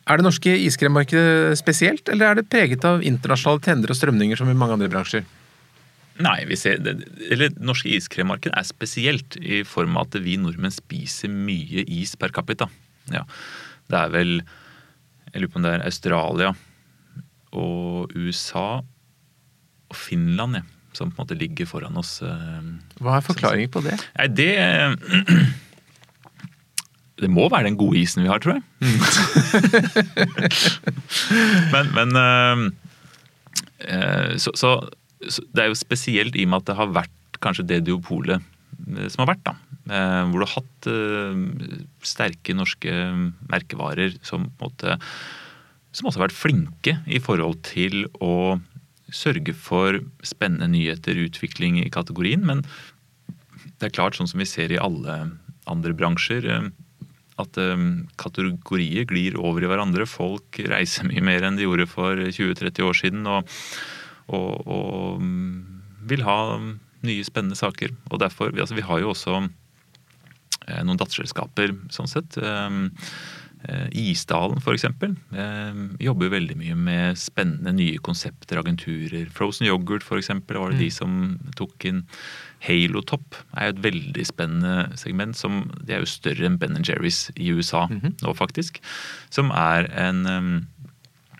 Er 0.08 0.20
det 0.20 0.24
norske 0.28 0.54
iskremmarkedet 0.68 1.56
spesielt, 1.60 2.08
eller 2.12 2.30
er 2.30 2.38
det 2.38 2.48
preget 2.52 2.84
av 2.88 3.02
internasjonale 3.04 3.64
trender 3.64 3.92
og 3.92 3.98
strømninger 3.98 4.40
som 4.40 4.48
i 4.48 4.56
mange 4.56 4.78
andre 4.78 4.92
bransjer? 4.92 5.26
Nei, 6.24 6.40
vi 6.50 6.56
ser, 6.58 6.80
eller 7.30 7.52
norske 7.62 7.92
iskremmarkedet 7.94 8.56
er 8.58 8.66
spesielt 8.66 9.36
i 9.38 9.60
form 9.68 9.94
av 10.00 10.08
at 10.08 10.16
vi 10.24 10.34
nordmenn 10.40 10.72
spiser 10.74 11.30
mye 11.30 11.84
is 11.86 12.16
per 12.18 12.30
capita. 12.34 12.66
Ja, 13.12 13.22
det 13.88 13.96
er 14.00 14.08
vel 14.12 14.32
Jeg 15.28 15.40
lurer 15.44 15.52
på 15.52 15.58
om 15.60 15.64
det 15.64 15.72
er 15.76 15.84
Australia 15.86 16.50
og 17.56 18.10
USA 18.16 18.80
og 19.88 19.96
Finland 19.96 20.56
ja, 20.58 20.62
som 20.96 21.10
på 21.12 21.16
en 21.16 21.22
måte 21.22 21.36
ligger 21.38 21.66
foran 21.68 21.96
oss. 22.00 22.12
eh, 22.26 22.62
Hva 23.00 23.10
er 23.18 23.22
forklaringen 23.24 23.70
på 23.72 23.80
det? 23.86 23.96
Nei, 24.18 24.28
det 24.28 24.52
Det 27.18 27.26
må 27.34 27.48
være 27.50 27.66
den 27.66 27.74
gode 27.80 27.98
isen 27.98 28.22
vi 28.22 28.28
har, 28.30 28.38
tror 28.38 28.54
jeg. 28.54 28.62
men 31.72 31.84
men 31.96 32.08
eh, 32.20 32.56
eh, 33.90 34.36
så, 34.38 34.52
så 34.54 34.70
det 35.18 35.62
er 35.62 35.70
jo 35.70 35.78
spesielt 35.78 36.36
i 36.38 36.46
og 36.46 36.52
med 36.52 36.62
at 36.62 36.70
det 36.70 36.78
har 36.78 36.94
vært 36.94 37.40
kanskje 37.42 37.66
det 37.68 37.82
duopolet 37.86 38.38
eh, 38.38 39.08
som 39.10 39.24
har 39.24 39.32
vært, 39.34 39.44
da. 39.46 39.54
Eh, 39.88 40.22
Hvor 40.30 40.38
du 40.38 40.46
har 40.46 40.54
hatt 40.56 40.88
eh, 40.92 41.44
sterke 42.06 42.56
norske 42.56 42.94
merkevarer 43.50 44.18
som 44.22 44.50
måte 44.60 44.98
som 45.96 46.06
også 46.06 46.20
har 46.20 46.28
vært 46.28 46.36
flinke 46.36 46.92
i 47.08 47.18
forhold 47.22 47.62
til 47.66 48.04
å 48.22 48.58
sørge 49.08 49.54
for 49.56 49.96
spennende 50.20 50.68
nyheter, 50.68 51.16
utvikling 51.16 51.78
i 51.80 51.88
kategorien. 51.90 52.44
Men 52.44 52.60
det 53.80 53.88
er 53.88 53.94
klart, 53.96 54.18
sånn 54.18 54.28
som 54.28 54.38
vi 54.38 54.46
ser 54.46 54.70
i 54.70 54.78
alle 54.78 55.16
andre 55.66 55.94
bransjer, 55.96 56.44
at 57.40 57.58
kategorier 58.20 59.08
glir 59.08 59.40
over 59.40 59.64
i 59.64 59.70
hverandre. 59.72 60.06
Folk 60.06 60.60
reiser 60.68 61.08
mye 61.08 61.24
mer 61.24 61.48
enn 61.48 61.56
de 61.56 61.64
gjorde 61.64 61.88
for 61.88 62.20
20-30 62.20 62.84
år 62.84 63.00
siden. 63.00 63.24
Og, 63.32 63.56
og, 64.28 64.68
og 64.68 65.22
mm, 65.22 65.78
vil 66.10 66.24
ha 66.26 66.38
nye, 67.06 67.24
spennende 67.26 67.58
saker. 67.58 67.94
Og 68.10 68.20
derfor, 68.22 68.52
altså 68.54 68.78
Vi 68.78 68.86
har 68.86 69.02
jo 69.02 69.12
også 69.14 69.40
eh, 69.42 70.82
noen 70.84 70.98
datterselskaper 71.00 71.74
sånn 71.94 72.10
sett. 72.10 72.38
Eh, 72.40 72.78
eh, 73.68 73.86
Isdalen 74.08 74.60
f.eks. 74.62 74.88
Jobber 76.02 76.34
veldig 76.34 76.58
mye 76.58 76.76
med 76.78 77.20
spennende 77.20 77.74
nye 77.76 78.02
konsepter, 78.02 78.60
agenturer. 78.60 79.30
Frozen 79.34 79.68
Yoghurt 79.68 80.06
f.eks. 80.06 80.32
var 80.48 80.74
det 80.74 80.82
de 80.82 80.90
som 80.94 81.38
tok 81.58 81.88
inn. 81.88 82.04
Halo 82.66 83.04
Top 83.06 83.36
er 83.54 83.68
jo 83.68 83.76
et 83.76 83.84
veldig 83.84 84.24
spennende 84.26 84.88
segment. 84.98 85.38
som 85.38 85.68
Det 85.84 85.94
er 85.94 86.02
jo 86.02 86.10
større 86.10 86.48
enn 86.48 86.58
Ben 86.58 86.80
Jerry's 86.82 87.28
i 87.36 87.52
USA 87.54 87.86
nå, 87.92 88.34
faktisk. 88.34 88.82
Som 89.30 89.52
er 89.54 89.86
en 89.94 90.26
um, 90.26 90.50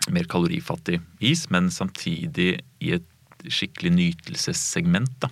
mer 0.07 0.29
kalorifattig 0.31 1.01
is, 1.19 1.49
men 1.51 1.67
samtidig 1.73 2.61
i 2.83 2.95
et 2.97 3.45
skikkelig 3.49 3.93
nytelsessegment. 3.95 5.13
da. 5.23 5.31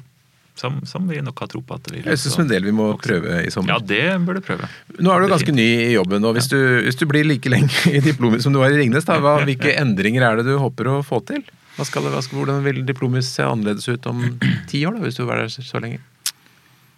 Som, 0.57 0.79
som 0.89 1.03
vi 1.05 1.19
nok 1.21 1.37
har 1.43 1.49
tro 1.51 1.59
på 1.61 1.75
at 1.77 1.83
det 1.85 1.91
vil 1.93 2.07
Jeg 2.09 2.17
syns 2.17 2.39
en 2.41 2.47
del 2.49 2.63
vi 2.65 2.71
må 2.73 2.87
prøve 2.97 3.43
i 3.45 3.51
sommer. 3.53 3.75
Ja, 3.75 3.77
det 3.77 4.25
bør 4.25 4.39
du 4.39 4.41
prøve. 4.41 4.65
Nå 4.97 5.11
er 5.13 5.21
du 5.21 5.29
ganske 5.29 5.53
ny 5.53 5.67
i 5.83 5.91
jobben, 5.93 6.25
og 6.25 6.33
hvis 6.33 6.49
du, 6.49 6.57
hvis 6.87 6.97
du 6.97 7.05
blir 7.09 7.27
like 7.29 7.51
lenge 7.51 7.91
i 7.91 8.01
diplomet 8.01 8.41
som 8.41 8.55
du 8.55 8.57
var 8.63 8.73
i 8.73 8.79
Ringnes, 8.79 9.05
da, 9.05 9.19
hva, 9.21 9.35
hvilke 9.45 9.75
endringer 9.77 10.25
er 10.25 10.39
det 10.39 10.47
du 10.49 10.55
håper 10.57 10.89
å 10.89 11.03
få 11.05 11.21
til? 11.29 11.45
Hva 11.77 11.85
skal 11.85 12.09
hva 12.09 12.23
skal, 12.25 12.41
hvordan 12.41 12.65
vil 12.65 12.81
diplomet 12.87 13.27
se 13.27 13.45
annerledes 13.45 13.85
ut 13.85 14.09
om 14.09 14.23
ti 14.71 14.81
år, 14.89 14.97
da, 14.97 15.05
hvis 15.05 15.21
du 15.21 15.27
var 15.29 15.43
der 15.43 15.53
så 15.53 15.83
lenge? 15.83 16.01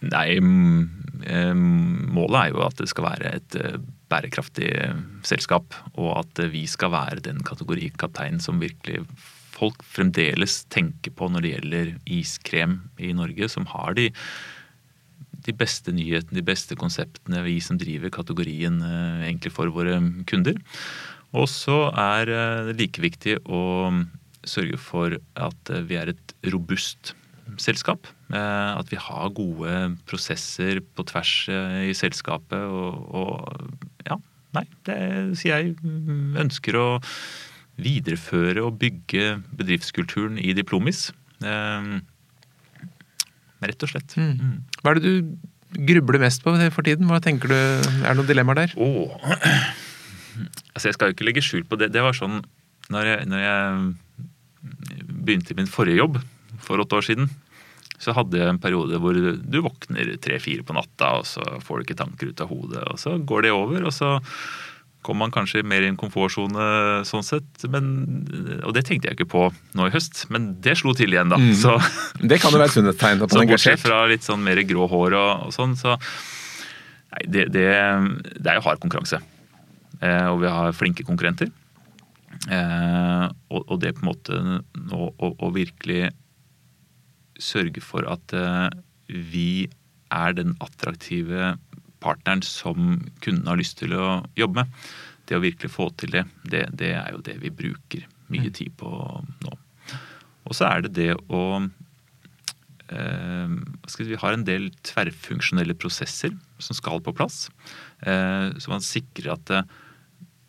Nei, 0.08 0.40
målet 0.40 2.38
er 2.40 2.54
jo 2.54 2.62
at 2.64 2.80
det 2.80 2.88
skal 2.88 3.10
være 3.10 3.34
et 3.42 3.58
eh, 3.60 3.76
bærekraftig 4.08 4.70
eh, 4.72 5.02
selskap. 5.28 5.76
Og 6.00 6.14
at 6.22 6.40
vi 6.54 6.64
skal 6.72 6.96
være 6.96 7.26
den 7.28 7.44
kategori 7.44 7.92
kaptein 8.00 8.40
som 8.40 8.64
virkelig 8.64 9.04
folk 9.60 9.84
fremdeles 9.86 10.64
tenker 10.72 11.14
på 11.16 11.28
når 11.32 11.44
det 11.44 11.52
gjelder 11.56 11.92
iskrem 12.20 12.80
i 13.02 13.12
Norge, 13.16 13.50
som 13.52 13.68
har 13.74 13.96
de, 13.98 14.10
de 15.46 15.56
beste 15.56 15.94
nyhetene, 15.96 16.40
de 16.40 16.46
beste 16.46 16.78
konseptene, 16.80 17.44
vi 17.46 17.60
som 17.64 17.80
driver 17.80 18.14
kategorien 18.14 18.80
eh, 18.86 19.28
egentlig 19.30 19.54
for 19.56 19.72
våre 19.76 20.00
kunder. 20.30 20.60
Og 21.36 21.50
så 21.52 21.90
er 21.92 22.32
eh, 22.34 22.70
det 22.70 22.78
like 22.80 23.04
viktig 23.04 23.40
å 23.46 23.64
sørge 24.48 24.80
for 24.82 25.20
at 25.40 25.74
eh, 25.74 25.86
vi 25.90 26.00
er 26.00 26.14
et 26.14 26.36
robust 26.54 27.16
selskap. 27.60 28.06
At 28.30 28.92
vi 28.92 28.98
har 29.02 29.32
gode 29.34 29.72
prosesser 30.06 30.84
på 30.94 31.02
tvers 31.10 31.32
i 31.50 31.96
selskapet. 31.98 32.62
Og, 32.62 33.08
og 33.10 34.04
ja, 34.06 34.20
nei, 34.54 34.62
det 34.86 34.98
sier 35.42 35.58
jeg 35.58 35.72
mm, 35.82 36.38
ønsker 36.44 36.78
å 36.78 36.86
videreføre 37.80 38.64
og 38.66 38.80
bygge 38.82 39.40
bedriftskulturen 39.60 40.40
i 40.42 40.54
Diplomis. 40.58 41.10
Eh, 41.44 42.00
Rett 43.60 43.84
og 43.84 43.92
slett. 43.92 44.16
Mm. 44.16 44.62
Hva 44.80 44.94
er 44.94 45.00
det 45.00 45.10
du 45.10 45.84
grubler 45.90 46.22
mest 46.24 46.44
på 46.46 46.54
for 46.72 46.86
tiden? 46.88 47.10
Hva 47.10 47.20
tenker 47.24 47.52
du, 47.52 47.58
Er 47.58 48.14
det 48.14 48.16
noen 48.22 48.30
dilemmaer 48.30 48.64
der? 48.64 48.76
Oh. 48.80 49.12
Altså, 50.72 50.88
jeg 50.88 50.96
skal 50.96 51.10
jo 51.10 51.18
ikke 51.18 51.28
legge 51.28 51.44
skjul 51.44 51.66
på 51.68 51.76
det. 51.80 51.92
Det 51.92 52.04
var 52.06 52.16
sånn 52.16 52.40
når 52.90 53.10
jeg, 53.12 53.28
når 53.30 53.44
jeg 53.44 53.82
begynte 55.20 55.54
i 55.54 55.60
min 55.60 55.70
forrige 55.70 56.00
jobb 56.00 56.18
for 56.64 56.82
åtte 56.82 56.98
år 56.98 57.06
siden, 57.06 57.30
så 58.00 58.16
hadde 58.16 58.40
jeg 58.40 58.48
en 58.48 58.62
periode 58.62 58.98
hvor 59.04 59.14
du 59.14 59.60
våkner 59.62 60.16
tre-fire 60.24 60.64
på 60.66 60.76
natta, 60.78 61.12
og 61.20 61.28
så 61.28 61.44
får 61.62 61.80
du 61.80 61.86
ikke 61.86 62.00
tanker 62.00 62.32
ut 62.32 62.44
av 62.44 62.50
hodet, 62.50 62.84
og 62.88 63.00
så 63.02 63.18
går 63.20 63.46
det 63.46 63.52
over, 63.54 63.84
og 63.84 63.94
så 63.94 64.16
kommer 65.06 65.26
man 65.26 65.34
kanskje 65.34 65.64
mer 65.64 65.86
i 65.86 65.90
en 65.90 65.98
komfortsone 66.00 66.66
sånn 67.08 67.26
sett. 67.26 67.64
Men, 67.72 67.86
og 68.68 68.74
det 68.76 68.86
tenkte 68.88 69.10
jeg 69.10 69.18
ikke 69.18 69.30
på 69.32 69.46
nå 69.78 69.88
i 69.88 69.94
høst, 69.94 70.26
men 70.34 70.52
det 70.64 70.76
slo 70.82 70.94
til 70.98 71.16
igjen, 71.16 71.32
da. 71.32 71.40
Mm. 71.40 71.54
Så, 71.58 71.78
Det 72.20 72.42
kan 72.42 72.52
jo 72.52 72.60
være 72.60 72.72
et 72.72 72.78
sunnhetstegn 72.78 73.24
at 73.26 73.34
så 73.36 73.46
bortsett 73.54 73.84
fra 73.84 74.04
litt 74.12 74.28
sånn 74.28 74.44
mer 74.44 74.62
grå 74.68 74.90
hår 74.92 75.18
og, 75.20 75.48
og 75.48 75.56
sånn, 75.56 75.78
så 75.80 75.98
Nei, 77.10 77.24
det, 77.26 77.48
det, 77.56 77.66
det 78.38 78.52
er 78.52 78.60
jo 78.60 78.68
hard 78.68 78.82
konkurranse. 78.84 79.18
Eh, 79.98 80.28
og 80.30 80.44
vi 80.44 80.52
har 80.54 80.76
flinke 80.78 81.02
konkurrenter. 81.08 81.50
Eh, 82.54 83.26
og, 83.50 83.64
og 83.66 83.80
det 83.82 83.96
på 83.98 84.04
en 84.04 84.10
måte 84.12 84.42
nå 84.78 85.08
å 85.18 85.50
virkelig 85.56 86.12
sørge 87.42 87.82
for 87.82 88.06
at 88.14 88.36
eh, 88.38 88.68
vi 89.10 89.66
er 90.14 90.36
den 90.38 90.56
attraktive 90.64 91.56
partneren 92.04 92.44
som 92.46 93.00
kundene 93.24 93.52
har 93.52 93.60
lyst 93.60 93.80
til 93.82 93.96
å 93.98 94.22
jobbe 94.40 94.64
med. 94.64 94.80
Det 95.30 95.38
å 95.38 95.44
virkelig 95.44 95.72
få 95.74 95.90
til 96.00 96.16
det, 96.16 96.26
det, 96.50 96.66
det 96.80 96.94
er 96.98 97.12
jo 97.14 97.24
det 97.26 97.38
vi 97.44 97.54
bruker 97.54 98.08
mye 98.34 98.52
tid 98.54 98.74
på 98.80 98.90
nå. 99.44 99.58
Og 100.50 100.58
så 100.58 100.66
er 100.70 100.86
det 100.86 100.96
det 100.98 101.12
å 101.30 101.44
eh, 102.90 103.54
Vi 104.00 104.22
har 104.22 104.34
en 104.34 104.48
del 104.48 104.72
tverrfunksjonelle 104.88 105.78
prosesser 105.78 106.34
som 106.62 106.78
skal 106.78 107.04
på 107.06 107.14
plass. 107.14 107.48
Eh, 108.02 108.50
så 108.58 108.74
man 108.74 108.86
sikrer 108.86 109.36
at 109.36 109.54
eh, 109.54 109.70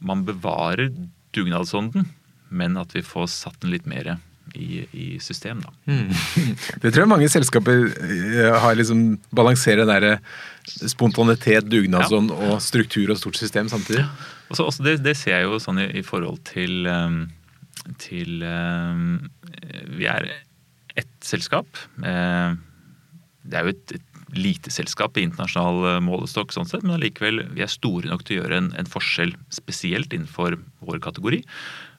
man 0.00 0.24
bevarer 0.24 0.88
dugnadsånden, 1.36 2.08
men 2.48 2.80
at 2.80 2.96
vi 2.96 3.04
får 3.04 3.28
satt 3.30 3.60
den 3.60 3.74
litt 3.74 3.86
mer 3.90 4.16
i, 4.54 4.84
i 4.92 5.06
system. 5.22 5.62
da. 5.64 5.72
Det 6.82 6.90
tror 6.90 7.04
jeg 7.04 7.10
mange 7.12 7.30
selskaper 7.32 7.86
eh, 7.86 8.60
har 8.62 8.78
liksom 8.78 9.18
balanserer 9.34 9.84
den 9.84 9.92
derre 9.92 10.88
spontanitet, 10.90 11.68
dugnadsånd 11.70 12.32
og 12.34 12.58
struktur 12.62 13.12
og 13.12 13.20
stort 13.20 13.40
system 13.40 13.70
samtidig. 13.72 14.04
Også, 14.50 14.66
også 14.66 14.86
det, 14.86 14.98
det 15.04 15.16
ser 15.18 15.38
jeg 15.38 15.48
jo 15.48 15.60
sånn 15.62 15.80
i, 15.82 15.88
i 16.00 16.04
forhold 16.06 16.40
til, 16.48 16.86
um, 16.90 17.22
til 18.02 18.42
um, 18.44 19.30
Vi 19.96 20.08
er 20.10 20.28
ett 20.98 21.16
selskap. 21.24 21.80
Eh, 22.04 22.54
det 23.50 23.58
er 23.58 23.66
jo 23.66 23.74
et, 23.74 23.94
et 23.98 24.36
lite 24.36 24.72
selskap 24.72 25.18
i 25.18 25.24
internasjonal 25.26 25.96
eh, 25.96 26.00
målestokk, 26.04 26.54
sånn 26.54 26.68
sett, 26.68 26.84
men 26.86 26.96
allikevel 26.98 27.44
vi 27.54 27.64
er 27.64 27.70
store 27.70 28.10
nok 28.10 28.24
til 28.26 28.38
å 28.38 28.42
gjøre 28.42 28.60
en, 28.62 28.72
en 28.78 28.90
forskjell, 28.90 29.34
spesielt 29.54 30.14
innenfor 30.14 30.58
vår 30.86 31.00
kategori. 31.06 31.42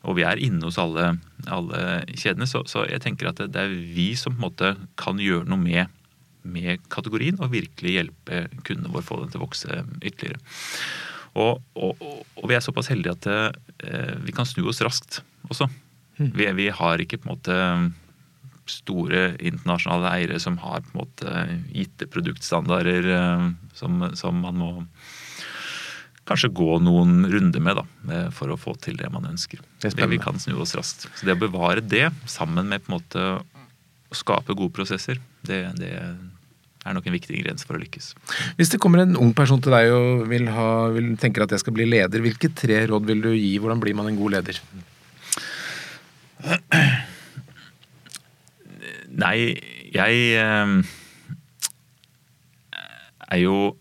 Og 0.07 0.17
vi 0.17 0.25
er 0.25 0.41
inne 0.41 0.65
hos 0.65 0.79
alle, 0.81 1.13
alle 1.45 1.81
kjedene, 2.09 2.47
så, 2.49 2.63
så 2.69 2.87
jeg 2.89 3.03
tenker 3.03 3.29
at 3.29 3.41
det, 3.41 3.51
det 3.53 3.65
er 3.67 3.75
vi 3.93 4.11
som 4.17 4.33
på 4.33 4.41
en 4.41 4.47
måte 4.47 4.73
kan 4.99 5.21
gjøre 5.21 5.49
noe 5.49 5.61
med, 5.61 5.93
med 6.41 6.81
kategorien 6.93 7.37
og 7.41 7.53
virkelig 7.53 7.97
hjelpe 7.99 8.45
kundene 8.65 8.93
våre 8.95 9.05
få 9.05 9.21
den 9.21 9.33
til 9.33 9.41
å 9.41 9.45
vokse 9.45 9.83
ytterligere. 10.01 10.41
Og, 11.39 11.61
og, 11.79 12.01
og, 12.01 12.45
vi 12.49 12.57
er 12.57 12.63
såpass 12.65 12.89
heldige 12.91 13.13
at 13.15 13.29
eh, 13.31 14.15
vi 14.25 14.33
kan 14.35 14.47
snu 14.49 14.65
oss 14.67 14.81
raskt 14.83 15.21
også. 15.47 15.69
Vi, 16.17 16.47
vi 16.57 16.67
har 16.75 17.01
ikke 17.01 17.21
på 17.21 17.29
en 17.29 17.35
måte 17.35 17.59
store 18.69 19.31
internasjonale 19.39 20.11
eiere 20.17 20.39
som 20.41 20.59
har 20.61 20.83
på 20.83 20.91
en 20.91 20.99
måte 20.99 21.45
gitte 21.71 22.09
produktstandarder 22.11 23.07
eh, 23.15 23.47
som, 23.77 24.03
som 24.17 24.43
man 24.43 24.59
må 24.59 24.71
kanskje 26.29 26.51
gå 26.53 26.77
noen 26.83 27.25
runder 27.31 27.63
med 27.63 27.79
da, 27.79 27.85
for 28.35 28.53
å 28.53 28.59
få 28.59 28.75
til 28.81 28.99
det 28.99 29.09
man 29.13 29.25
ønsker. 29.29 29.61
Det 29.81 29.93
Men 29.97 30.11
vi 30.13 30.19
kan 30.21 30.37
snu 30.39 30.53
oss 30.61 30.75
raskt. 30.77 31.07
Så 31.17 31.27
det 31.27 31.35
å 31.35 31.41
bevare 31.41 31.81
det, 31.81 32.09
sammen 32.29 32.69
med 32.69 32.85
på 32.85 32.91
en 32.91 32.97
måte 32.99 33.25
å 34.11 34.17
skape 34.17 34.55
gode 34.57 34.75
prosesser, 34.75 35.21
det, 35.47 35.63
det 35.79 35.91
er 35.95 36.95
nok 36.97 37.07
en 37.07 37.15
viktig 37.15 37.35
ingrediens 37.37 37.65
for 37.67 37.77
å 37.77 37.81
lykkes. 37.81 38.11
Hvis 38.57 38.71
det 38.73 38.79
kommer 38.81 39.03
en 39.03 39.17
ung 39.19 39.33
person 39.37 39.61
til 39.61 39.73
deg 39.75 39.91
og 39.93 40.25
vil 40.31 40.49
ha, 40.53 40.69
vil, 40.93 41.13
tenker 41.21 41.45
at 41.45 41.53
jeg 41.55 41.63
skal 41.63 41.75
bli 41.77 41.87
leder, 41.89 42.23
hvilke 42.23 42.51
tre 42.57 42.83
råd 42.89 43.07
vil 43.09 43.23
du 43.25 43.31
gi? 43.33 43.53
Hvordan 43.61 43.81
blir 43.83 43.97
man 43.97 44.09
en 44.11 44.19
god 44.19 44.37
leder? 44.37 44.61
Nei, 49.11 49.37
Jeg 49.91 50.21
eh, 50.39 50.69
er 53.27 53.39
jo 53.41 53.75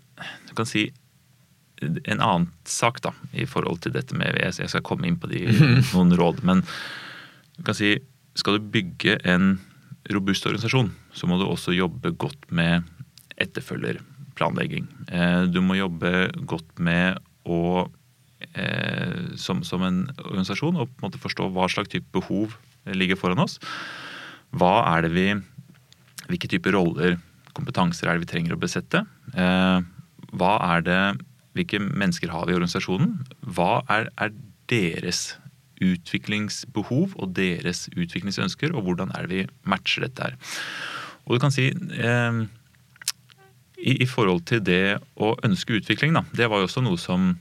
Du 0.48 0.54
kan 0.58 0.66
si 0.68 0.90
en 1.80 2.20
annen 2.20 2.48
sak 2.68 3.00
da, 3.04 3.12
i 3.32 3.46
forhold 3.48 3.82
til 3.84 3.94
dette 3.94 4.16
med 4.16 4.36
Jeg 4.40 4.68
skal 4.68 4.84
komme 4.84 5.08
inn 5.08 5.18
på 5.20 5.30
de, 5.30 5.46
noen 5.94 6.14
råd. 6.18 6.42
Men 6.46 6.62
du 7.56 7.62
kan 7.66 7.76
si, 7.76 7.96
skal 8.38 8.58
du 8.58 8.70
bygge 8.72 9.18
en 9.28 9.58
robust 10.14 10.46
organisasjon, 10.48 10.90
så 11.12 11.28
må 11.28 11.38
du 11.38 11.46
også 11.46 11.74
jobbe 11.76 12.12
godt 12.18 12.48
med 12.54 12.86
etterfølgerplanlegging. 13.40 14.88
Eh, 15.08 15.42
du 15.52 15.60
må 15.64 15.78
jobbe 15.78 16.30
godt 16.48 16.80
med 16.82 17.20
å 17.44 17.88
eh, 18.54 19.36
som, 19.40 19.62
som, 19.66 19.84
en 19.84 20.02
organisasjon 20.24 20.76
og 20.80 20.88
på 20.88 21.00
en 21.00 21.08
måte 21.08 21.22
forstå 21.22 21.50
hva 21.54 21.68
slags 21.72 21.92
type 21.92 22.08
behov 22.16 22.56
ligger 22.96 23.18
foran 23.20 23.42
oss. 23.44 23.58
Hva 24.56 24.80
er 24.96 25.06
det 25.06 25.14
vi 25.16 25.30
Hvilke 26.30 26.46
typer 26.46 26.76
roller, 26.76 27.16
kompetanser 27.58 28.06
er 28.06 28.14
det 28.14 28.22
vi 28.22 28.28
trenger 28.30 28.52
å 28.54 28.60
besette? 28.60 29.00
Eh, 29.34 29.80
hva 30.38 30.50
er 30.76 30.84
det 30.86 30.98
Hvilke 31.56 31.80
mennesker 31.82 32.30
har 32.30 32.46
vi 32.46 32.54
i 32.54 32.58
organisasjonen? 32.58 33.18
Hva 33.42 33.80
er, 33.90 34.10
er 34.20 34.34
deres 34.70 35.34
utviklingsbehov 35.80 37.16
og 37.16 37.34
deres 37.36 37.88
utviklingsønsker, 37.96 38.74
og 38.76 38.84
hvordan 38.86 39.12
er 39.16 39.26
det 39.26 39.30
vi 39.32 39.46
matcher 39.68 40.06
dette 40.06 40.28
her? 40.28 40.36
Og 41.26 41.36
du 41.36 41.42
kan 41.42 41.54
si 41.54 41.68
eh, 41.70 42.40
i, 43.80 43.94
i, 43.94 44.08
forhold 44.08 44.44
til 44.50 44.62
det 44.64 44.98
å 45.16 45.32
ønske 45.46 45.78
utvikling, 45.80 46.14
da, 46.16 46.24
det 46.36 46.50
var 46.50 46.60
jo 46.60 46.68
også 46.68 46.84
noe 46.84 47.00
som, 47.00 47.32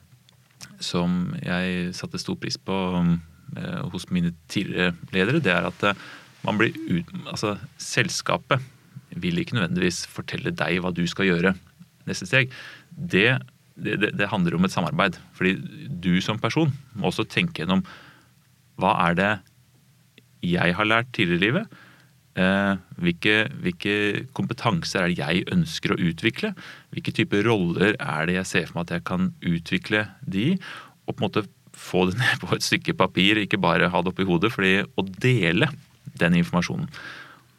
som 0.80 1.36
jeg 1.44 1.94
satte 1.98 2.22
stor 2.22 2.40
pris 2.40 2.58
på 2.58 2.80
eh, 3.04 3.80
hos 3.94 4.10
mine 4.14 4.34
tidligere 4.52 4.96
ledere. 5.16 5.44
Det 5.44 5.54
er 5.54 5.70
at 5.70 5.88
eh, 5.92 6.04
man 6.48 6.60
blir 6.60 6.76
ut, 6.88 7.10
altså 7.28 7.58
Selskapet 7.82 8.64
vil 9.20 9.42
ikke 9.42 9.58
nødvendigvis 9.58 10.06
fortelle 10.08 10.54
deg 10.56 10.80
hva 10.84 10.94
du 10.96 11.04
skal 11.10 11.28
gjøre 11.28 11.56
neste 12.08 12.28
steg. 12.30 12.54
Det, 12.90 13.40
det, 13.84 14.14
det 14.20 14.32
handler 14.32 14.58
om 14.58 14.66
et 14.68 14.74
samarbeid. 14.74 15.20
Fordi 15.38 15.56
du 15.90 16.18
som 16.24 16.40
person 16.42 16.72
må 16.96 17.10
også 17.10 17.28
tenke 17.30 17.64
gjennom 17.64 17.84
hva 18.80 18.96
er 19.10 19.20
det 19.20 19.32
jeg 20.46 20.76
har 20.76 20.88
lært 20.88 21.12
tidligere 21.16 21.40
i 21.40 21.46
livet? 21.48 21.80
Eh, 22.40 22.74
hvilke, 23.02 23.36
hvilke, 23.64 23.94
kompetanser 24.38 25.04
er 25.04 25.12
det 25.12 25.20
jeg 25.20 25.48
ønsker 25.52 25.94
å 25.94 26.00
utvikle? 26.12 26.54
Hvilke 26.94 27.14
typer 27.16 27.48
roller 27.48 27.98
er 27.98 28.30
det 28.30 28.38
jeg 28.38 28.50
ser 28.52 28.68
for 28.70 28.80
meg 28.80 28.88
at 28.88 29.00
jeg 29.00 29.08
kan 29.10 29.32
utvikle 29.44 30.06
de 30.24 30.52
i? 30.54 30.60
Og 31.08 31.16
på 31.16 31.20
en 31.20 31.28
måte 31.28 31.48
få 31.80 32.06
det 32.10 32.20
ned 32.22 32.44
på 32.44 32.54
et 32.56 32.66
stykke 32.66 32.96
papir, 33.00 33.42
ikke 33.42 33.62
bare 33.62 33.92
ha 33.92 34.04
det 34.04 34.14
oppi 34.14 34.28
hodet. 34.28 34.54
fordi 34.56 34.78
å 34.84 35.08
dele 35.20 35.72
den 36.20 36.38
informasjonen. 36.40 36.88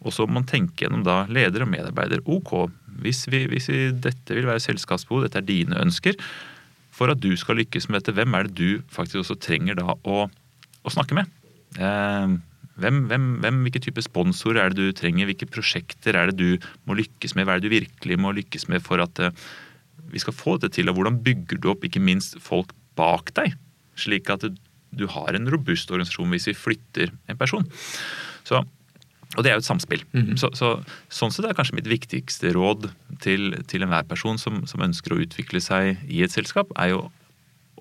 Og 0.01 0.15
så 0.17 0.25
må 0.25 0.39
man 0.39 0.49
tenke 0.49 0.87
gjennom 0.87 1.05
da 1.05 1.25
leder 1.29 1.67
og 1.67 1.73
medarbeider. 1.75 2.23
Ok, 2.25 2.71
hvis, 3.03 3.25
vi, 3.33 3.45
hvis 3.51 3.71
vi, 3.73 3.81
dette 4.09 4.37
vil 4.37 4.49
være 4.49 4.63
selskapsbehov, 4.63 5.25
dette 5.27 5.41
er 5.41 5.49
dine 5.49 5.79
ønsker. 5.81 6.19
For 6.95 7.13
at 7.13 7.23
du 7.23 7.33
skal 7.39 7.61
lykkes 7.61 7.89
med 7.89 8.01
dette, 8.01 8.15
hvem 8.17 8.35
er 8.37 8.49
det 8.49 8.57
du 8.59 8.93
faktisk 8.93 9.23
også 9.23 9.39
trenger 9.41 9.79
da 9.79 9.95
å 10.05 10.27
å 10.87 10.93
snakke 10.93 11.17
med. 11.17 11.29
Eh, 11.77 12.37
hvem, 12.81 13.03
hvem, 13.11 13.27
hvem, 13.43 13.63
hvilke 13.67 13.83
type 13.85 14.05
sponsorer 14.05 14.63
er 14.63 14.75
det 14.75 14.89
du 14.91 14.97
trenger? 14.97 15.29
Hvilke 15.29 15.49
prosjekter 15.51 16.17
er 16.17 16.31
det 16.31 16.39
du 16.41 16.71
må 16.89 16.97
lykkes 16.99 17.37
med? 17.37 17.47
Hva 17.47 17.57
er 17.57 17.63
det 17.63 17.69
du 17.69 17.77
virkelig 17.77 18.21
må 18.21 18.33
lykkes 18.37 18.69
med 18.73 18.85
for 18.85 19.03
at 19.05 19.21
eh, 19.23 19.45
vi 20.11 20.23
skal 20.23 20.37
få 20.37 20.57
dette 20.59 20.79
til? 20.79 20.91
Og 20.91 20.99
hvordan 20.99 21.21
bygger 21.25 21.61
du 21.61 21.71
opp 21.75 21.85
ikke 21.87 22.03
minst 22.03 22.39
folk 22.45 22.73
bak 22.99 23.33
deg, 23.37 23.57
slik 24.01 24.33
at 24.33 24.49
du 24.91 25.07
har 25.13 25.37
en 25.37 25.49
robust 25.53 25.93
organisasjon 25.93 26.33
hvis 26.33 26.51
vi 26.51 26.59
flytter 26.59 27.15
en 27.31 27.41
person? 27.41 27.67
Så, 28.49 28.65
og 29.37 29.45
det 29.45 29.51
er 29.51 29.55
jo 29.55 29.63
et 29.63 29.69
samspill. 29.69 30.03
Mm 30.13 30.23
-hmm. 30.27 30.37
så, 30.37 30.51
så, 30.55 30.83
sånn 31.09 31.31
sett 31.31 31.47
er 31.47 31.55
kanskje 31.55 31.79
mitt 31.79 31.87
viktigste 31.87 32.53
råd 32.53 32.91
til, 33.21 33.55
til 33.67 33.83
enhver 33.83 34.03
person 34.03 34.39
som, 34.39 34.67
som 34.67 34.83
ønsker 34.83 35.13
å 35.13 35.21
utvikle 35.23 35.61
seg 35.61 35.99
i 36.09 36.23
et 36.23 36.33
selskap, 36.33 36.73
er 36.77 36.89
jo 36.95 37.11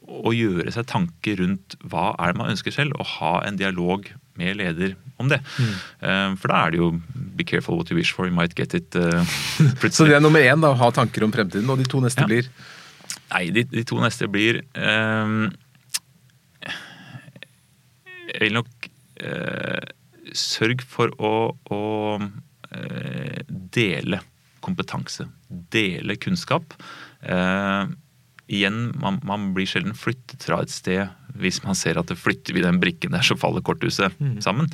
å 0.09 0.33
gjøre 0.33 0.71
seg 0.71 0.87
tanker 0.89 1.37
rundt 1.41 1.75
hva 1.85 2.15
er 2.17 2.31
det 2.31 2.37
man 2.41 2.51
ønsker 2.53 2.73
selv, 2.73 2.93
og 2.99 3.05
ha 3.19 3.41
en 3.45 3.57
dialog 3.57 4.05
med 4.39 4.57
leder 4.57 4.95
om 5.17 5.29
det. 5.29 5.39
Mm. 5.59 6.37
For 6.39 6.47
da 6.47 6.65
er 6.65 6.71
det 6.71 6.79
jo 6.79 7.01
'be 7.35 7.43
careful 7.43 7.77
what 7.77 7.91
you 7.91 7.97
wish 7.97 8.13
for, 8.13 8.25
you 8.25 8.33
might 8.33 8.55
get 8.55 8.73
it'. 8.73 8.95
Uh, 8.99 9.89
Så 9.89 10.05
det 10.05 10.15
er 10.15 10.19
nummer 10.19 10.39
én, 10.39 10.61
da, 10.61 10.71
å 10.71 10.79
ha 10.79 10.91
tanker 10.91 11.23
om 11.23 11.31
fremtiden. 11.31 11.69
Og 11.69 11.77
de 11.77 11.83
to 11.83 11.99
neste 11.99 12.21
ja. 12.21 12.27
blir? 12.27 12.49
Nei, 13.33 13.49
de, 13.49 13.63
de, 13.63 13.83
to 13.83 13.99
neste 14.01 14.27
blir 14.27 14.63
um, 14.73 15.51
Jeg 18.29 18.41
vil 18.41 18.53
nok 18.53 18.89
uh, 19.23 19.81
Sørg 20.37 20.83
for 20.85 21.13
å, 21.21 21.33
å 21.73 21.81
eh, 22.19 23.41
dele 23.47 24.21
kompetanse. 24.65 25.27
Dele 25.47 26.17
kunnskap. 26.21 26.75
Eh, 27.21 27.91
igjen, 28.49 28.89
man, 29.01 29.19
man, 29.27 29.51
blir 29.55 29.69
sjelden 29.69 29.95
flyttet 29.97 30.45
fra 30.47 30.61
et 30.63 30.73
sted 30.73 31.07
hvis 31.39 31.61
man 31.63 31.77
ser 31.77 31.99
at 31.99 32.09
det 32.09 32.17
flytter 32.19 32.55
vi 32.55 32.65
den 32.65 32.81
brikken 32.81 33.13
der, 33.13 33.23
så 33.25 33.37
faller 33.39 33.63
korthuset 33.65 34.15
mm. 34.19 34.39
sammen. 34.43 34.69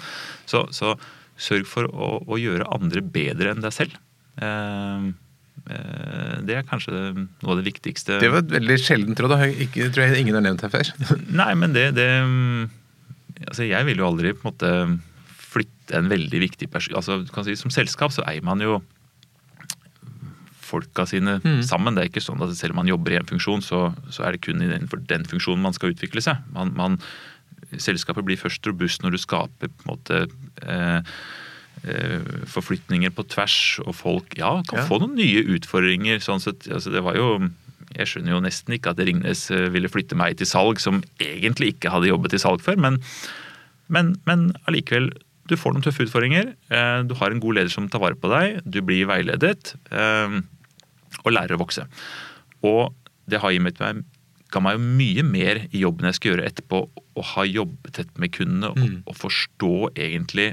Så, 0.49 0.65
så, 0.75 0.95
sørg 1.35 1.67
for 1.67 1.89
å, 1.91 2.15
å, 2.23 2.39
gjøre 2.39 2.69
andre 2.71 3.03
bedre 3.03 3.51
enn 3.51 3.63
deg 3.63 3.73
selv. 3.75 3.97
Eh, 4.39 5.09
eh, 5.67 6.37
det 6.47 6.55
er 6.55 6.69
kanskje 6.69 6.93
noe 6.95 7.51
av 7.51 7.59
det 7.59 7.67
viktigste. 7.67 8.21
Det 8.23 8.31
var 8.31 8.45
et 8.45 8.53
veldig 8.55 8.77
sjeldent 8.79 9.19
råd. 9.19 9.35
Det 9.75 9.89
tror 9.89 10.05
jeg 10.05 10.23
ingen 10.23 10.39
har 10.39 10.45
nevnt 10.47 10.63
her 10.63 10.71
før. 10.71 10.93
Nei, 11.27 11.51
men 11.59 11.75
det, 11.75 11.89
det 11.99 12.07
altså 13.49 13.67
Jeg 13.67 13.89
vil 13.89 13.99
jo 13.99 14.07
aldri 14.07 14.31
på 14.31 14.45
en 14.45 14.53
måte 14.53 14.71
flytte 15.55 15.95
en 15.97 16.11
veldig 16.11 16.41
viktig 16.43 16.69
person 16.73 16.97
altså, 16.99 17.21
si, 17.47 17.55
Som 17.59 17.73
selskap 17.73 18.13
så 18.15 18.25
eier 18.27 18.45
man 18.45 18.63
jo 18.63 18.81
folka 20.65 21.05
sine 21.09 21.37
mm. 21.43 21.61
sammen. 21.67 21.95
Det 21.95 22.03
er 22.03 22.09
ikke 22.09 22.23
sånn 22.25 22.41
at 22.43 22.55
selv 22.57 22.75
om 22.75 22.81
man 22.83 22.89
jobber 22.89 23.13
i 23.13 23.19
en 23.19 23.29
funksjon, 23.29 23.63
så, 23.63 23.87
så 24.13 24.25
er 24.25 24.35
det 24.35 24.43
kun 24.47 24.63
innenfor 24.63 25.03
den 25.11 25.25
funksjonen 25.29 25.63
man 25.65 25.75
skal 25.77 25.93
utvikle 25.93 26.23
seg. 26.25 26.41
Man, 26.55 26.73
man, 26.77 26.99
selskapet 27.81 28.25
blir 28.27 28.39
først 28.39 28.65
robust 28.67 29.03
når 29.03 29.15
du 29.15 29.21
skaper 29.21 29.69
på 29.69 29.85
en 29.85 29.91
måte 29.91 30.23
eh, 30.65 31.19
eh, 31.85 32.31
forflytninger 32.49 33.13
på 33.15 33.27
tvers, 33.31 33.59
og 33.85 33.93
folk 33.97 34.37
ja, 34.39 34.57
kan 34.69 34.81
ja. 34.81 34.87
få 34.89 34.99
noen 35.03 35.17
nye 35.19 35.45
utfordringer. 35.57 36.21
sånn 36.23 36.43
sett, 36.43 36.67
altså 36.71 36.93
det 36.93 37.05
var 37.05 37.19
jo 37.19 37.29
jeg 37.95 38.09
skjønner 38.09 38.33
jo 38.33 38.43
nesten 38.43 38.75
ikke 38.75 38.91
at 38.91 39.01
Ringnes 39.07 39.47
eh, 39.53 39.69
ville 39.73 39.91
flytte 39.91 40.17
meg 40.19 40.39
til 40.39 40.49
salg, 40.49 40.81
som 40.83 41.03
egentlig 41.21 41.75
ikke 41.75 41.93
hadde 41.93 42.09
jobbet 42.11 42.35
i 42.35 42.41
salg 42.41 42.63
før. 42.65 42.79
Men, 42.81 42.99
men, 43.93 44.15
men 44.27 44.49
allikevel, 44.69 45.11
du 45.45 45.55
får 45.59 45.75
noen 45.75 45.85
tøffe 45.85 46.05
utfordringer. 46.07 46.53
Eh, 46.73 46.99
du 47.05 47.13
har 47.19 47.31
en 47.31 47.41
god 47.43 47.59
leder 47.59 47.73
som 47.73 47.87
tar 47.91 48.01
vare 48.03 48.17
på 48.17 48.31
deg. 48.31 48.61
Du 48.65 48.81
blir 48.85 49.09
veiledet 49.09 49.75
og 51.25 51.33
lærer 51.33 51.55
å 51.55 51.61
vokse. 51.61 51.85
Og 52.65 52.93
det 53.29 53.41
har 53.41 53.53
gitt 53.53 53.81
meg, 53.81 54.03
ga 54.53 54.61
meg 54.63 54.81
mye 54.81 55.25
mer 55.25 55.63
i 55.71 55.81
jobben 55.83 56.09
jeg 56.09 56.19
skal 56.19 56.33
gjøre 56.33 56.47
etterpå, 56.49 56.81
å 56.91 57.25
ha 57.33 57.45
jobbet 57.47 57.97
tett 57.97 58.13
med 58.21 58.33
kundene 58.35 58.71
og, 58.73 58.79
mm. 58.79 58.97
og, 59.05 59.15
forstå 59.17 59.75
egentlig 59.93 60.49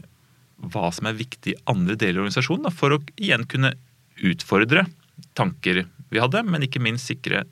hva 0.73 0.93
som 0.95 1.09
er 1.11 1.19
viktig 1.19 1.55
i 1.55 1.61
andre 1.71 1.97
deler 1.99 2.21
av 2.21 2.27
organisasjonen, 2.27 2.69
da, 2.69 2.75
for 2.75 2.95
å 2.95 3.01
igjen 3.17 3.49
kunne 3.51 3.75
utfordre 4.23 4.87
tanker 5.39 5.83
vi 6.13 6.21
hadde, 6.23 6.45
men 6.47 6.65
ikke 6.67 6.83
minst 6.83 7.09
sikre 7.11 7.43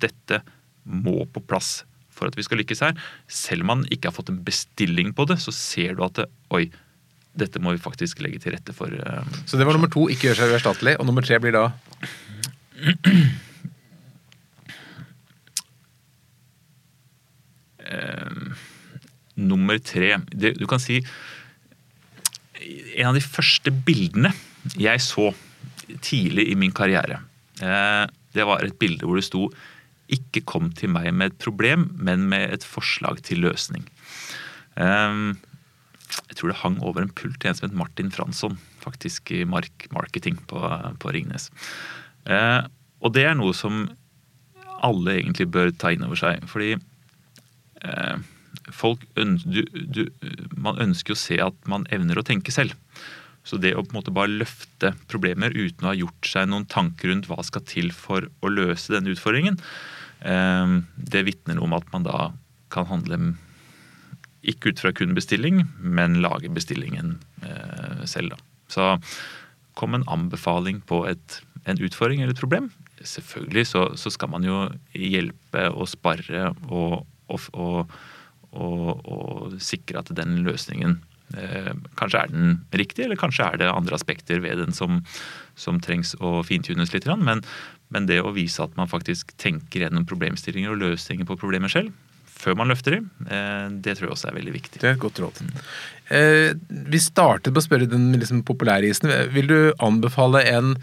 dette 0.00 0.40
må 0.86 1.24
på 1.32 1.42
plass 1.44 1.82
for 2.16 2.30
at 2.30 2.36
vi 2.38 2.44
skal 2.46 2.60
lykkes 2.62 2.82
her. 2.86 2.96
Selv 3.28 3.66
om 3.66 3.72
man 3.74 3.86
ikke 3.92 4.10
har 4.10 4.16
fått 4.16 4.32
en 4.32 4.42
bestilling 4.46 5.12
på 5.16 5.28
det, 5.28 5.38
så 5.42 5.54
ser 5.54 5.96
du 5.96 6.04
at 6.06 6.20
det, 6.20 6.28
oi, 6.56 6.66
dette 7.36 7.60
må 7.60 7.74
vi 7.74 7.82
faktisk 7.82 8.22
legge 8.24 8.40
til 8.42 8.56
rette 8.56 8.74
for. 8.76 8.92
Uh, 8.92 9.24
så 9.48 9.60
det 9.60 9.66
var 9.68 9.76
nummer 9.76 9.92
to, 9.92 10.06
ikke 10.12 10.30
gjør 10.30 10.40
seg 10.40 10.54
uerstattelig. 10.54 10.96
Og 11.00 11.08
nummer 11.08 11.26
tre 11.26 11.40
blir 11.42 11.56
da? 11.56 11.66
Uh, 17.86 18.56
nummer 19.38 19.78
tre 19.78 20.16
det, 20.34 20.56
Du 20.58 20.66
kan 20.68 20.80
si 20.82 20.98
En 22.98 23.12
av 23.12 23.14
de 23.14 23.22
første 23.22 23.70
bildene 23.70 24.32
jeg 24.74 25.00
så 25.04 25.30
tidlig 26.02 26.48
i 26.50 26.56
min 26.58 26.72
karriere, 26.74 27.20
uh, 27.62 28.04
det 28.34 28.44
var 28.48 28.64
et 28.66 28.74
bilde 28.80 29.06
hvor 29.06 29.20
det 29.20 29.28
sto 29.28 29.44
'Ikke 30.06 30.44
kom 30.46 30.70
til 30.72 30.90
meg 30.90 31.12
med 31.14 31.32
et 31.32 31.38
problem, 31.38 31.90
men 31.98 32.28
med 32.28 32.52
et 32.52 32.64
forslag 32.64 33.22
til 33.22 33.42
løsning'. 33.42 33.86
Uh, 34.76 35.34
jeg 36.28 36.38
tror 36.38 36.52
det 36.52 36.60
hang 36.62 36.78
over 36.84 37.02
en 37.02 37.12
pult 37.16 37.38
til 37.40 37.50
en 37.50 37.58
som 37.58 37.68
het 37.68 37.76
Martin 37.76 38.10
Fransson, 38.14 38.58
faktisk 38.82 39.32
i 39.34 39.44
mark 39.48 39.88
marketing 39.94 40.38
på, 40.50 40.60
på 41.02 41.12
Ringnes. 41.14 41.50
Eh, 42.26 42.62
og 43.02 43.14
det 43.16 43.26
er 43.26 43.36
noe 43.38 43.54
som 43.56 43.86
alle 44.86 45.18
egentlig 45.18 45.48
bør 45.52 45.72
ta 45.74 45.92
inn 45.94 46.06
over 46.06 46.18
seg. 46.20 46.44
Fordi 46.50 46.74
eh, 46.76 48.16
folk 48.74 49.04
du, 49.16 49.62
du, 49.72 50.02
man 50.56 50.80
ønsker 50.82 51.14
å 51.14 51.20
se 51.20 51.40
at 51.42 51.58
man 51.70 51.86
evner 51.94 52.20
å 52.20 52.26
tenke 52.26 52.54
selv. 52.54 52.76
Så 53.46 53.60
det 53.62 53.76
å 53.76 53.84
på 53.84 53.94
en 53.94 54.00
måte 54.00 54.14
bare 54.14 54.32
løfte 54.42 54.92
problemer 55.10 55.54
uten 55.54 55.86
å 55.86 55.92
ha 55.92 55.98
gjort 55.98 56.26
seg 56.26 56.48
noen 56.50 56.66
tanker 56.70 57.12
rundt 57.12 57.28
hva 57.30 57.38
skal 57.46 57.62
til 57.66 57.92
for 57.94 58.26
å 58.42 58.50
løse 58.50 58.94
denne 58.94 59.12
utfordringen, 59.14 59.60
det 60.20 61.20
vitner 61.26 61.58
om 61.62 61.74
at 61.76 61.90
man 61.92 62.06
da 62.06 62.30
kan 62.72 62.88
handle 62.88 63.18
ikke 64.46 64.72
ut 64.72 64.82
fra 64.82 64.92
kun 64.94 65.14
bestilling, 65.16 65.64
men 65.80 66.20
lage 66.22 66.50
bestillingen 66.54 67.16
eh, 67.42 68.04
selv. 68.08 68.34
Da. 68.34 68.38
Så 68.70 68.88
kom 69.76 69.96
en 69.96 70.06
anbefaling 70.08 70.80
på 70.88 71.02
et, 71.10 71.40
en 71.66 71.80
utfordring 71.82 72.22
eller 72.22 72.36
et 72.36 72.42
problem. 72.42 72.70
Selvfølgelig 73.02 73.66
så, 73.72 73.88
så 73.98 74.12
skal 74.14 74.32
man 74.32 74.46
jo 74.46 74.62
hjelpe 74.94 75.66
og 75.72 75.90
sparre 75.90 76.52
og, 76.70 77.02
og, 77.28 77.50
og, 77.52 77.92
og 78.56 79.58
sikre 79.62 80.00
at 80.00 80.14
den 80.16 80.40
løsningen 80.46 81.00
eh, 81.36 81.72
kanskje 81.98 82.22
er 82.22 82.32
den 82.32 82.54
riktige, 82.72 83.08
eller 83.08 83.20
kanskje 83.20 83.50
er 83.50 83.60
det 83.60 83.72
andre 83.72 83.98
aspekter 83.98 84.40
ved 84.44 84.62
den 84.62 84.72
som, 84.76 85.02
som 85.58 85.82
trengs 85.82 86.14
å 86.22 86.38
fintunes 86.46 86.94
litt. 86.94 87.08
Men, 87.20 87.44
men 87.94 88.08
det 88.08 88.18
å 88.22 88.34
vise 88.34 88.64
at 88.64 88.74
man 88.78 88.90
faktisk 88.90 89.32
tenker 89.40 89.84
gjennom 89.84 90.06
problemstillinger 90.08 90.74
og 90.74 90.82
løsninger 90.82 91.28
på 91.28 91.38
problemer 91.38 91.70
selv, 91.72 91.94
før 92.36 92.56
man 92.58 92.70
løfter 92.70 92.98
dem, 92.98 93.06
eh, 93.30 93.66
det 93.82 93.96
tror 93.96 94.08
jeg 94.08 94.16
også 94.16 94.30
er 94.30 94.36
veldig 94.36 94.54
viktig. 94.58 94.80
Det 94.82 94.90
er 94.90 94.96
et 94.96 95.02
godt 95.02 95.20
råd. 95.22 95.40
Eh, 96.12 96.50
vi 96.92 97.00
startet 97.00 97.54
på 97.54 97.62
å 97.62 97.64
spørre 97.64 97.88
den 97.88 98.10
liksom, 98.12 98.42
populære 98.46 98.90
isen. 98.90 99.10
Vil 99.32 99.48
du 99.50 99.58
anbefale 99.82 100.44
en 100.50 100.74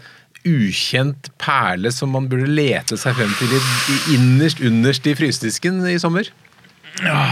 ukjent 0.44 1.30
perle 1.40 1.92
som 1.94 2.10
man 2.12 2.26
burde 2.28 2.50
lete 2.50 2.98
seg 3.00 3.14
frem 3.16 3.32
til 3.38 3.54
i, 3.54 3.60
innerst 4.16 4.60
underst 4.64 5.06
i 5.08 5.14
frysedisken 5.16 5.78
i 5.88 5.96
sommer? 6.02 6.28
Ja. 7.00 7.22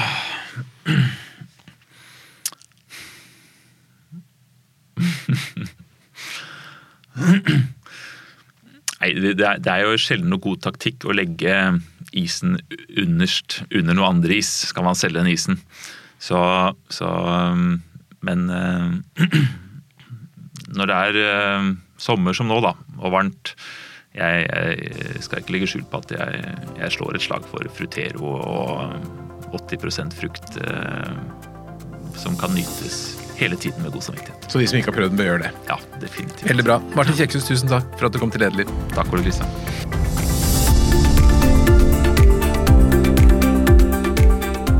Nei, 9.02 9.16
det 9.18 9.42
er, 9.42 9.80
jo 9.82 9.98
sjelden 9.98 10.30
noe 10.30 10.42
god 10.42 10.60
taktikk 10.62 11.08
å 11.10 11.14
legge 11.16 11.56
isen 12.14 12.54
underst 13.00 13.62
under 13.74 13.96
noe 13.98 14.10
andre 14.12 14.36
is, 14.38 14.50
skal 14.70 14.86
man 14.86 14.98
selge 14.98 15.18
den 15.18 15.32
isen. 15.32 15.58
Så, 16.22 16.38
så 16.86 17.08
Men 18.22 18.44
eh, 18.54 19.26
når 20.76 20.90
det 20.90 20.98
er 21.08 21.18
eh, 21.24 21.72
sommer 21.98 22.36
som 22.38 22.46
nå, 22.46 22.60
da, 22.62 22.76
og 23.00 23.16
varmt 23.16 23.56
jeg, 24.12 24.44
jeg 24.44 25.24
skal 25.24 25.40
ikke 25.40 25.54
legge 25.56 25.70
skjul 25.72 25.84
på 25.88 26.02
at 26.04 26.12
jeg, 26.12 26.54
jeg, 26.76 26.94
slår 26.94 27.16
et 27.16 27.24
slag 27.24 27.46
for 27.48 27.66
Frutero 27.72 28.36
og 28.36 29.56
80 29.56 30.14
frukt 30.14 30.60
eh, 30.60 31.16
som 32.20 32.36
kan 32.38 32.52
nytes 32.54 33.21
hele 33.38 33.56
tiden 33.56 33.82
med 33.82 33.94
god 33.94 34.02
samvittighet. 34.08 34.48
Så 34.48 34.60
de 34.60 34.68
som 34.70 34.78
ikke 34.78 34.92
har 34.92 34.98
prøvd 34.98 35.14
den, 35.14 35.20
bør 35.20 35.30
gjøre 35.30 35.46
det? 35.46 35.52
Ja, 35.70 35.78
definitivt. 36.02 36.48
Veldig 36.50 36.66
bra. 36.68 36.80
Martin 36.98 37.18
Kjekshus, 37.18 37.48
tusen 37.48 37.72
takk 37.72 37.88
for 37.98 38.08
at 38.08 38.14
du 38.14 38.20
kom 38.22 38.32
til 38.34 38.44
Lederliv. 38.44 38.70
Takk 38.96 39.10
det, 39.12 39.24
Kristian. 39.28 39.90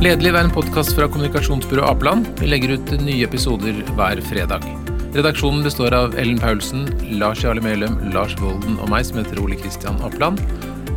Lederliv 0.03 0.35
er 0.35 0.49
en 0.49 0.51
podkast 0.51 0.97
fra 0.99 1.07
kommunikasjonsbyrået 1.07 1.87
Apeland. 1.87 2.27
Vi 2.41 2.49
legger 2.51 2.75
ut 2.75 2.95
nye 3.05 3.23
episoder 3.23 3.77
hver 3.95 4.23
fredag. 4.27 4.67
Redaksjonen 5.15 5.63
består 5.63 5.95
av 5.95 6.17
Ellen 6.19 6.41
Paulsen, 6.43 6.89
Lars 7.21 7.45
Jarle 7.45 7.63
Melum, 7.63 7.99
Lars 8.15 8.35
Volden 8.41 8.81
og 8.81 8.91
meg, 8.91 9.05
som 9.07 9.21
heter 9.21 9.39
Ole 9.45 9.59
Kristian 9.61 10.01
Apeland. 10.03 10.43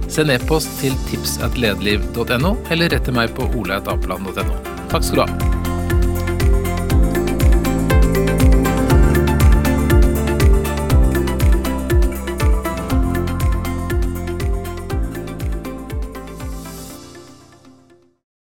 Send 0.10 0.34
e-post 0.34 0.72
til 0.82 0.96
tipsatlederliv.no, 1.12 2.56
eller 2.74 2.96
rett 2.96 3.06
til 3.06 3.18
meg 3.18 3.36
på 3.38 3.46
oleatapeland.no. 3.60 4.64
Takk 4.90 5.06
skal 5.06 5.22
du 5.22 5.26
ha. 5.28 5.55